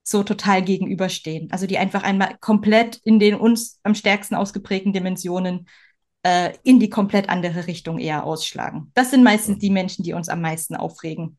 so 0.03 0.23
total 0.23 0.63
gegenüberstehen. 0.63 1.51
Also 1.51 1.67
die 1.67 1.77
einfach 1.77 2.03
einmal 2.03 2.35
komplett 2.39 2.99
in 3.03 3.19
den 3.19 3.35
uns 3.35 3.79
am 3.83 3.93
stärksten 3.93 4.35
ausgeprägten 4.35 4.93
Dimensionen 4.93 5.67
äh, 6.23 6.53
in 6.63 6.79
die 6.79 6.89
komplett 6.89 7.29
andere 7.29 7.67
Richtung 7.67 7.99
eher 7.99 8.23
ausschlagen. 8.23 8.91
Das 8.95 9.11
sind 9.11 9.23
meistens 9.23 9.59
die 9.59 9.69
Menschen, 9.69 10.03
die 10.03 10.13
uns 10.13 10.29
am 10.29 10.41
meisten 10.41 10.75
aufregen. 10.75 11.37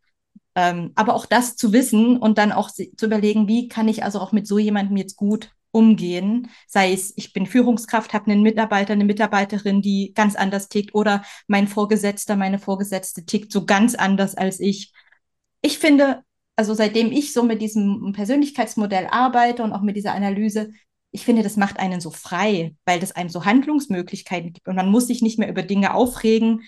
Ähm, 0.54 0.92
aber 0.96 1.14
auch 1.14 1.26
das 1.26 1.56
zu 1.56 1.72
wissen 1.72 2.16
und 2.16 2.38
dann 2.38 2.52
auch 2.52 2.70
zu 2.70 3.06
überlegen, 3.06 3.46
wie 3.48 3.68
kann 3.68 3.88
ich 3.88 4.02
also 4.02 4.20
auch 4.20 4.32
mit 4.32 4.46
so 4.46 4.58
jemandem 4.58 4.96
jetzt 4.96 5.16
gut 5.16 5.52
umgehen, 5.72 6.50
sei 6.66 6.92
es, 6.92 7.12
ich 7.16 7.32
bin 7.32 7.46
Führungskraft, 7.46 8.12
habe 8.12 8.30
einen 8.30 8.42
Mitarbeiter, 8.42 8.92
eine 8.92 9.04
Mitarbeiterin, 9.04 9.82
die 9.82 10.12
ganz 10.14 10.34
anders 10.34 10.68
tickt 10.68 10.94
oder 10.94 11.22
mein 11.46 11.68
Vorgesetzter, 11.68 12.36
meine 12.36 12.58
Vorgesetzte 12.58 13.24
tickt 13.24 13.52
so 13.52 13.64
ganz 13.66 13.94
anders 13.94 14.34
als 14.34 14.58
ich. 14.60 14.92
Ich 15.62 15.78
finde, 15.78 16.22
also 16.56 16.74
seitdem 16.74 17.12
ich 17.12 17.32
so 17.32 17.42
mit 17.42 17.62
diesem 17.62 18.12
Persönlichkeitsmodell 18.12 19.06
arbeite 19.10 19.62
und 19.62 19.72
auch 19.72 19.82
mit 19.82 19.96
dieser 19.96 20.14
Analyse, 20.14 20.70
ich 21.12 21.24
finde, 21.24 21.42
das 21.42 21.56
macht 21.56 21.78
einen 21.78 22.00
so 22.00 22.10
frei, 22.10 22.74
weil 22.84 23.00
das 23.00 23.12
einem 23.12 23.30
so 23.30 23.44
Handlungsmöglichkeiten 23.44 24.52
gibt 24.52 24.68
und 24.68 24.76
man 24.76 24.90
muss 24.90 25.06
sich 25.06 25.22
nicht 25.22 25.38
mehr 25.38 25.48
über 25.48 25.62
Dinge 25.62 25.94
aufregen, 25.94 26.62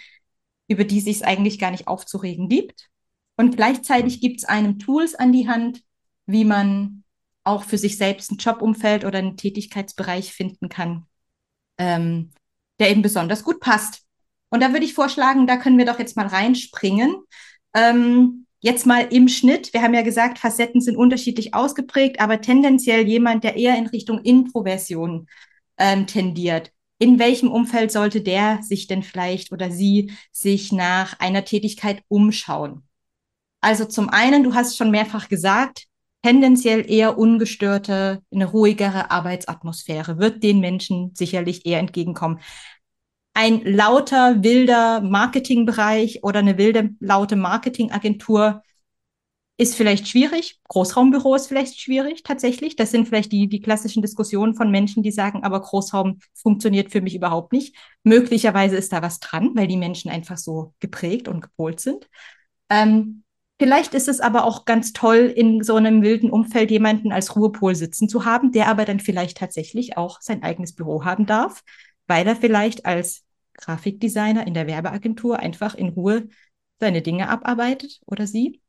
über 0.69 0.85
die 0.85 1.01
sich 1.01 1.17
es 1.17 1.23
eigentlich 1.23 1.59
gar 1.59 1.71
nicht 1.71 1.89
aufzuregen 1.89 2.49
gibt. 2.49 2.92
Und 3.37 3.57
gleichzeitig 3.57 4.21
gibt 4.21 4.39
es 4.39 4.45
einem 4.45 4.79
Tools 4.79 5.15
an 5.15 5.33
die 5.33 5.49
Hand, 5.49 5.83
wie 6.27 6.45
man 6.45 7.03
auch 7.45 7.65
für 7.65 7.79
sich 7.79 7.97
selbst 7.97 8.31
ein 8.31 8.39
Jobumfeld 8.39 9.05
oder 9.05 9.19
einen 9.19 9.37
Tätigkeitsbereich 9.37 10.33
finden 10.33 10.69
kann, 10.69 11.07
ähm, 11.79 12.31
der 12.79 12.91
eben 12.91 13.03
besonders 13.03 13.43
gut 13.43 13.61
passt. 13.61 14.03
Und 14.51 14.61
da 14.63 14.73
würde 14.73 14.85
ich 14.85 14.95
vorschlagen, 14.95 15.47
da 15.47 15.57
können 15.57 15.79
wir 15.79 15.87
doch 15.87 15.99
jetzt 15.99 16.17
mal 16.17 16.27
reinspringen. 16.27 17.17
Ähm, 17.75 18.47
jetzt 18.61 18.87
mal 18.87 19.09
im 19.11 19.29
Schnitt. 19.29 19.73
Wir 19.73 19.83
haben 19.83 19.95
ja 19.95 20.03
gesagt, 20.03 20.39
Facetten 20.39 20.81
sind 20.81 20.97
unterschiedlich 20.97 21.55
ausgeprägt, 21.55 22.21
aber 22.21 22.41
tendenziell 22.41 23.07
jemand, 23.09 23.45
der 23.45 23.57
eher 23.57 23.77
in 23.77 23.87
Richtung 23.87 24.21
Introversion 24.21 25.27
ähm, 25.79 26.07
tendiert. 26.07 26.71
In 26.99 27.19
welchem 27.19 27.51
Umfeld 27.51 27.91
sollte 27.91 28.21
der 28.21 28.63
sich 28.63 28.87
denn 28.87 29.03
vielleicht 29.03 29.51
oder 29.51 29.71
sie 29.71 30.13
sich 30.31 30.71
nach 30.71 31.19
einer 31.19 31.45
Tätigkeit 31.45 32.03
umschauen? 32.09 32.85
Also 33.63 33.85
zum 33.85 34.11
einen, 34.11 34.43
du 34.43 34.55
hast 34.55 34.77
schon 34.77 34.91
mehrfach 34.91 35.29
gesagt, 35.29 35.87
tendenziell 36.23 36.91
eher 36.91 37.17
ungestörte, 37.17 38.21
eine 38.33 38.47
ruhigere 38.47 39.11
Arbeitsatmosphäre 39.11 40.19
wird 40.19 40.43
den 40.43 40.61
Menschen 40.61 41.13
sicherlich 41.15 41.65
eher 41.65 41.79
entgegenkommen. 41.79 42.41
Ein 43.35 43.63
lauter, 43.65 44.43
wilder 44.43 45.01
Marketingbereich 45.01 46.23
oder 46.23 46.41
eine 46.41 46.59
wilde, 46.59 46.91
laute 47.01 47.37
Marketingagentur 47.37 48.63
ist 49.59 49.77
vielleicht 49.77 50.09
schwierig. 50.09 50.61
Großraumbüro 50.69 51.35
ist 51.37 51.47
vielleicht 51.47 51.79
schwierig, 51.81 52.25
tatsächlich. 52.25 52.75
Das 52.75 52.91
sind 52.91 53.07
vielleicht 53.07 53.31
die, 53.31 53.49
die 53.49 53.61
klassischen 53.61 54.03
Diskussionen 54.03 54.55
von 54.55 54.71
Menschen, 54.73 55.05
die 55.05 55.13
sagen, 55.13 55.45
aber 55.45 55.61
Großraum 55.61 56.19
funktioniert 56.35 56.91
für 56.91 57.01
mich 57.01 57.15
überhaupt 57.15 57.53
nicht. 57.53 57.77
Möglicherweise 58.03 58.77
ist 58.77 58.93
da 58.93 59.03
was 59.03 59.21
dran, 59.21 59.53
weil 59.55 59.69
die 59.69 59.77
Menschen 59.77 60.11
einfach 60.11 60.37
so 60.37 60.75
geprägt 60.81 61.29
und 61.29 61.41
gepolt 61.43 61.79
sind. 61.79 62.09
Ähm, 62.69 63.22
Vielleicht 63.63 63.95
ist 63.95 64.09
es 64.09 64.19
aber 64.19 64.45
auch 64.45 64.65
ganz 64.65 64.93
toll, 64.93 65.33
in 65.37 65.63
so 65.63 65.77
einem 65.77 66.03
wilden 66.03 66.31
Umfeld 66.31 66.73
jemanden 66.73 67.13
als 67.13 67.37
Ruhepol 67.37 67.77
sitzen 67.77 68.09
zu 68.09 68.25
haben, 68.25 68.51
der 68.51 68.67
aber 68.67 68.85
dann 68.85 68.99
vielleicht 68.99 69.37
tatsächlich 69.37 69.97
auch 69.97 70.21
sein 70.21 70.43
eigenes 70.43 70.75
Büro 70.75 71.05
haben 71.05 71.27
darf, 71.27 71.63
weil 72.09 72.27
er 72.27 72.35
vielleicht 72.35 72.87
als 72.87 73.23
Grafikdesigner 73.53 74.49
in 74.49 74.55
der 74.55 74.67
Werbeagentur 74.67 75.39
einfach 75.39 75.77
in 75.77 75.91
Ruhe 75.91 76.29
seine 76.81 77.03
Dinge 77.03 77.29
abarbeitet 77.29 78.01
oder 78.05 78.27
sie. 78.27 78.61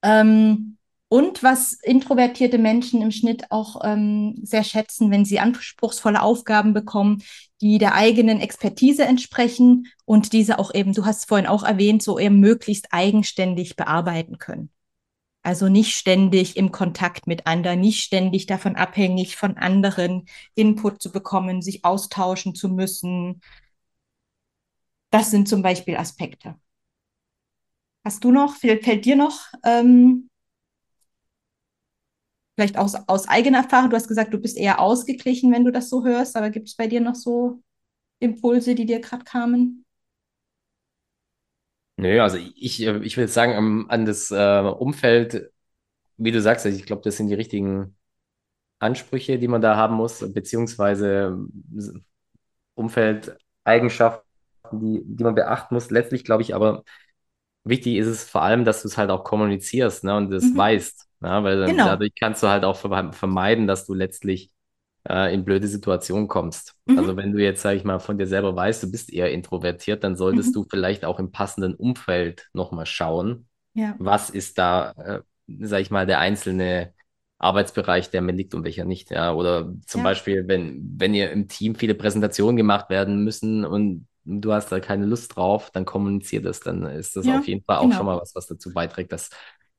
Ähm, 0.00 0.75
und 1.08 1.42
was 1.42 1.72
introvertierte 1.72 2.58
Menschen 2.58 3.00
im 3.00 3.12
Schnitt 3.12 3.50
auch 3.50 3.80
ähm, 3.84 4.34
sehr 4.42 4.64
schätzen, 4.64 5.10
wenn 5.10 5.24
sie 5.24 5.38
anspruchsvolle 5.38 6.20
Aufgaben 6.20 6.74
bekommen, 6.74 7.22
die 7.60 7.78
der 7.78 7.94
eigenen 7.94 8.40
Expertise 8.40 9.04
entsprechen 9.04 9.86
und 10.04 10.32
diese 10.32 10.58
auch 10.58 10.74
eben, 10.74 10.92
du 10.92 11.04
hast 11.06 11.18
es 11.18 11.24
vorhin 11.26 11.46
auch 11.46 11.62
erwähnt, 11.62 12.02
so 12.02 12.18
eben 12.18 12.40
möglichst 12.40 12.88
eigenständig 12.92 13.76
bearbeiten 13.76 14.38
können. 14.38 14.70
Also 15.42 15.68
nicht 15.68 15.94
ständig 15.94 16.56
im 16.56 16.72
Kontakt 16.72 17.28
mit 17.28 17.46
anderen, 17.46 17.80
nicht 17.80 18.02
ständig 18.02 18.46
davon 18.46 18.74
abhängig 18.74 19.36
von 19.36 19.56
anderen 19.56 20.26
Input 20.56 21.00
zu 21.00 21.12
bekommen, 21.12 21.62
sich 21.62 21.84
austauschen 21.84 22.56
zu 22.56 22.68
müssen. 22.68 23.40
Das 25.10 25.30
sind 25.30 25.48
zum 25.48 25.62
Beispiel 25.62 25.96
Aspekte. 25.96 26.56
Hast 28.04 28.24
du 28.24 28.32
noch, 28.32 28.56
fällt, 28.56 28.84
fällt 28.84 29.04
dir 29.04 29.14
noch 29.14 29.52
ähm, 29.64 30.28
vielleicht 32.56 32.78
aus, 32.78 32.94
aus 33.06 33.28
eigener 33.28 33.58
Erfahrung, 33.58 33.90
du 33.90 33.96
hast 33.96 34.08
gesagt, 34.08 34.34
du 34.34 34.38
bist 34.38 34.56
eher 34.56 34.80
ausgeglichen, 34.80 35.52
wenn 35.52 35.64
du 35.64 35.70
das 35.70 35.90
so 35.90 36.04
hörst, 36.04 36.36
aber 36.36 36.50
gibt 36.50 36.68
es 36.68 36.74
bei 36.74 36.86
dir 36.86 37.00
noch 37.00 37.14
so 37.14 37.62
Impulse, 38.18 38.74
die 38.74 38.86
dir 38.86 39.00
gerade 39.00 39.24
kamen? 39.24 39.84
Nö, 41.98 42.20
also 42.20 42.36
ich, 42.36 42.82
ich 42.82 43.16
würde 43.16 43.28
sagen, 43.28 43.86
an 43.88 44.04
das 44.04 44.30
äh, 44.30 44.60
Umfeld, 44.60 45.50
wie 46.16 46.32
du 46.32 46.40
sagst, 46.40 46.66
ich 46.66 46.84
glaube, 46.84 47.02
das 47.02 47.18
sind 47.18 47.28
die 47.28 47.34
richtigen 47.34 47.96
Ansprüche, 48.78 49.38
die 49.38 49.48
man 49.48 49.62
da 49.62 49.76
haben 49.76 49.96
muss, 49.96 50.24
beziehungsweise 50.32 51.38
Umfeldeigenschaften, 52.74 54.24
die, 54.72 55.02
die 55.04 55.24
man 55.24 55.34
beachten 55.34 55.74
muss. 55.74 55.90
Letztlich 55.90 56.24
glaube 56.24 56.42
ich 56.42 56.54
aber, 56.54 56.84
wichtig 57.64 57.96
ist 57.96 58.06
es 58.06 58.24
vor 58.24 58.42
allem, 58.42 58.64
dass 58.64 58.82
du 58.82 58.88
es 58.88 58.98
halt 58.98 59.10
auch 59.10 59.24
kommunizierst 59.24 60.04
ne, 60.04 60.16
und 60.16 60.30
das 60.30 60.44
mhm. 60.44 60.56
weißt. 60.56 61.05
Ja, 61.22 61.42
weil 61.42 61.60
dann, 61.60 61.70
genau. 61.70 61.86
dadurch 61.86 62.12
kannst 62.18 62.42
du 62.42 62.48
halt 62.48 62.64
auch 62.64 62.76
vermeiden, 62.76 63.66
dass 63.66 63.86
du 63.86 63.94
letztlich 63.94 64.50
äh, 65.08 65.32
in 65.32 65.44
blöde 65.44 65.68
Situationen 65.68 66.28
kommst. 66.28 66.74
Mhm. 66.86 66.98
Also 66.98 67.16
wenn 67.16 67.32
du 67.32 67.42
jetzt, 67.42 67.62
sag 67.62 67.76
ich 67.76 67.84
mal, 67.84 67.98
von 67.98 68.18
dir 68.18 68.26
selber 68.26 68.54
weißt, 68.54 68.82
du 68.82 68.90
bist 68.90 69.12
eher 69.12 69.30
introvertiert, 69.30 70.04
dann 70.04 70.16
solltest 70.16 70.50
mhm. 70.50 70.54
du 70.54 70.66
vielleicht 70.68 71.04
auch 71.04 71.18
im 71.18 71.32
passenden 71.32 71.74
Umfeld 71.74 72.48
nochmal 72.52 72.86
schauen, 72.86 73.46
ja. 73.74 73.94
was 73.98 74.30
ist 74.30 74.58
da, 74.58 74.92
äh, 74.92 75.20
sag 75.60 75.80
ich 75.80 75.90
mal, 75.90 76.06
der 76.06 76.18
einzelne 76.18 76.92
Arbeitsbereich, 77.38 78.10
der 78.10 78.22
mir 78.22 78.32
liegt 78.32 78.54
und 78.54 78.64
welcher 78.64 78.84
nicht. 78.84 79.10
Ja, 79.10 79.32
oder 79.34 79.72
zum 79.86 80.00
ja. 80.00 80.04
Beispiel, 80.04 80.48
wenn, 80.48 80.96
wenn 80.98 81.14
ihr 81.14 81.30
im 81.30 81.48
Team 81.48 81.74
viele 81.74 81.94
Präsentationen 81.94 82.56
gemacht 82.56 82.88
werden 82.88 83.24
müssen 83.24 83.64
und 83.64 84.06
du 84.24 84.52
hast 84.52 84.72
da 84.72 84.80
keine 84.80 85.06
Lust 85.06 85.36
drauf, 85.36 85.70
dann 85.70 85.84
kommuniziert 85.84 86.44
das, 86.44 86.60
dann 86.60 86.84
ist 86.84 87.14
das 87.14 87.26
ja, 87.26 87.38
auf 87.38 87.46
jeden 87.46 87.62
Fall 87.64 87.76
auch 87.76 87.82
genau. 87.82 87.96
schon 87.96 88.06
mal 88.06 88.20
was, 88.20 88.34
was 88.34 88.46
dazu 88.46 88.72
beiträgt, 88.72 89.12
dass 89.12 89.30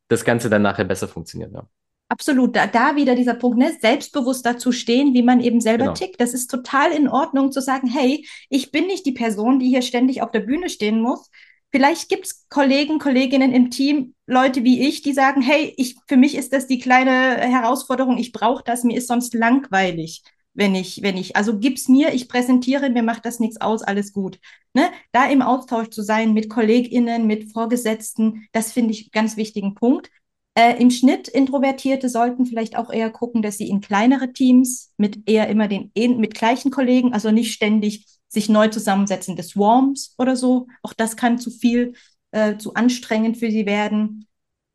das 0.08 0.24
Ganze 0.24 0.50
dann 0.50 0.62
nachher 0.62 0.86
besser 0.86 1.08
funktioniert. 1.08 1.54
Ja. 1.54 1.68
Absolut, 2.10 2.56
da, 2.56 2.68
da 2.68 2.96
wieder 2.96 3.16
dieser 3.16 3.34
Punkt, 3.34 3.58
ne? 3.58 3.76
selbstbewusst 3.82 4.46
dazu 4.46 4.72
stehen, 4.72 5.14
wie 5.14 5.24
man 5.24 5.42
eben 5.42 5.60
selber 5.60 5.86
genau. 5.86 5.94
tickt. 5.94 6.22
Das 6.22 6.34
ist 6.34 6.48
total 6.48 6.92
in 6.92 7.10
Ordnung 7.10 7.52
zu 7.52 7.62
sagen, 7.62 7.88
hey, 7.88 8.26
ich 8.50 8.72
bin 8.72 8.88
nicht 8.88 9.06
die 9.06 9.12
Person, 9.12 9.60
die 9.60 9.68
hier 9.68 9.82
ständig 9.82 10.22
auf 10.22 10.32
der 10.32 10.40
Bühne 10.40 10.70
stehen 10.70 11.02
muss. 11.02 11.30
Vielleicht 11.70 12.08
gibt 12.08 12.28
es 12.28 12.48
Kollegen, 12.48 12.98
Kolleginnen 12.98 13.52
im 13.52 13.72
Team, 13.72 14.16
Leute 14.26 14.64
wie 14.64 14.88
ich, 14.88 15.02
die 15.02 15.12
sagen, 15.12 15.42
hey, 15.42 15.74
ich, 15.76 15.98
für 16.08 16.16
mich 16.16 16.36
ist 16.36 16.54
das 16.54 16.66
die 16.66 16.80
kleine 16.80 17.12
Herausforderung, 17.12 18.18
ich 18.18 18.32
brauche 18.32 18.64
das, 18.64 18.86
mir 18.86 18.98
ist 18.98 19.08
sonst 19.08 19.34
langweilig 19.34 20.24
wenn 20.58 20.74
ich, 20.74 21.04
wenn 21.04 21.18
ich, 21.18 21.36
also 21.36 21.60
gib's 21.60 21.88
mir, 21.88 22.14
ich 22.14 22.28
präsentiere, 22.28 22.90
mir 22.90 23.04
macht 23.04 23.26
das 23.26 23.40
nichts 23.40 23.62
aus, 23.62 23.84
alles 23.84 24.12
gut. 24.12 24.40
Ne? 24.74 24.90
Da 25.12 25.30
im 25.30 25.44
Austausch 25.44 25.90
zu 25.90 26.02
sein 26.02 26.34
mit 26.34 26.50
KollegInnen, 26.50 27.28
mit 27.28 27.52
Vorgesetzten, 27.54 28.48
das 28.54 28.72
finde 28.72 28.92
ich 28.92 29.12
ganz 29.12 29.38
wichtigen 29.38 29.76
Punkt. 29.76 30.10
Äh, 30.56 30.82
Im 30.82 30.90
Schnitt 30.90 31.28
Introvertierte 31.28 32.10
sollten 32.10 32.48
vielleicht 32.48 32.76
auch 32.76 32.92
eher 32.92 33.12
gucken, 33.12 33.44
dass 33.44 33.60
sie 33.60 33.70
in 33.70 33.82
kleinere 33.82 34.34
Teams 34.34 34.92
mit 34.98 35.30
eher 35.30 35.48
immer 35.48 35.68
den 35.68 35.92
mit 35.96 36.34
gleichen 36.34 36.72
Kollegen, 36.72 37.14
also 37.14 37.30
nicht 37.30 37.54
ständig 37.54 38.08
sich 38.28 38.50
neu 38.50 38.68
zusammensetzen 38.70 39.36
des 39.36 39.50
Swarms 39.50 40.16
oder 40.18 40.36
so. 40.36 40.68
Auch 40.82 40.94
das 40.94 41.16
kann 41.16 41.38
zu 41.38 41.52
viel, 41.52 41.94
äh, 42.32 42.58
zu 42.58 42.74
anstrengend 42.74 43.38
für 43.38 43.52
sie 43.52 43.68
werden. 43.68 44.28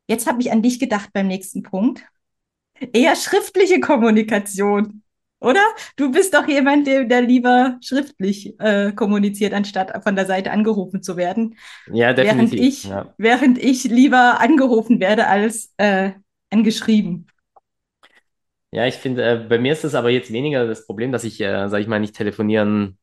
Jetzt 0.07 0.27
habe 0.27 0.41
ich 0.41 0.51
an 0.53 0.61
dich 0.61 0.79
gedacht 0.79 1.09
beim 1.11 1.27
nächsten 1.27 1.61
Punkt. 1.61 2.05
eher 2.93 3.15
schriftliche 3.15 3.79
Kommunikation. 3.79 5.02
Oder? 5.43 5.61
Du 5.97 6.09
bist 6.11 6.33
doch 6.33 6.47
jemand, 6.47 6.87
der, 6.87 7.03
der 7.03 7.21
lieber 7.21 7.77
schriftlich 7.81 8.57
äh, 8.59 8.93
kommuniziert, 8.93 9.53
anstatt 9.53 10.01
von 10.01 10.15
der 10.15 10.25
Seite 10.25 10.51
angerufen 10.51 11.03
zu 11.03 11.17
werden. 11.17 11.57
Ja, 11.91 12.13
definitiv. 12.13 12.53
Während 12.53 12.67
ich, 12.67 12.83
ja. 12.85 13.13
Während 13.17 13.57
ich 13.57 13.83
lieber 13.83 14.39
angerufen 14.39 15.01
werde 15.01 15.27
als 15.27 15.73
äh, 15.77 16.11
angeschrieben. 16.49 17.27
Ja, 18.71 18.87
ich 18.87 18.95
finde, 18.95 19.23
äh, 19.23 19.45
bei 19.47 19.59
mir 19.59 19.73
ist 19.73 19.83
es 19.83 19.95
aber 19.95 20.09
jetzt 20.09 20.31
weniger 20.31 20.65
das 20.65 20.85
Problem, 20.85 21.11
dass 21.11 21.25
ich, 21.25 21.39
äh, 21.41 21.67
sage 21.67 21.81
ich 21.81 21.87
mal, 21.87 21.99
nicht 21.99 22.15
telefonieren. 22.15 22.97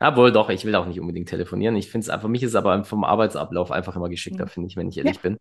Obwohl, 0.00 0.32
doch, 0.32 0.50
ich 0.50 0.64
will 0.64 0.74
auch 0.74 0.86
nicht 0.86 1.00
unbedingt 1.00 1.28
telefonieren. 1.28 1.76
Ich 1.76 1.90
finde 1.90 2.04
es 2.04 2.10
einfach, 2.10 2.28
mich 2.28 2.42
ist 2.42 2.56
aber 2.56 2.84
vom 2.84 3.04
Arbeitsablauf 3.04 3.70
einfach 3.70 3.94
immer 3.96 4.08
geschickter, 4.08 4.44
mhm. 4.44 4.48
finde 4.48 4.66
ich, 4.68 4.76
wenn 4.76 4.88
ich 4.88 4.98
ehrlich 4.98 5.16
ja. 5.16 5.22
bin. 5.22 5.38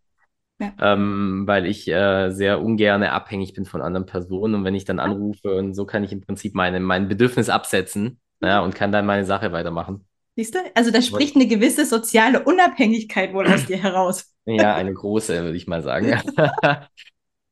Ja. 0.59 0.73
Ähm, 0.81 1.43
weil 1.45 1.67
ich 1.67 1.87
äh, 1.87 2.31
sehr 2.31 2.61
ungern 2.61 3.03
abhängig 3.03 3.53
bin 3.53 3.65
von 3.65 3.81
anderen 3.81 4.07
Personen 4.07 4.55
und 4.55 4.63
wenn 4.63 4.73
ich 4.73 4.85
dann 4.85 4.99
anrufe 4.99 5.53
und 5.55 5.75
so 5.75 5.85
kann 5.85 6.03
ich 6.03 6.11
im 6.11 6.21
Prinzip 6.21 6.55
meine, 6.55 6.79
mein 6.79 7.07
Bedürfnis 7.07 7.49
absetzen 7.49 8.19
ja, 8.41 8.61
und 8.61 8.73
kann 8.73 8.91
dann 8.91 9.05
meine 9.05 9.25
Sache 9.25 9.51
weitermachen. 9.51 10.05
Siehst 10.35 10.55
du? 10.55 10.59
Also 10.75 10.91
da 10.91 11.01
spricht 11.01 11.35
eine 11.35 11.47
gewisse 11.47 11.85
soziale 11.85 12.43
Unabhängigkeit 12.43 13.33
wohl 13.33 13.47
aus 13.47 13.65
dir 13.67 13.81
heraus. 13.81 14.33
Ja, 14.45 14.75
eine 14.75 14.93
große, 14.93 15.43
würde 15.43 15.57
ich 15.57 15.67
mal 15.67 15.81
sagen. 15.81 16.07
ja. 16.63 16.87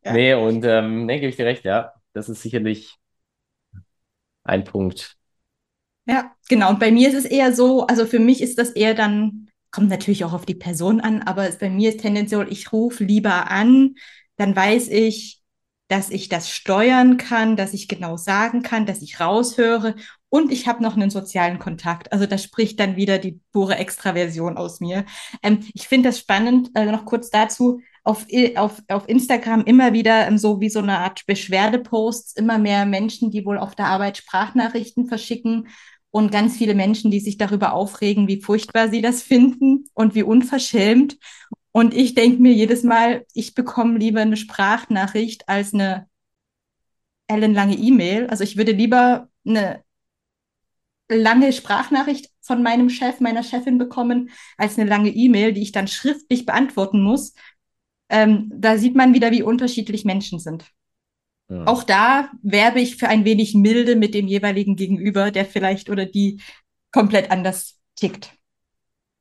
Nee, 0.04 0.34
und 0.34 0.64
ähm, 0.66 1.06
nee, 1.06 1.20
gebe 1.20 1.30
ich 1.30 1.36
dir 1.36 1.46
recht, 1.46 1.66
ja. 1.66 1.94
Das 2.14 2.30
ist 2.30 2.42
sicherlich 2.42 2.96
ein 4.44 4.64
Punkt. 4.64 5.16
Ja, 6.08 6.32
genau. 6.48 6.70
Und 6.70 6.80
bei 6.80 6.92
mir 6.92 7.10
ist 7.10 7.16
es 7.16 7.26
eher 7.26 7.54
so, 7.54 7.88
also 7.88 8.06
für 8.06 8.20
mich 8.20 8.42
ist 8.42 8.60
das 8.60 8.70
eher 8.70 8.94
dann 8.94 9.50
kommt 9.76 9.90
natürlich 9.90 10.24
auch 10.24 10.32
auf 10.32 10.46
die 10.46 10.56
Person 10.56 11.02
an, 11.02 11.22
aber 11.22 11.50
bei 11.60 11.70
mir 11.70 11.90
ist 11.90 12.00
tendenziell, 12.00 12.48
ich 12.50 12.72
rufe 12.72 13.04
lieber 13.04 13.52
an, 13.52 13.96
dann 14.38 14.56
weiß 14.56 14.88
ich, 14.88 15.42
dass 15.90 16.10
ich 16.12 16.30
das 16.30 16.50
steuern 16.50 17.18
kann, 17.18 17.58
dass 17.58 17.74
ich 17.74 17.90
genau 17.90 18.16
sagen 18.16 18.64
kann, 18.64 18.86
dass 18.86 19.02
ich 19.02 19.20
raushöre 19.20 19.96
und 20.30 20.50
ich 20.54 20.68
habe 20.70 20.82
noch 20.82 20.96
einen 20.96 21.10
sozialen 21.10 21.60
Kontakt. 21.60 22.14
Also 22.14 22.26
da 22.26 22.38
spricht 22.38 22.80
dann 22.80 22.96
wieder 22.96 23.20
die 23.20 23.42
pure 23.52 23.76
Extraversion 23.76 24.56
aus 24.56 24.80
mir. 24.80 25.04
Ähm, 25.44 25.60
ich 25.74 25.90
finde 25.90 26.08
das 26.10 26.20
spannend, 26.20 26.72
äh, 26.74 26.86
noch 26.86 27.04
kurz 27.04 27.30
dazu, 27.30 27.82
auf, 28.06 28.26
auf, 28.56 28.82
auf 28.88 29.10
Instagram 29.10 29.66
immer 29.66 29.92
wieder 29.92 30.26
ähm, 30.26 30.38
so 30.38 30.62
wie 30.62 30.70
so 30.70 30.80
eine 30.80 31.00
Art 31.00 31.26
Beschwerdeposts, 31.26 32.34
immer 32.34 32.60
mehr 32.60 32.86
Menschen, 32.86 33.30
die 33.30 33.46
wohl 33.46 33.58
auf 33.58 33.76
der 33.76 33.88
Arbeit 33.88 34.18
Sprachnachrichten 34.18 35.08
verschicken 35.08 35.68
und 36.16 36.32
ganz 36.32 36.56
viele 36.56 36.76
Menschen, 36.76 37.12
die 37.12 37.20
sich 37.20 37.38
darüber 37.38 37.74
aufregen, 37.74 38.30
wie 38.30 38.42
furchtbar 38.42 38.88
sie 38.88 39.02
das 39.02 39.22
finden 39.22 39.90
und 39.94 40.16
wie 40.16 40.24
unverschämt. 40.24 41.18
Und 41.74 41.94
ich 41.94 42.14
denke 42.14 42.42
mir 42.42 42.54
jedes 42.54 42.84
Mal, 42.84 43.26
ich 43.34 43.54
bekomme 43.54 43.98
lieber 44.00 44.22
eine 44.22 44.38
Sprachnachricht 44.38 45.50
als 45.50 45.74
eine 45.74 46.08
ellenlange 47.28 47.76
E-Mail. 47.76 48.28
Also 48.28 48.46
ich 48.46 48.56
würde 48.56 48.72
lieber 48.72 49.28
eine 49.46 49.84
lange 51.10 51.52
Sprachnachricht 51.52 52.32
von 52.40 52.64
meinem 52.64 52.90
Chef, 52.90 53.20
meiner 53.20 53.44
Chefin 53.44 53.78
bekommen, 53.78 54.30
als 54.56 54.80
eine 54.80 54.90
lange 54.90 55.10
E-Mail, 55.10 55.52
die 55.52 55.64
ich 55.64 55.74
dann 55.74 55.90
schriftlich 55.90 56.46
beantworten 56.46 57.02
muss. 57.02 57.34
Ähm, 58.08 58.50
da 58.56 58.78
sieht 58.78 58.96
man 58.96 59.14
wieder, 59.14 59.32
wie 59.32 59.44
unterschiedlich 59.44 60.06
Menschen 60.06 60.40
sind. 60.40 60.64
Auch 61.48 61.84
da 61.84 62.32
werbe 62.42 62.80
ich 62.82 62.96
für 62.96 63.08
ein 63.08 63.24
wenig 63.24 63.54
Milde 63.54 63.96
mit 63.96 64.14
dem 64.14 64.28
jeweiligen 64.28 64.76
Gegenüber, 64.76 65.32
der 65.32 65.46
vielleicht 65.46 65.90
oder 65.90 66.06
die 66.06 66.42
komplett 66.92 67.30
anders 67.30 67.80
tickt. 67.96 68.32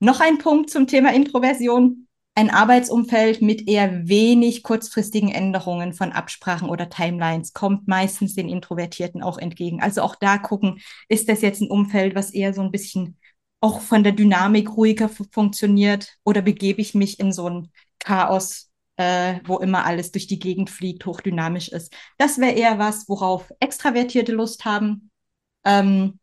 Noch 0.00 0.20
ein 0.20 0.38
Punkt 0.38 0.70
zum 0.70 0.86
Thema 0.86 1.12
Introversion. 1.12 2.06
Ein 2.36 2.50
Arbeitsumfeld 2.50 3.42
mit 3.42 3.68
eher 3.68 4.08
wenig 4.08 4.64
kurzfristigen 4.64 5.30
Änderungen 5.30 5.92
von 5.92 6.10
Absprachen 6.10 6.68
oder 6.68 6.88
Timelines 6.88 7.52
kommt 7.52 7.86
meistens 7.86 8.34
den 8.34 8.48
Introvertierten 8.48 9.22
auch 9.22 9.38
entgegen. 9.38 9.80
Also 9.80 10.02
auch 10.02 10.16
da 10.16 10.38
gucken, 10.38 10.80
ist 11.08 11.28
das 11.28 11.42
jetzt 11.42 11.60
ein 11.60 11.70
Umfeld, 11.70 12.16
was 12.16 12.30
eher 12.30 12.52
so 12.52 12.62
ein 12.62 12.72
bisschen 12.72 13.18
auch 13.60 13.80
von 13.80 14.02
der 14.02 14.12
Dynamik 14.12 14.76
ruhiger 14.76 15.08
funktioniert 15.08 16.16
oder 16.24 16.42
begebe 16.42 16.80
ich 16.80 16.94
mich 16.94 17.20
in 17.20 17.32
so 17.32 17.48
ein 17.48 17.70
Chaos, 17.98 18.70
äh, 18.96 19.40
wo 19.44 19.58
immer 19.58 19.84
alles 19.84 20.12
durch 20.12 20.26
die 20.26 20.38
Gegend 20.38 20.70
fliegt, 20.70 21.06
hochdynamisch 21.06 21.68
ist. 21.68 21.92
Das 22.18 22.38
wäre 22.38 22.52
eher 22.52 22.78
was, 22.78 23.08
worauf 23.08 23.52
Extravertierte 23.60 24.32
Lust 24.32 24.64
haben, 24.64 25.10
ähm, 25.64 26.18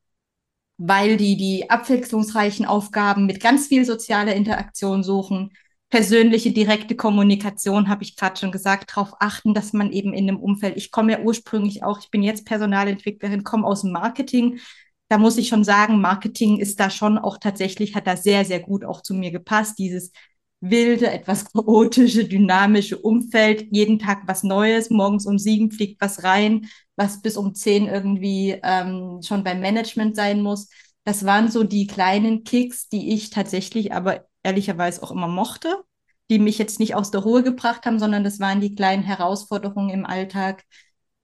weil 0.78 1.18
die 1.18 1.38
die 1.38 1.70
abwechslungsreichen 1.70 2.66
Aufgaben 2.66 3.26
mit 3.26 3.40
ganz 3.40 3.68
viel 3.68 3.86
sozialer 3.86 4.36
Interaktion 4.36 5.04
suchen. 5.04 5.52
Persönliche, 5.90 6.52
direkte 6.54 6.96
Kommunikation, 6.96 7.90
habe 7.90 8.04
ich 8.04 8.16
gerade 8.16 8.40
schon 8.40 8.54
gesagt, 8.54 8.92
darauf 8.92 9.14
achten, 9.20 9.54
dass 9.54 9.74
man 9.74 9.92
eben 9.92 10.14
in 10.14 10.26
dem 10.26 10.40
Umfeld, 10.40 10.78
ich 10.78 10.90
komme 10.90 11.12
ja 11.12 11.20
ursprünglich 11.20 11.84
auch, 11.84 12.00
ich 12.00 12.10
bin 12.10 12.24
jetzt 12.24 12.46
Personalentwicklerin, 12.46 13.44
komme 13.44 13.68
aus 13.68 13.82
dem 13.82 13.92
Marketing, 13.92 14.60
da 15.12 15.18
muss 15.18 15.38
ich 15.38 15.50
schon 15.50 15.66
sagen, 15.66 16.00
Marketing 16.00 16.58
ist 16.58 16.80
da 16.80 16.90
schon 16.90 17.18
auch 17.18 17.38
tatsächlich, 17.38 17.96
hat 17.96 18.08
da 18.08 18.16
sehr, 18.16 18.46
sehr 18.46 18.62
gut 18.62 18.86
auch 18.86 19.02
zu 19.02 19.14
mir 19.14 19.30
gepasst. 19.32 19.78
Dieses 19.78 20.14
wilde, 20.62 21.12
etwas 21.12 21.46
chaotische, 21.52 22.26
dynamische 22.26 22.98
Umfeld, 22.98 23.68
jeden 23.72 24.00
Tag 24.00 24.24
was 24.28 24.44
Neues, 24.44 24.90
morgens 24.90 25.26
um 25.26 25.40
sieben 25.40 25.72
fliegt 25.72 26.00
was 26.02 26.24
rein, 26.24 26.68
was 26.96 27.22
bis 27.22 27.36
um 27.38 27.56
zehn 27.56 27.88
irgendwie 27.88 28.60
ähm, 28.64 29.22
schon 29.24 29.44
beim 29.44 29.60
Management 29.60 30.16
sein 30.16 30.42
muss. 30.42 30.70
Das 31.04 31.26
waren 31.26 31.50
so 31.50 31.64
die 31.64 31.88
kleinen 31.88 32.44
Kicks, 32.44 32.88
die 32.90 33.14
ich 33.14 33.32
tatsächlich 33.32 33.94
aber 33.94 34.26
ehrlicherweise 34.44 35.02
auch 35.04 35.12
immer 35.12 35.28
mochte, 35.28 35.76
die 36.30 36.40
mich 36.40 36.58
jetzt 36.58 36.80
nicht 36.80 36.96
aus 36.96 37.12
der 37.12 37.22
Ruhe 37.22 37.44
gebracht 37.44 37.86
haben, 37.86 38.00
sondern 38.00 38.24
das 38.24 38.40
waren 38.40 38.62
die 38.62 38.76
kleinen 38.76 39.04
Herausforderungen 39.04 39.90
im 39.90 40.06
Alltag, 40.06 40.64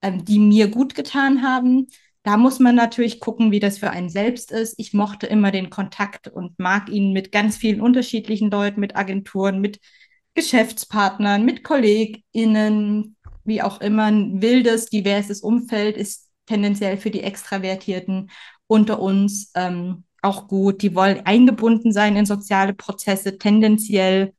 ähm, 0.02 0.26
die 0.26 0.40
mir 0.40 0.70
gut 0.70 0.96
getan 0.96 1.44
haben. 1.44 1.88
Da 2.24 2.36
muss 2.38 2.60
man 2.60 2.76
natürlich 2.76 3.20
gucken, 3.20 3.52
wie 3.52 3.60
das 3.60 3.78
für 3.78 3.90
einen 3.90 4.10
selbst 4.10 4.52
ist. 4.52 4.76
Ich 4.78 4.94
mochte 4.94 5.28
immer 5.28 5.52
den 5.52 5.70
Kontakt 5.70 6.28
und 6.28 6.60
mag 6.60 6.90
ihn 6.90 7.14
mit 7.14 7.32
ganz 7.32 7.58
vielen 7.58 7.80
unterschiedlichen 7.80 8.52
Leuten, 8.52 8.80
mit 8.82 8.96
Agenturen, 8.96 9.62
mit 9.62 9.80
Geschäftspartnern, 10.34 11.46
mit 11.46 11.64
KollegInnen, 11.64 13.16
wie 13.44 13.62
auch 13.62 13.82
immer. 13.82 14.06
Ein 14.06 14.42
wildes, 14.42 14.88
diverses 14.88 15.42
Umfeld 15.42 15.98
ist 15.98 16.30
tendenziell 16.46 16.98
für 16.98 17.12
die 17.12 17.24
Extravertierten 17.24 18.30
unter 18.68 19.00
uns 19.02 19.52
ähm, 19.56 20.04
auch 20.22 20.48
gut. 20.48 20.82
Die 20.82 20.96
wollen 20.96 21.26
eingebunden 21.26 21.92
sein 21.92 22.16
in 22.16 22.26
soziale 22.26 22.74
Prozesse, 22.74 23.38
tendenziell 23.38 24.34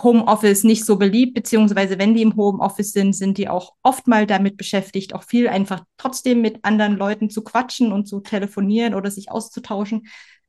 Homeoffice 0.00 0.64
nicht 0.64 0.84
so 0.84 0.96
beliebt, 0.96 1.34
beziehungsweise 1.34 1.98
wenn 1.98 2.14
die 2.14 2.22
im 2.22 2.36
Homeoffice 2.36 2.92
sind, 2.92 3.14
sind 3.14 3.36
die 3.36 3.48
auch 3.48 3.74
oft 3.82 4.06
mal 4.06 4.26
damit 4.26 4.56
beschäftigt, 4.56 5.14
auch 5.14 5.22
viel 5.22 5.48
einfach 5.48 5.84
trotzdem 5.98 6.40
mit 6.40 6.64
anderen 6.64 6.96
Leuten 6.96 7.28
zu 7.28 7.42
quatschen 7.42 7.92
und 7.92 8.06
zu 8.06 8.20
telefonieren 8.20 8.94
oder 8.94 9.10
sich 9.10 9.30
auszutauschen, 9.30 10.06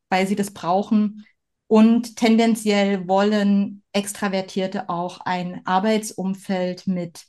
weil 0.09 0.27
sie 0.27 0.35
das 0.35 0.51
brauchen. 0.51 1.25
Und 1.67 2.15
tendenziell 2.15 3.07
wollen 3.07 3.83
Extravertierte 3.91 4.89
auch 4.89 5.19
ein 5.21 5.61
Arbeitsumfeld 5.65 6.87
mit 6.87 7.25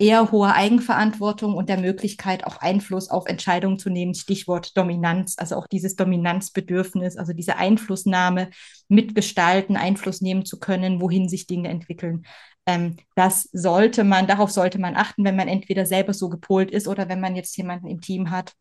eher 0.00 0.32
hoher 0.32 0.54
Eigenverantwortung 0.54 1.54
und 1.54 1.68
der 1.68 1.78
Möglichkeit, 1.78 2.44
auch 2.46 2.56
Einfluss 2.56 3.10
auf 3.10 3.26
Entscheidungen 3.26 3.78
zu 3.78 3.90
nehmen. 3.90 4.14
Stichwort 4.14 4.74
Dominanz, 4.76 5.36
also 5.38 5.56
auch 5.56 5.66
dieses 5.66 5.94
Dominanzbedürfnis, 5.94 7.18
also 7.18 7.34
diese 7.34 7.56
Einflussnahme 7.56 8.48
mitgestalten, 8.88 9.76
Einfluss 9.76 10.22
nehmen 10.22 10.46
zu 10.46 10.58
können, 10.58 11.02
wohin 11.02 11.28
sich 11.28 11.46
Dinge 11.46 11.68
entwickeln. 11.68 12.24
Ähm, 12.64 12.96
das 13.14 13.50
sollte 13.52 14.02
man, 14.02 14.26
darauf 14.26 14.50
sollte 14.50 14.78
man 14.78 14.96
achten, 14.96 15.22
wenn 15.24 15.36
man 15.36 15.48
entweder 15.48 15.84
selber 15.84 16.14
so 16.14 16.30
gepolt 16.30 16.70
ist 16.70 16.88
oder 16.88 17.10
wenn 17.10 17.20
man 17.20 17.36
jetzt 17.36 17.54
jemanden 17.58 17.86
im 17.86 18.00
Team 18.00 18.30
hat, 18.30 18.54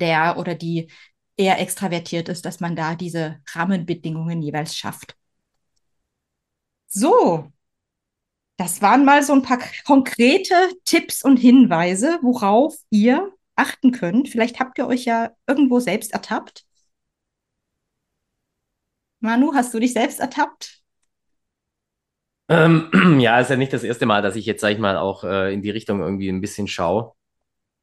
der 0.00 0.38
oder 0.38 0.56
die 0.56 0.90
eher 1.36 1.60
extravertiert 1.60 2.28
ist, 2.28 2.44
dass 2.44 2.58
man 2.58 2.74
da 2.74 2.96
diese 2.96 3.38
Rahmenbedingungen 3.54 4.42
jeweils 4.42 4.76
schafft. 4.76 5.16
So, 6.88 7.52
das 8.58 8.82
waren 8.82 9.04
mal 9.04 9.22
so 9.22 9.32
ein 9.32 9.42
paar 9.42 9.60
konkrete 9.86 10.52
Tipps 10.84 11.24
und 11.24 11.36
Hinweise, 11.36 12.18
worauf 12.22 12.74
ihr 12.90 13.32
achten 13.54 13.92
könnt. 13.92 14.28
Vielleicht 14.28 14.58
habt 14.58 14.78
ihr 14.78 14.88
euch 14.88 15.04
ja 15.04 15.30
irgendwo 15.46 15.78
selbst 15.78 16.12
ertappt. 16.12 16.64
Manu, 19.20 19.54
hast 19.54 19.72
du 19.72 19.78
dich 19.78 19.92
selbst 19.92 20.18
ertappt? 20.18 20.82
Ähm, 22.48 22.90
ja, 23.20 23.38
ist 23.38 23.50
ja 23.50 23.56
nicht 23.56 23.72
das 23.72 23.84
erste 23.84 24.06
Mal, 24.06 24.22
dass 24.22 24.34
ich 24.34 24.44
jetzt, 24.46 24.60
sag 24.60 24.72
ich 24.72 24.78
mal, 24.78 24.96
auch 24.96 25.22
äh, 25.22 25.54
in 25.54 25.62
die 25.62 25.70
Richtung 25.70 26.00
irgendwie 26.00 26.28
ein 26.28 26.40
bisschen 26.40 26.66
schaue, 26.66 27.12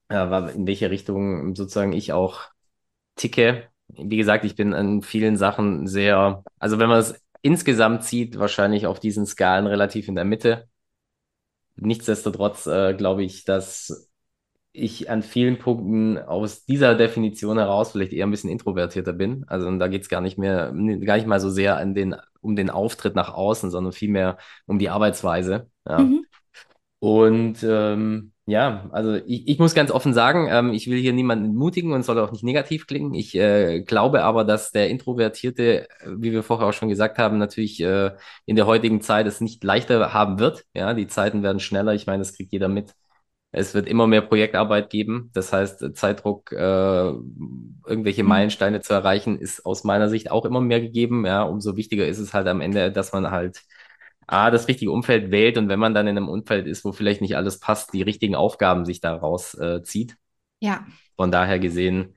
äh, 0.10 0.54
in 0.54 0.68
welche 0.68 0.92
Richtung 0.92 1.56
sozusagen 1.56 1.94
ich 1.94 2.12
auch 2.12 2.42
ticke. 3.16 3.70
Wie 3.88 4.18
gesagt, 4.18 4.44
ich 4.44 4.56
bin 4.56 4.74
an 4.74 5.02
vielen 5.04 5.38
Sachen 5.38 5.88
sehr, 5.88 6.44
also 6.60 6.80
wenn 6.80 6.90
man 6.90 7.00
es 7.00 7.25
insgesamt 7.46 8.04
sieht, 8.04 8.39
wahrscheinlich 8.39 8.88
auf 8.88 9.00
diesen 9.00 9.28
Skalen 9.28 9.68
relativ 9.68 10.08
in 10.08 10.16
der 10.16 10.26
Mitte. 10.26 10.68
Nichtsdestotrotz 11.76 12.66
äh, 12.66 12.96
glaube 12.96 13.24
ich, 13.24 13.46
dass 13.46 14.10
ich 14.72 15.12
an 15.12 15.22
vielen 15.22 15.60
Punkten 15.60 16.18
aus 16.18 16.66
dieser 16.66 16.96
Definition 16.96 17.60
heraus 17.60 17.91
vielleicht 17.91 18.14
eher 18.14 18.26
ein 18.26 18.32
bisschen 18.32 18.50
introvertierter 18.50 19.14
bin. 19.14 19.46
Also 19.48 19.68
und 19.68 19.78
da 19.78 19.88
geht 19.88 20.02
es 20.02 20.10
gar 20.10 20.22
nicht 20.22 20.39
mehr, 20.39 20.74
gar 21.02 21.18
nicht 21.18 21.28
mal 21.28 21.39
so 21.39 21.52
sehr 21.52 21.78
an 21.78 21.93
den, 21.93 22.16
um 22.41 22.56
den 22.56 22.72
Auftritt 22.72 23.14
nach 23.14 23.32
außen, 23.32 23.70
sondern 23.70 23.93
vielmehr 23.93 24.39
um 24.66 24.80
die 24.80 24.89
Arbeitsweise. 24.89 25.70
Ja. 25.88 26.00
Mhm. 26.00 26.26
Und 26.98 27.58
ähm, 27.62 28.32
ja, 28.48 28.88
also 28.91 29.16
ich, 29.16 29.48
ich 29.48 29.58
muss 29.58 29.74
ganz 29.74 29.89
offen 29.89 30.14
sagen, 30.14 30.48
ähm, 30.52 30.72
ich 30.74 30.88
will 30.88 31.00
hier 31.00 31.14
niemanden 31.14 31.46
entmutigen 31.46 31.93
und 31.93 32.04
soll 32.04 32.20
auch 32.20 32.32
nicht 32.32 32.43
negativ 32.43 32.86
klingen. 32.86 33.16
Ich 33.16 33.34
äh, 33.36 33.82
glaube 33.82 34.24
aber, 34.24 34.43
dass 34.43 34.72
der 34.72 34.89
Introvertierte, 34.89 35.88
wie 36.06 36.32
wir 36.32 36.43
vorher 36.43 36.68
auch 36.68 36.74
schon 36.74 36.89
gesagt 36.89 37.18
haben, 37.18 37.39
natürlich 37.39 37.82
äh, 37.82 38.12
in 38.46 38.56
der 38.56 38.68
heutigen 38.68 39.02
Zeit 39.02 39.26
es 39.26 39.41
nicht 39.41 39.64
leichter 39.64 40.14
haben 40.14 40.38
wird. 40.38 40.64
Ja, 40.76 40.93
die 40.93 41.08
Zeiten 41.08 41.41
werden 41.41 41.60
schneller. 41.60 41.96
Ich 41.96 42.06
meine, 42.06 42.20
das 42.20 42.36
kriegt 42.36 42.52
jeder 42.52 42.68
mit. 42.68 42.93
Es 43.52 43.74
wird 43.74 43.88
immer 43.88 44.06
mehr 44.06 44.22
Projektarbeit 44.22 44.89
geben. 44.89 45.32
Das 45.34 45.52
heißt, 45.54 45.96
Zeitdruck, 45.96 46.52
äh, 46.52 46.58
irgendwelche 46.58 48.24
mhm. 48.24 48.30
Meilensteine 48.30 48.82
zu 48.82 48.93
erreichen, 48.93 49.39
ist 49.39 49.66
aus 49.66 49.84
meiner 49.84 50.10
Sicht 50.10 50.30
auch 50.30 50.46
immer 50.46 50.62
mehr 50.62 50.82
gegeben. 50.82 51.26
Ja, 51.26 51.43
umso 51.43 51.78
wichtiger 51.78 52.08
ist 52.08 52.20
es 52.20 52.34
halt 52.34 52.48
am 52.48 52.62
Ende, 52.62 52.91
dass 52.91 53.14
man 53.14 53.32
halt 53.32 53.62
A, 54.28 54.52
das 54.52 54.68
richtige 54.68 54.92
Umfeld 54.92 55.32
wählt 55.32 55.58
und 55.58 55.70
wenn 55.70 55.80
man 55.80 55.94
dann 55.94 56.08
in 56.08 56.18
einem 56.18 56.30
Umfeld 56.30 56.68
ist, 56.68 56.86
wo 56.86 56.92
vielleicht 56.92 57.22
nicht 57.22 57.36
alles 57.36 57.60
passt, 57.60 57.94
die 57.94 58.02
richtigen 58.02 58.36
Aufgaben 58.36 58.86
sich 58.86 59.02
daraus 59.02 59.54
äh, 59.56 59.84
zieht. 59.84 60.18
Ja. 60.60 60.86
Von 61.16 61.32
daher 61.32 61.60
gesehen, 61.60 62.16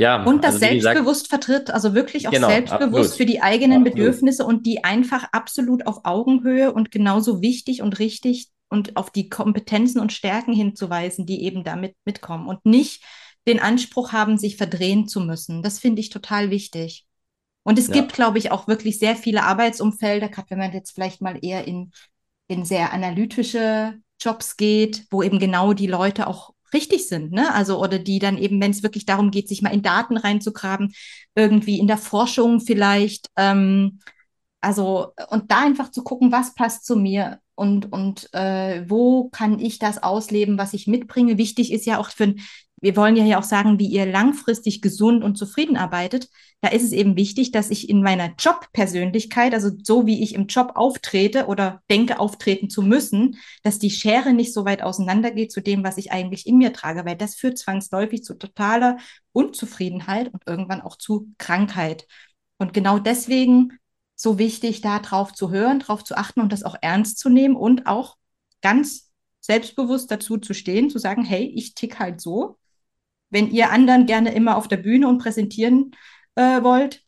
ja. 0.00 0.24
Und 0.24 0.44
das 0.44 0.54
also 0.54 0.66
selbstbewusst 0.66 1.24
gesagt, 1.24 1.44
vertritt, 1.44 1.70
also 1.70 1.94
wirklich 1.94 2.26
auch 2.26 2.32
genau, 2.32 2.48
selbstbewusst 2.48 3.12
absolut. 3.12 3.16
für 3.18 3.26
die 3.26 3.42
eigenen 3.42 3.82
absolut. 3.82 3.96
Bedürfnisse 3.96 4.46
und 4.46 4.64
die 4.64 4.82
einfach 4.82 5.24
absolut 5.32 5.86
auf 5.86 6.04
Augenhöhe 6.04 6.72
und 6.72 6.90
genauso 6.90 7.42
wichtig 7.42 7.82
und 7.82 7.98
richtig 7.98 8.48
und 8.70 8.96
auf 8.96 9.10
die 9.10 9.28
Kompetenzen 9.28 10.00
und 10.00 10.12
Stärken 10.12 10.54
hinzuweisen, 10.54 11.26
die 11.26 11.42
eben 11.42 11.64
damit 11.64 11.96
mitkommen 12.06 12.48
und 12.48 12.64
nicht 12.64 13.04
den 13.46 13.60
Anspruch 13.60 14.12
haben, 14.12 14.38
sich 14.38 14.56
verdrehen 14.56 15.06
zu 15.06 15.20
müssen. 15.20 15.62
Das 15.62 15.78
finde 15.78 16.00
ich 16.00 16.08
total 16.08 16.50
wichtig. 16.50 17.04
Und 17.62 17.78
es 17.78 17.88
ja. 17.88 17.94
gibt, 17.94 18.14
glaube 18.14 18.38
ich, 18.38 18.50
auch 18.50 18.68
wirklich 18.68 18.98
sehr 18.98 19.16
viele 19.16 19.42
Arbeitsumfelder, 19.42 20.28
gerade 20.28 20.50
wenn 20.50 20.58
man 20.58 20.72
jetzt 20.72 20.92
vielleicht 20.92 21.20
mal 21.20 21.38
eher 21.42 21.66
in, 21.66 21.92
in 22.48 22.64
sehr 22.64 22.92
analytische 22.92 23.94
Jobs 24.20 24.56
geht, 24.56 25.06
wo 25.10 25.22
eben 25.22 25.38
genau 25.38 25.72
die 25.72 25.86
Leute 25.86 26.26
auch 26.26 26.54
richtig 26.72 27.08
sind, 27.08 27.32
ne? 27.32 27.52
Also, 27.52 27.82
oder 27.82 27.98
die 27.98 28.18
dann 28.18 28.38
eben, 28.38 28.60
wenn 28.60 28.70
es 28.70 28.82
wirklich 28.82 29.06
darum 29.06 29.30
geht, 29.30 29.48
sich 29.48 29.62
mal 29.62 29.74
in 29.74 29.82
Daten 29.82 30.16
reinzugraben, 30.16 30.92
irgendwie 31.34 31.78
in 31.78 31.86
der 31.86 31.98
Forschung 31.98 32.60
vielleicht, 32.60 33.28
ähm, 33.36 34.00
also, 34.60 35.12
und 35.30 35.50
da 35.50 35.60
einfach 35.60 35.90
zu 35.90 36.04
gucken, 36.04 36.32
was 36.32 36.54
passt 36.54 36.84
zu 36.84 36.96
mir 36.96 37.40
und, 37.54 37.92
und 37.92 38.32
äh, 38.34 38.84
wo 38.88 39.28
kann 39.30 39.58
ich 39.58 39.78
das 39.78 40.02
ausleben, 40.02 40.58
was 40.58 40.74
ich 40.74 40.86
mitbringe. 40.86 41.38
Wichtig 41.38 41.72
ist 41.72 41.86
ja 41.86 41.98
auch 41.98 42.10
für, 42.10 42.34
wir 42.80 42.96
wollen 42.96 43.16
ja 43.16 43.38
auch 43.38 43.42
sagen, 43.44 43.78
wie 43.78 43.86
ihr 43.86 44.06
langfristig 44.06 44.80
gesund 44.82 45.24
und 45.24 45.36
zufrieden 45.36 45.76
arbeitet. 45.76 46.28
Da 46.62 46.68
ist 46.68 46.82
es 46.82 46.92
eben 46.92 47.16
wichtig, 47.16 47.52
dass 47.52 47.70
ich 47.70 47.88
in 47.88 48.02
meiner 48.02 48.34
Jobpersönlichkeit, 48.38 49.54
also 49.54 49.70
so 49.82 50.04
wie 50.06 50.22
ich 50.22 50.34
im 50.34 50.46
Job 50.46 50.72
auftrete 50.74 51.46
oder 51.46 51.82
denke, 51.88 52.20
auftreten 52.20 52.68
zu 52.68 52.82
müssen, 52.82 53.38
dass 53.62 53.78
die 53.78 53.90
Schere 53.90 54.34
nicht 54.34 54.52
so 54.52 54.66
weit 54.66 54.82
auseinandergeht 54.82 55.52
zu 55.52 55.62
dem, 55.62 55.82
was 55.84 55.96
ich 55.96 56.12
eigentlich 56.12 56.46
in 56.46 56.58
mir 56.58 56.74
trage, 56.74 57.06
weil 57.06 57.16
das 57.16 57.34
führt 57.34 57.56
zwangsläufig 57.56 58.24
zu 58.24 58.34
totaler 58.34 58.98
Unzufriedenheit 59.32 60.32
und 60.34 60.42
irgendwann 60.46 60.82
auch 60.82 60.96
zu 60.96 61.32
Krankheit. 61.38 62.06
Und 62.58 62.74
genau 62.74 62.98
deswegen 62.98 63.78
so 64.14 64.38
wichtig, 64.38 64.82
da 64.82 64.98
drauf 64.98 65.32
zu 65.32 65.50
hören, 65.50 65.78
drauf 65.78 66.04
zu 66.04 66.14
achten 66.14 66.40
und 66.40 66.52
das 66.52 66.62
auch 66.62 66.76
ernst 66.82 67.18
zu 67.18 67.30
nehmen 67.30 67.56
und 67.56 67.86
auch 67.86 68.18
ganz 68.60 69.10
selbstbewusst 69.40 70.10
dazu 70.10 70.36
zu 70.36 70.52
stehen, 70.52 70.90
zu 70.90 70.98
sagen, 70.98 71.24
hey, 71.24 71.50
ich 71.54 71.74
tick 71.74 71.98
halt 71.98 72.20
so. 72.20 72.58
Wenn 73.30 73.50
ihr 73.50 73.70
anderen 73.70 74.04
gerne 74.04 74.34
immer 74.34 74.58
auf 74.58 74.68
der 74.68 74.76
Bühne 74.76 75.08
und 75.08 75.18
präsentieren 75.18 75.92
äh, 76.34 76.62
wollt, 76.62 77.02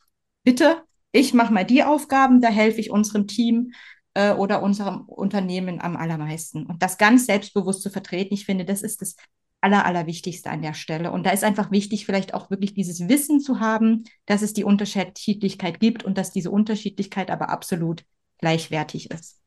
bitte, 0.45 0.83
ich 1.13 1.35
mache 1.35 1.53
mal 1.53 1.65
die 1.65 1.85
Aufgaben, 1.85 2.41
da 2.41 2.49
helfe 2.49 2.81
ich 2.81 2.91
unserem 2.91 3.27
Team 3.27 3.73
äh, 4.15 4.33
oder 4.33 4.63
unserem 4.63 5.03
Unternehmen 5.03 5.81
am 5.81 5.97
allermeisten. 5.97 6.67
Und 6.67 6.83
das 6.83 6.99
ganz 6.99 7.27
selbstbewusst 7.27 7.83
zu 7.83 7.91
vertreten, 7.91 8.35
ich 8.35 8.47
finde, 8.47 8.65
das 8.65 8.83
ist 8.83 9.03
das 9.03 9.17
Aller, 9.61 9.85
Allerwichtigste 9.85 10.51
an 10.51 10.63
der 10.63 10.75
Stelle. 10.75 11.13
Und 11.13 11.25
da 11.25 11.31
ist 11.31 11.45
einfach 11.45 11.71
wichtig, 11.71 12.05
vielleicht 12.05 12.35
auch 12.35 12.51
wirklich 12.51 12.75
dieses 12.75 13.09
Wissen 13.09 13.41
zu 13.41 13.61
haben, 13.61 14.05
dass 14.27 14.43
es 14.43 14.55
die 14.55 14.65
Unterschiedlichkeit 14.65 15.79
gibt 15.79 16.03
und 16.03 16.19
dass 16.19 16.33
diese 16.33 16.51
Unterschiedlichkeit 16.51 17.31
aber 17.31 17.49
absolut 17.51 18.05
gleichwertig 18.39 19.11
ist. 19.11 19.39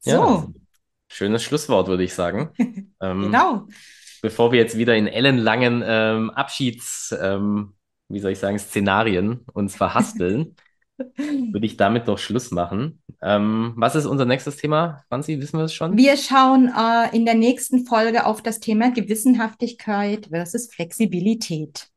So. 0.00 0.10
Ja, 0.10 0.48
schönes 1.08 1.42
Schlusswort, 1.42 1.88
würde 1.88 2.04
ich 2.04 2.14
sagen. 2.14 2.50
ähm, 3.00 3.22
genau 3.22 3.66
bevor 4.20 4.52
wir 4.52 4.58
jetzt 4.58 4.76
wieder 4.76 4.96
in 4.96 5.06
ellenlangen 5.06 5.82
ähm, 5.84 6.30
Abschieds, 6.30 7.14
ähm, 7.20 7.74
wie 8.08 8.20
soll 8.20 8.32
ich 8.32 8.38
sagen, 8.38 8.58
Szenarien 8.58 9.44
uns 9.52 9.76
verhaspeln, 9.76 10.56
würde 11.16 11.66
ich 11.66 11.76
damit 11.76 12.08
doch 12.08 12.18
Schluss 12.18 12.50
machen. 12.50 13.02
Ähm, 13.22 13.74
was 13.76 13.94
ist 13.94 14.06
unser 14.06 14.24
nächstes 14.24 14.56
Thema, 14.56 15.04
Franzi? 15.08 15.40
Wissen 15.40 15.58
wir 15.58 15.64
es 15.64 15.74
schon? 15.74 15.96
Wir 15.96 16.16
schauen 16.16 16.72
äh, 16.76 17.14
in 17.16 17.24
der 17.24 17.34
nächsten 17.34 17.86
Folge 17.86 18.26
auf 18.26 18.42
das 18.42 18.60
Thema 18.60 18.90
Gewissenhaftigkeit 18.90 20.26
versus 20.30 20.72
Flexibilität. 20.72 21.88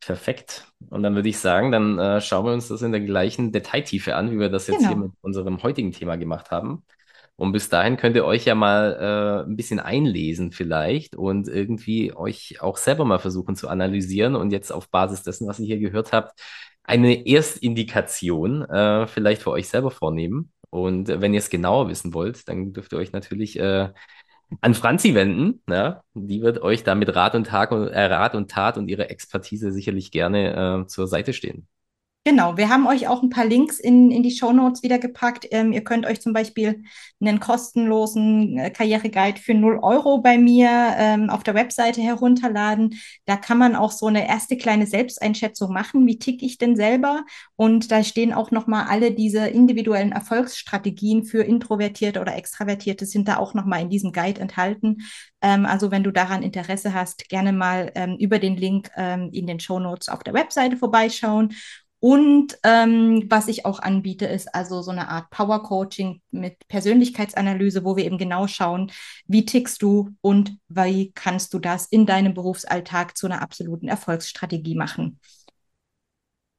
Perfekt. 0.00 0.66
Und 0.90 1.02
dann 1.02 1.16
würde 1.16 1.28
ich 1.28 1.38
sagen, 1.38 1.72
dann 1.72 1.98
äh, 1.98 2.20
schauen 2.20 2.46
wir 2.46 2.52
uns 2.52 2.68
das 2.68 2.82
in 2.82 2.92
der 2.92 3.00
gleichen 3.00 3.50
Detailtiefe 3.50 4.14
an, 4.14 4.30
wie 4.30 4.38
wir 4.38 4.48
das 4.48 4.68
jetzt 4.68 4.78
genau. 4.78 4.88
hier 4.88 4.98
mit 4.98 5.12
unserem 5.20 5.62
heutigen 5.62 5.90
Thema 5.90 6.16
gemacht 6.16 6.50
haben. 6.50 6.84
Und 7.36 7.52
bis 7.52 7.68
dahin 7.68 7.98
könnt 7.98 8.16
ihr 8.16 8.24
euch 8.24 8.46
ja 8.46 8.54
mal 8.54 9.44
äh, 9.44 9.48
ein 9.48 9.56
bisschen 9.56 9.78
einlesen 9.78 10.52
vielleicht 10.52 11.16
und 11.16 11.48
irgendwie 11.48 12.14
euch 12.14 12.62
auch 12.62 12.78
selber 12.78 13.04
mal 13.04 13.18
versuchen 13.18 13.56
zu 13.56 13.68
analysieren 13.68 14.34
und 14.36 14.52
jetzt 14.52 14.72
auf 14.72 14.88
Basis 14.88 15.22
dessen, 15.22 15.46
was 15.46 15.58
ihr 15.60 15.66
hier 15.66 15.78
gehört 15.78 16.12
habt, 16.12 16.40
eine 16.82 17.26
Erstindikation 17.26 18.62
äh, 18.62 19.06
vielleicht 19.06 19.42
für 19.42 19.50
euch 19.50 19.68
selber 19.68 19.90
vornehmen. 19.90 20.52
Und 20.70 21.08
wenn 21.08 21.34
ihr 21.34 21.38
es 21.38 21.50
genauer 21.50 21.88
wissen 21.88 22.14
wollt, 22.14 22.48
dann 22.48 22.72
dürft 22.72 22.92
ihr 22.92 22.98
euch 22.98 23.12
natürlich 23.12 23.58
äh, 23.58 23.90
an 24.60 24.74
Franzi 24.74 25.14
wenden. 25.14 25.62
Ja? 25.68 26.02
Die 26.14 26.42
wird 26.42 26.62
euch 26.62 26.84
da 26.84 26.94
mit 26.94 27.14
Rat 27.14 27.34
und, 27.34 27.46
Tag 27.46 27.72
und, 27.72 27.88
äh, 27.88 28.04
Rat 28.06 28.34
und 28.34 28.50
Tat 28.50 28.78
und 28.78 28.88
ihre 28.88 29.10
Expertise 29.10 29.72
sicherlich 29.72 30.10
gerne 30.10 30.84
äh, 30.84 30.86
zur 30.86 31.06
Seite 31.06 31.32
stehen. 31.32 31.66
Genau, 32.26 32.56
wir 32.56 32.70
haben 32.70 32.88
euch 32.88 33.06
auch 33.06 33.22
ein 33.22 33.30
paar 33.30 33.44
Links 33.44 33.78
in, 33.78 34.10
in 34.10 34.24
die 34.24 34.32
Show 34.32 34.52
Notes 34.52 34.82
wieder 34.82 34.98
gepackt. 34.98 35.46
Ähm, 35.52 35.72
ihr 35.72 35.84
könnt 35.84 36.04
euch 36.06 36.20
zum 36.20 36.32
Beispiel 36.32 36.82
einen 37.20 37.38
kostenlosen 37.38 38.58
äh, 38.58 38.70
Karriereguide 38.70 39.40
für 39.40 39.54
0 39.54 39.78
Euro 39.80 40.18
bei 40.22 40.36
mir 40.36 40.68
ähm, 40.98 41.30
auf 41.30 41.44
der 41.44 41.54
Webseite 41.54 42.00
herunterladen. 42.00 42.98
Da 43.26 43.36
kann 43.36 43.58
man 43.58 43.76
auch 43.76 43.92
so 43.92 44.06
eine 44.06 44.26
erste 44.26 44.56
kleine 44.56 44.88
Selbsteinschätzung 44.88 45.72
machen. 45.72 46.04
Wie 46.08 46.18
tick 46.18 46.42
ich 46.42 46.58
denn 46.58 46.74
selber? 46.74 47.24
Und 47.54 47.92
da 47.92 48.02
stehen 48.02 48.32
auch 48.32 48.50
nochmal 48.50 48.86
alle 48.88 49.12
diese 49.12 49.46
individuellen 49.46 50.10
Erfolgsstrategien 50.10 51.22
für 51.22 51.44
Introvertierte 51.44 52.20
oder 52.20 52.34
Extravertierte 52.34 53.06
sind 53.06 53.28
da 53.28 53.36
auch 53.36 53.54
nochmal 53.54 53.82
in 53.82 53.88
diesem 53.88 54.10
Guide 54.10 54.40
enthalten. 54.40 54.96
Ähm, 55.42 55.64
also 55.64 55.92
wenn 55.92 56.02
du 56.02 56.10
daran 56.10 56.42
Interesse 56.42 56.92
hast, 56.92 57.28
gerne 57.28 57.52
mal 57.52 57.92
ähm, 57.94 58.16
über 58.18 58.40
den 58.40 58.56
Link 58.56 58.90
ähm, 58.96 59.30
in 59.32 59.46
den 59.46 59.60
Show 59.60 59.78
Notes 59.78 60.08
auf 60.08 60.24
der 60.24 60.34
Webseite 60.34 60.76
vorbeischauen. 60.76 61.54
Und 62.06 62.56
ähm, 62.62 63.24
was 63.28 63.48
ich 63.48 63.66
auch 63.66 63.80
anbiete, 63.80 64.26
ist 64.26 64.54
also 64.54 64.80
so 64.80 64.92
eine 64.92 65.08
Art 65.08 65.28
Power 65.30 65.64
Coaching 65.64 66.20
mit 66.30 66.56
Persönlichkeitsanalyse, 66.68 67.84
wo 67.84 67.96
wir 67.96 68.04
eben 68.04 68.16
genau 68.16 68.46
schauen, 68.46 68.92
wie 69.26 69.44
tickst 69.44 69.82
du 69.82 70.10
und 70.20 70.56
wie 70.68 71.10
kannst 71.16 71.52
du 71.52 71.58
das 71.58 71.86
in 71.86 72.06
deinem 72.06 72.32
Berufsalltag 72.32 73.16
zu 73.16 73.26
einer 73.26 73.42
absoluten 73.42 73.88
Erfolgsstrategie 73.88 74.76
machen. 74.76 75.18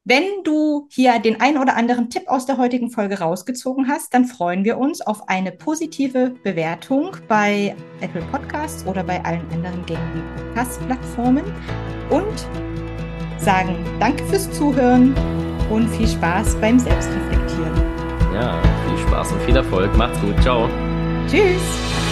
Wenn 0.04 0.44
du 0.44 0.86
hier 0.90 1.18
den 1.18 1.40
ein 1.40 1.56
oder 1.56 1.76
anderen 1.76 2.10
Tipp 2.10 2.24
aus 2.26 2.44
der 2.44 2.58
heutigen 2.58 2.90
Folge 2.90 3.18
rausgezogen 3.20 3.88
hast, 3.88 4.12
dann 4.12 4.26
freuen 4.26 4.64
wir 4.64 4.76
uns 4.76 5.00
auf 5.00 5.30
eine 5.30 5.52
positive 5.52 6.34
Bewertung 6.44 7.16
bei 7.26 7.74
Apple 8.02 8.26
Podcasts 8.30 8.84
oder 8.86 9.02
bei 9.02 9.24
allen 9.24 9.50
anderen 9.50 9.86
gängigen 9.86 10.24
Podcast-Plattformen 10.36 11.44
und 12.10 12.77
sagen 13.38 13.76
Danke 14.00 14.24
fürs 14.24 14.50
Zuhören 14.52 15.14
und 15.70 15.88
viel 15.88 16.08
Spaß 16.08 16.56
beim 16.56 16.78
Selbstreflektieren. 16.78 17.72
Ja, 18.34 18.58
viel 18.86 19.06
Spaß 19.06 19.32
und 19.32 19.42
viel 19.42 19.56
Erfolg. 19.56 19.96
Macht's 19.96 20.20
gut. 20.20 20.40
Ciao. 20.42 20.68
Tschüss. 21.28 22.07